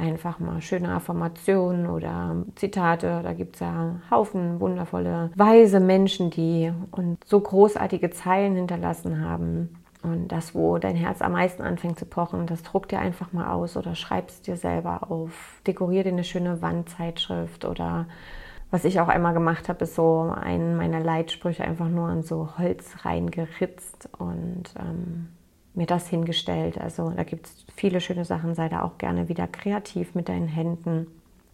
einfach 0.00 0.38
mal 0.38 0.60
schöne 0.62 0.92
Affirmationen 0.92 1.86
oder 1.86 2.44
Zitate. 2.56 3.20
Da 3.22 3.32
gibt 3.32 3.56
es 3.56 3.60
ja 3.60 4.00
Haufen 4.10 4.58
wundervolle, 4.58 5.30
weise 5.36 5.78
Menschen, 5.78 6.30
die 6.30 6.72
und 6.90 7.22
so 7.24 7.38
großartige 7.38 8.10
Zeilen 8.10 8.56
hinterlassen 8.56 9.24
haben. 9.24 9.76
Und 10.02 10.28
das, 10.28 10.54
wo 10.54 10.78
dein 10.78 10.96
Herz 10.96 11.20
am 11.20 11.32
meisten 11.32 11.62
anfängt 11.62 11.98
zu 11.98 12.06
pochen, 12.06 12.46
das 12.46 12.62
druck 12.62 12.88
dir 12.88 13.00
einfach 13.00 13.32
mal 13.32 13.52
aus 13.52 13.76
oder 13.76 13.94
schreib 13.94 14.30
es 14.30 14.40
dir 14.40 14.56
selber 14.56 15.10
auf. 15.10 15.60
Dekorier 15.66 16.04
dir 16.04 16.12
eine 16.12 16.24
schöne 16.24 16.62
Wandzeitschrift 16.62 17.66
oder 17.66 18.06
was 18.70 18.84
ich 18.84 19.00
auch 19.00 19.08
einmal 19.08 19.34
gemacht 19.34 19.68
habe, 19.68 19.84
ist 19.84 19.96
so 19.96 20.32
einen 20.34 20.76
meiner 20.76 21.00
Leitsprüche 21.00 21.64
einfach 21.64 21.88
nur 21.88 22.08
an 22.08 22.22
so 22.22 22.56
Holz 22.56 23.04
reingeritzt 23.04 24.08
und 24.16 24.64
ähm, 24.78 25.28
mir 25.74 25.86
das 25.86 26.08
hingestellt. 26.08 26.78
Also 26.78 27.10
da 27.10 27.22
gibt 27.22 27.46
es 27.46 27.64
viele 27.74 28.00
schöne 28.00 28.24
Sachen. 28.24 28.54
Sei 28.54 28.68
da 28.68 28.82
auch 28.82 28.98
gerne 28.98 29.28
wieder 29.28 29.46
kreativ 29.46 30.14
mit 30.14 30.28
deinen 30.28 30.48
Händen. 30.48 31.06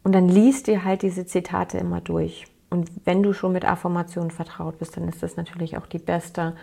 Und 0.03 0.15
dann 0.15 0.29
liest 0.29 0.67
dir 0.67 0.85
halt 0.85 1.03
diese 1.03 1.27
Zitate 1.27 1.79
immer 1.79 2.01
durch. 2.01 2.47
Und 2.71 2.91
wenn 3.05 3.23
du 3.23 3.33
schon 3.33 3.53
mit 3.53 3.65
Affirmationen 3.65 4.31
vertraut 4.31 4.79
bist, 4.79 4.97
dann 4.97 5.09
ist 5.09 5.23
das 5.23 5.37
natürlich 5.37 5.77
auch 5.77 5.87
die 5.87 5.99
beste 5.99 6.55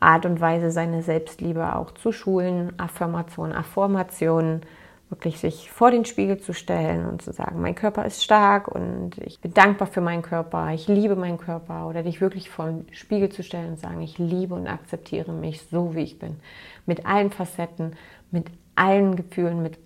Art 0.00 0.26
und 0.26 0.40
Weise, 0.40 0.70
seine 0.70 1.02
Selbstliebe 1.02 1.74
auch 1.74 1.92
zu 1.92 2.12
schulen. 2.12 2.72
Affirmationen, 2.78 3.54
Affirmationen, 3.54 4.62
wirklich 5.10 5.38
sich 5.38 5.70
vor 5.70 5.90
den 5.90 6.04
Spiegel 6.04 6.38
zu 6.38 6.52
stellen 6.52 7.06
und 7.06 7.22
zu 7.22 7.32
sagen, 7.32 7.60
mein 7.60 7.74
Körper 7.74 8.04
ist 8.04 8.22
stark 8.22 8.68
und 8.68 9.16
ich 9.18 9.40
bin 9.40 9.54
dankbar 9.54 9.88
für 9.88 10.02
meinen 10.02 10.22
Körper, 10.22 10.72
ich 10.74 10.86
liebe 10.86 11.16
meinen 11.16 11.38
Körper 11.38 11.86
oder 11.88 12.02
dich 12.02 12.20
wirklich 12.20 12.50
vor 12.50 12.66
den 12.66 12.86
Spiegel 12.92 13.30
zu 13.30 13.42
stellen 13.42 13.70
und 13.70 13.80
sagen, 13.80 14.02
ich 14.02 14.18
liebe 14.18 14.54
und 14.54 14.66
akzeptiere 14.66 15.32
mich 15.32 15.62
so, 15.70 15.94
wie 15.94 16.02
ich 16.02 16.18
bin. 16.18 16.36
Mit 16.84 17.06
allen 17.06 17.30
Facetten, 17.30 17.96
mit 18.30 18.46
allen 18.74 19.16
Gefühlen, 19.16 19.62
mit 19.62 19.78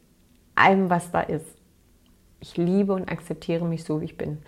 allem, 0.55 0.91
was 0.91 1.11
da 1.11 1.21
ist. 1.21 1.47
Ich 2.41 2.57
liebe 2.57 2.93
und 2.93 3.11
akzeptiere 3.11 3.65
mich 3.65 3.85
so, 3.85 4.01
wie 4.01 4.07
ich 4.07 4.17
bin. 4.17 4.39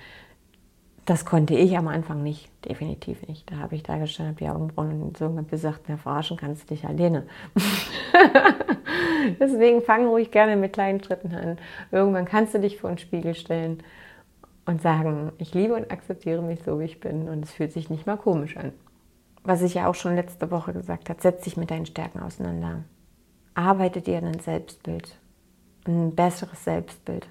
Das 1.04 1.26
konnte 1.26 1.54
ich 1.54 1.76
am 1.76 1.88
Anfang 1.88 2.22
nicht, 2.22 2.48
definitiv 2.64 3.26
nicht. 3.28 3.50
Da 3.50 3.58
habe 3.58 3.74
ich 3.74 3.82
da 3.82 3.98
gestanden, 3.98 4.34
habe 4.34 4.44
die 4.44 4.50
Augenbrauen 4.50 5.02
und 5.02 5.18
so 5.18 5.28
gesagt, 5.50 5.88
mehr 5.88 5.98
verarschen 5.98 6.38
kannst 6.38 6.70
du 6.70 6.74
dich 6.74 6.86
alleine. 6.86 7.26
Deswegen 9.40 9.82
fang 9.82 10.06
ruhig 10.06 10.30
gerne 10.30 10.56
mit 10.56 10.72
kleinen 10.72 11.02
Schritten 11.02 11.34
an. 11.34 11.58
Irgendwann 11.90 12.24
kannst 12.24 12.54
du 12.54 12.60
dich 12.60 12.78
vor 12.78 12.90
den 12.90 12.98
Spiegel 12.98 13.34
stellen 13.34 13.82
und 14.64 14.80
sagen, 14.80 15.32
ich 15.36 15.52
liebe 15.52 15.74
und 15.74 15.90
akzeptiere 15.90 16.40
mich 16.40 16.62
so, 16.62 16.80
wie 16.80 16.84
ich 16.84 17.00
bin 17.00 17.28
und 17.28 17.44
es 17.44 17.52
fühlt 17.52 17.72
sich 17.72 17.90
nicht 17.90 18.06
mal 18.06 18.16
komisch 18.16 18.56
an. 18.56 18.72
Was 19.42 19.60
ich 19.60 19.74
ja 19.74 19.88
auch 19.88 19.94
schon 19.94 20.16
letzte 20.16 20.50
Woche 20.50 20.72
gesagt 20.72 21.10
habe, 21.10 21.20
setz 21.20 21.44
dich 21.44 21.58
mit 21.58 21.70
deinen 21.70 21.84
Stärken 21.84 22.20
auseinander. 22.20 22.84
Arbeite 23.54 24.00
dir 24.00 24.18
ein 24.18 24.40
Selbstbild, 24.40 25.16
ein 25.86 26.14
besseres 26.14 26.64
Selbstbild. 26.64 27.26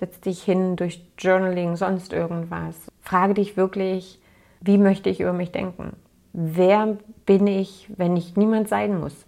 Setz 0.00 0.20
dich 0.20 0.42
hin 0.42 0.76
durch 0.76 1.04
Journaling, 1.18 1.74
sonst 1.74 2.12
irgendwas. 2.12 2.76
Frage 3.00 3.34
dich 3.34 3.56
wirklich, 3.56 4.20
wie 4.60 4.78
möchte 4.78 5.10
ich 5.10 5.20
über 5.20 5.32
mich 5.32 5.50
denken? 5.50 5.96
Wer 6.32 6.98
bin 7.26 7.48
ich, 7.48 7.90
wenn 7.96 8.16
ich 8.16 8.36
niemand 8.36 8.68
sein 8.68 8.98
muss? 9.00 9.26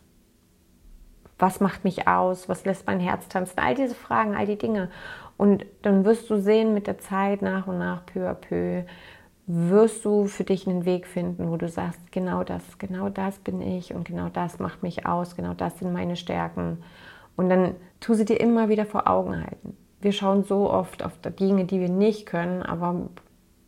Was 1.41 1.59
macht 1.59 1.83
mich 1.83 2.07
aus? 2.07 2.49
Was 2.49 2.65
lässt 2.65 2.87
mein 2.87 3.01
Herz 3.01 3.27
tanzen? 3.29 3.59
All 3.59 3.75
diese 3.75 3.97
Fragen, 3.97 4.37
all 4.37 4.47
die 4.47 4.59
Dinge. 4.59 4.91
Und 5.37 5.67
dann 5.83 6.05
wirst 6.05 6.31
du 6.31 6.37
sehen 6.37 6.73
mit 6.73 6.87
der 6.87 6.99
Zeit 6.99 7.43
nach 7.43 7.67
und 7.67 7.79
nach, 7.79 8.07
peu 8.07 8.29
à 8.29 8.35
peu, 8.35 8.85
wirst 9.47 10.05
du 10.05 10.27
für 10.27 10.45
dich 10.45 10.69
einen 10.69 10.85
Weg 10.85 11.09
finden, 11.09 11.51
wo 11.51 11.57
du 11.57 11.69
sagst, 11.69 12.13
genau 12.13 12.45
das, 12.45 12.79
genau 12.79 13.09
das 13.09 13.39
bin 13.39 13.61
ich 13.61 13.93
und 13.93 14.07
genau 14.07 14.29
das 14.29 14.61
macht 14.61 14.85
mich 14.85 15.07
aus, 15.07 15.35
genau 15.35 15.55
das 15.55 15.79
sind 15.81 15.93
meine 15.93 16.15
Stärken. 16.15 16.85
Und 17.37 17.49
dann 17.49 17.75
tu 17.99 18.15
sie 18.15 18.27
dir 18.27 18.39
immer 18.39 18.69
wieder 18.69 18.85
vor 18.85 19.09
Augen 19.09 19.43
halten 19.43 19.77
wir 20.01 20.13
schauen 20.13 20.45
so 20.45 20.71
oft 20.71 21.03
auf 21.05 21.13
Dinge, 21.19 21.65
die 21.65 21.81
wir 21.81 21.89
nicht 21.89 22.27
können, 22.27 22.63
aber 22.63 23.09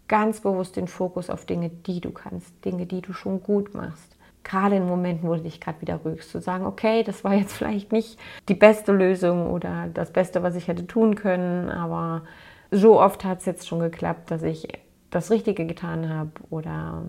ganz 0.08 0.40
bewusst 0.40 0.76
den 0.76 0.88
Fokus 0.88 1.30
auf 1.30 1.46
Dinge, 1.46 1.70
die 1.70 2.00
du 2.00 2.10
kannst, 2.10 2.64
Dinge, 2.64 2.86
die 2.86 3.00
du 3.00 3.12
schon 3.12 3.42
gut 3.42 3.74
machst. 3.74 4.16
Gerade 4.44 4.76
in 4.76 4.86
Momenten, 4.86 5.28
wo 5.28 5.34
du 5.34 5.42
dich 5.42 5.60
gerade 5.60 5.80
wieder 5.80 6.04
rügst, 6.04 6.30
zu 6.30 6.40
sagen, 6.40 6.66
okay, 6.66 7.02
das 7.04 7.22
war 7.22 7.34
jetzt 7.34 7.52
vielleicht 7.52 7.92
nicht 7.92 8.18
die 8.48 8.54
beste 8.54 8.92
Lösung 8.92 9.50
oder 9.50 9.88
das 9.92 10.12
Beste, 10.12 10.42
was 10.42 10.56
ich 10.56 10.68
hätte 10.68 10.86
tun 10.86 11.14
können, 11.14 11.68
aber 11.68 12.22
so 12.70 13.00
oft 13.00 13.24
hat 13.24 13.40
es 13.40 13.46
jetzt 13.46 13.68
schon 13.68 13.80
geklappt, 13.80 14.30
dass 14.30 14.42
ich 14.42 14.66
das 15.10 15.30
Richtige 15.30 15.66
getan 15.66 16.08
habe 16.08 16.30
oder 16.50 17.04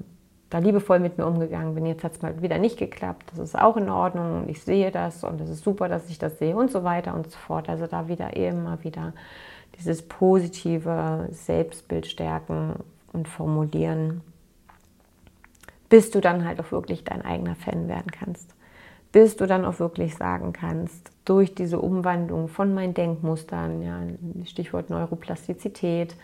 da 0.54 0.60
liebevoll 0.60 1.00
mit 1.00 1.18
mir 1.18 1.26
umgegangen 1.26 1.74
bin. 1.74 1.88
Jetzt 1.88 2.04
hat 2.04 2.12
es 2.12 2.22
mal 2.22 2.40
wieder 2.44 2.60
nicht 2.60 2.78
geklappt. 2.78 3.24
Das 3.32 3.40
ist 3.40 3.58
auch 3.58 3.76
in 3.76 3.90
Ordnung 3.90 4.48
ich 4.48 4.62
sehe 4.62 4.92
das 4.92 5.24
und 5.24 5.42
es 5.42 5.50
ist 5.50 5.64
super, 5.64 5.90
dass 5.90 6.10
ich 6.10 6.20
das 6.20 6.38
sehe 6.38 6.56
und 6.56 6.70
so 6.70 6.84
weiter 6.84 7.16
und 7.16 7.32
so 7.32 7.38
fort. 7.38 7.70
Also 7.70 7.88
da 7.88 8.08
wieder 8.08 8.36
immer 8.36 8.84
wieder 8.84 9.14
dieses 9.80 10.04
positive 10.04 11.28
Selbstbild 11.32 12.06
stärken 12.06 12.76
und 13.14 13.28
formulieren, 13.28 14.22
bis 15.90 16.12
du 16.12 16.22
dann 16.22 16.46
halt 16.46 16.60
auch 16.60 16.72
wirklich 16.72 17.04
dein 17.04 17.24
eigener 17.24 17.56
Fan 17.56 17.88
werden 17.88 18.12
kannst. 18.12 18.54
Bis 19.12 19.36
du 19.36 19.48
dann 19.48 19.66
auch 19.66 19.80
wirklich 19.80 20.16
sagen 20.16 20.54
kannst, 20.54 21.12
durch 21.26 21.56
diese 21.56 21.80
Umwandlung 21.80 22.48
von 22.48 22.76
meinen 22.76 22.94
Denkmustern, 22.94 23.82
ja, 23.82 24.00
Stichwort 24.46 24.92
Neuroplastizität, 24.92 26.16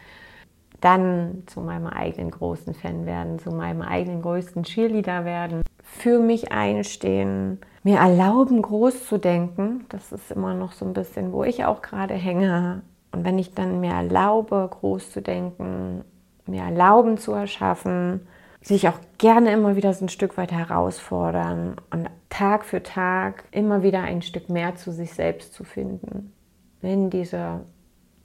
dann 0.81 1.43
zu 1.47 1.61
meinem 1.61 1.87
eigenen 1.87 2.31
großen 2.31 2.73
Fan 2.73 3.05
werden, 3.05 3.39
zu 3.39 3.51
meinem 3.51 3.81
eigenen 3.81 4.21
größten 4.21 4.63
Cheerleader 4.63 5.25
werden, 5.25 5.61
für 5.83 6.19
mich 6.19 6.51
einstehen, 6.51 7.59
mir 7.83 7.97
erlauben, 7.97 8.61
groß 8.61 9.07
zu 9.07 9.17
denken. 9.17 9.85
Das 9.89 10.11
ist 10.11 10.31
immer 10.31 10.53
noch 10.53 10.71
so 10.71 10.85
ein 10.85 10.93
bisschen, 10.93 11.31
wo 11.31 11.43
ich 11.43 11.65
auch 11.65 11.81
gerade 11.81 12.13
hänge. 12.13 12.83
Und 13.11 13.25
wenn 13.25 13.39
ich 13.39 13.53
dann 13.53 13.79
mir 13.79 13.93
erlaube, 13.93 14.67
groß 14.69 15.11
zu 15.11 15.21
denken, 15.21 16.03
mir 16.45 16.63
erlauben 16.63 17.17
zu 17.17 17.33
erschaffen, 17.33 18.27
sich 18.61 18.87
auch 18.87 18.99
gerne 19.17 19.51
immer 19.51 19.75
wieder 19.75 19.93
so 19.93 20.05
ein 20.05 20.09
Stück 20.09 20.37
weit 20.37 20.51
herausfordern 20.51 21.75
und 21.91 22.09
Tag 22.29 22.65
für 22.65 22.83
Tag 22.83 23.45
immer 23.51 23.83
wieder 23.83 24.01
ein 24.01 24.21
Stück 24.21 24.49
mehr 24.49 24.75
zu 24.75 24.91
sich 24.91 25.13
selbst 25.13 25.53
zu 25.53 25.63
finden. 25.63 26.33
In 26.81 27.09
diese 27.09 27.61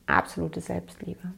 absolute 0.06 0.60
Selbstliebe. 0.60 1.32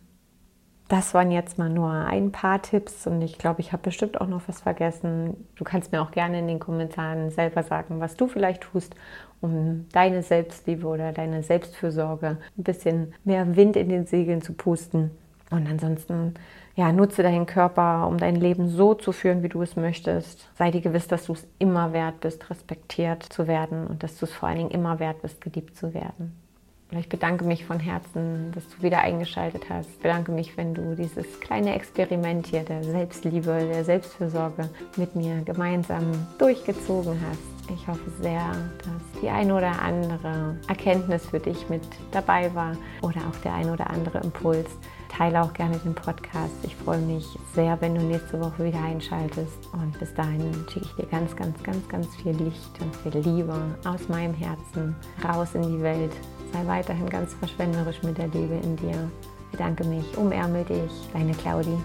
Das 0.89 1.14
waren 1.14 1.32
jetzt 1.32 1.59
mal 1.59 1.68
nur 1.68 1.91
ein 1.91 2.30
paar 2.30 2.62
Tipps 2.62 3.09
und 3.09 3.20
ich 3.20 3.39
glaube, 3.39 3.61
ich 3.61 3.72
habe 3.72 3.82
bestimmt 3.82 4.20
auch 4.20 4.28
noch 4.28 4.43
was 4.47 4.61
vergessen. 4.61 5.49
Du 5.57 5.64
kannst 5.64 5.91
mir 5.91 6.01
auch 6.01 6.12
gerne 6.12 6.39
in 6.39 6.47
den 6.47 6.61
Kommentaren 6.61 7.30
selber 7.30 7.64
sagen, 7.64 7.99
was 7.99 8.14
du 8.14 8.28
vielleicht 8.28 8.62
tust, 8.62 8.95
um 9.41 9.87
deine 9.91 10.22
Selbstliebe 10.22 10.87
oder 10.87 11.11
deine 11.11 11.43
Selbstfürsorge 11.43 12.37
ein 12.57 12.62
bisschen 12.62 13.14
mehr 13.24 13.57
Wind 13.57 13.74
in 13.74 13.89
den 13.89 14.07
Segeln 14.07 14.43
zu 14.43 14.53
pusten. 14.53 15.11
Und 15.51 15.68
ansonsten, 15.68 16.34
ja, 16.76 16.93
nutze 16.93 17.24
deinen 17.24 17.47
Körper, 17.47 18.07
um 18.07 18.18
dein 18.18 18.37
Leben 18.37 18.68
so 18.68 18.95
zu 18.95 19.11
führen, 19.11 19.43
wie 19.43 19.49
du 19.49 19.62
es 19.62 19.74
möchtest. 19.74 20.49
Sei 20.55 20.70
dir 20.70 20.80
gewiss, 20.80 21.09
dass 21.09 21.26
du 21.26 21.32
es 21.32 21.49
immer 21.59 21.93
wert 21.93 22.20
bist, 22.20 22.49
respektiert 22.49 23.24
zu 23.24 23.49
werden 23.49 23.89
und 23.89 24.05
dass 24.05 24.18
du 24.18 24.26
es 24.26 24.32
vor 24.32 24.49
allen 24.49 24.59
Dingen 24.59 24.70
immer 24.70 25.01
wert 25.01 25.22
bist, 25.22 25.41
geliebt 25.41 25.76
zu 25.76 25.95
werden. 25.95 26.46
Ich 26.93 27.09
bedanke 27.09 27.45
mich 27.45 27.64
von 27.64 27.80
Herzen, 27.80 28.53
dass 28.53 28.62
du 28.68 28.82
wieder 28.82 29.01
eingeschaltet 29.01 29.64
hast. 29.68 29.91
Ich 29.91 29.99
bedanke 29.99 30.30
mich, 30.30 30.57
wenn 30.57 30.72
du 30.72 30.95
dieses 30.95 31.41
kleine 31.41 31.74
Experiment 31.74 32.47
hier 32.47 32.62
der 32.62 32.84
Selbstliebe, 32.84 33.68
der 33.72 33.84
Selbstfürsorge 33.84 34.70
mit 34.97 35.16
mir 35.16 35.43
gemeinsam 35.43 36.05
durchgezogen 36.39 37.18
hast. 37.28 37.70
Ich 37.74 37.89
hoffe 37.89 38.09
sehr, 38.20 38.53
dass 38.78 39.20
die 39.20 39.28
ein 39.28 39.51
oder 39.51 39.82
andere 39.82 40.57
Erkenntnis 40.68 41.26
für 41.26 41.41
dich 41.41 41.68
mit 41.68 41.82
dabei 42.12 42.55
war 42.55 42.76
oder 43.03 43.20
auch 43.28 43.41
der 43.43 43.55
ein 43.55 43.68
oder 43.68 43.91
andere 43.91 44.18
Impuls. 44.18 44.70
Teile 45.09 45.43
auch 45.43 45.53
gerne 45.53 45.79
den 45.79 45.95
Podcast. 45.95 46.55
Ich 46.63 46.75
freue 46.77 47.01
mich 47.01 47.39
sehr, 47.55 47.81
wenn 47.81 47.95
du 47.95 48.03
nächste 48.03 48.41
Woche 48.41 48.65
wieder 48.65 48.83
einschaltest. 48.83 49.69
Und 49.73 49.99
bis 49.99 50.13
dahin 50.15 50.53
schicke 50.69 50.87
ich 50.87 50.95
dir 50.95 51.07
ganz, 51.07 51.35
ganz, 51.37 51.63
ganz, 51.63 51.89
ganz 51.89 52.07
viel 52.17 52.33
Licht 52.33 52.81
und 52.81 52.95
viel 52.97 53.21
Liebe 53.23 53.55
aus 53.85 54.09
meinem 54.09 54.35
Herzen 54.35 54.95
raus 55.25 55.55
in 55.55 55.63
die 55.63 55.83
Welt. 55.83 56.13
Sei 56.53 56.67
weiterhin 56.67 57.09
ganz 57.09 57.35
verschwenderisch 57.35 58.03
mit 58.03 58.19
der 58.19 58.29
Liebe 58.29 58.55
in 58.63 58.77
dir. 58.77 59.11
Bedanke 59.53 59.85
mich, 59.85 60.17
umärmel 60.17 60.65
dich, 60.65 60.93
deine 61.13 61.33
Claudie. 61.33 61.79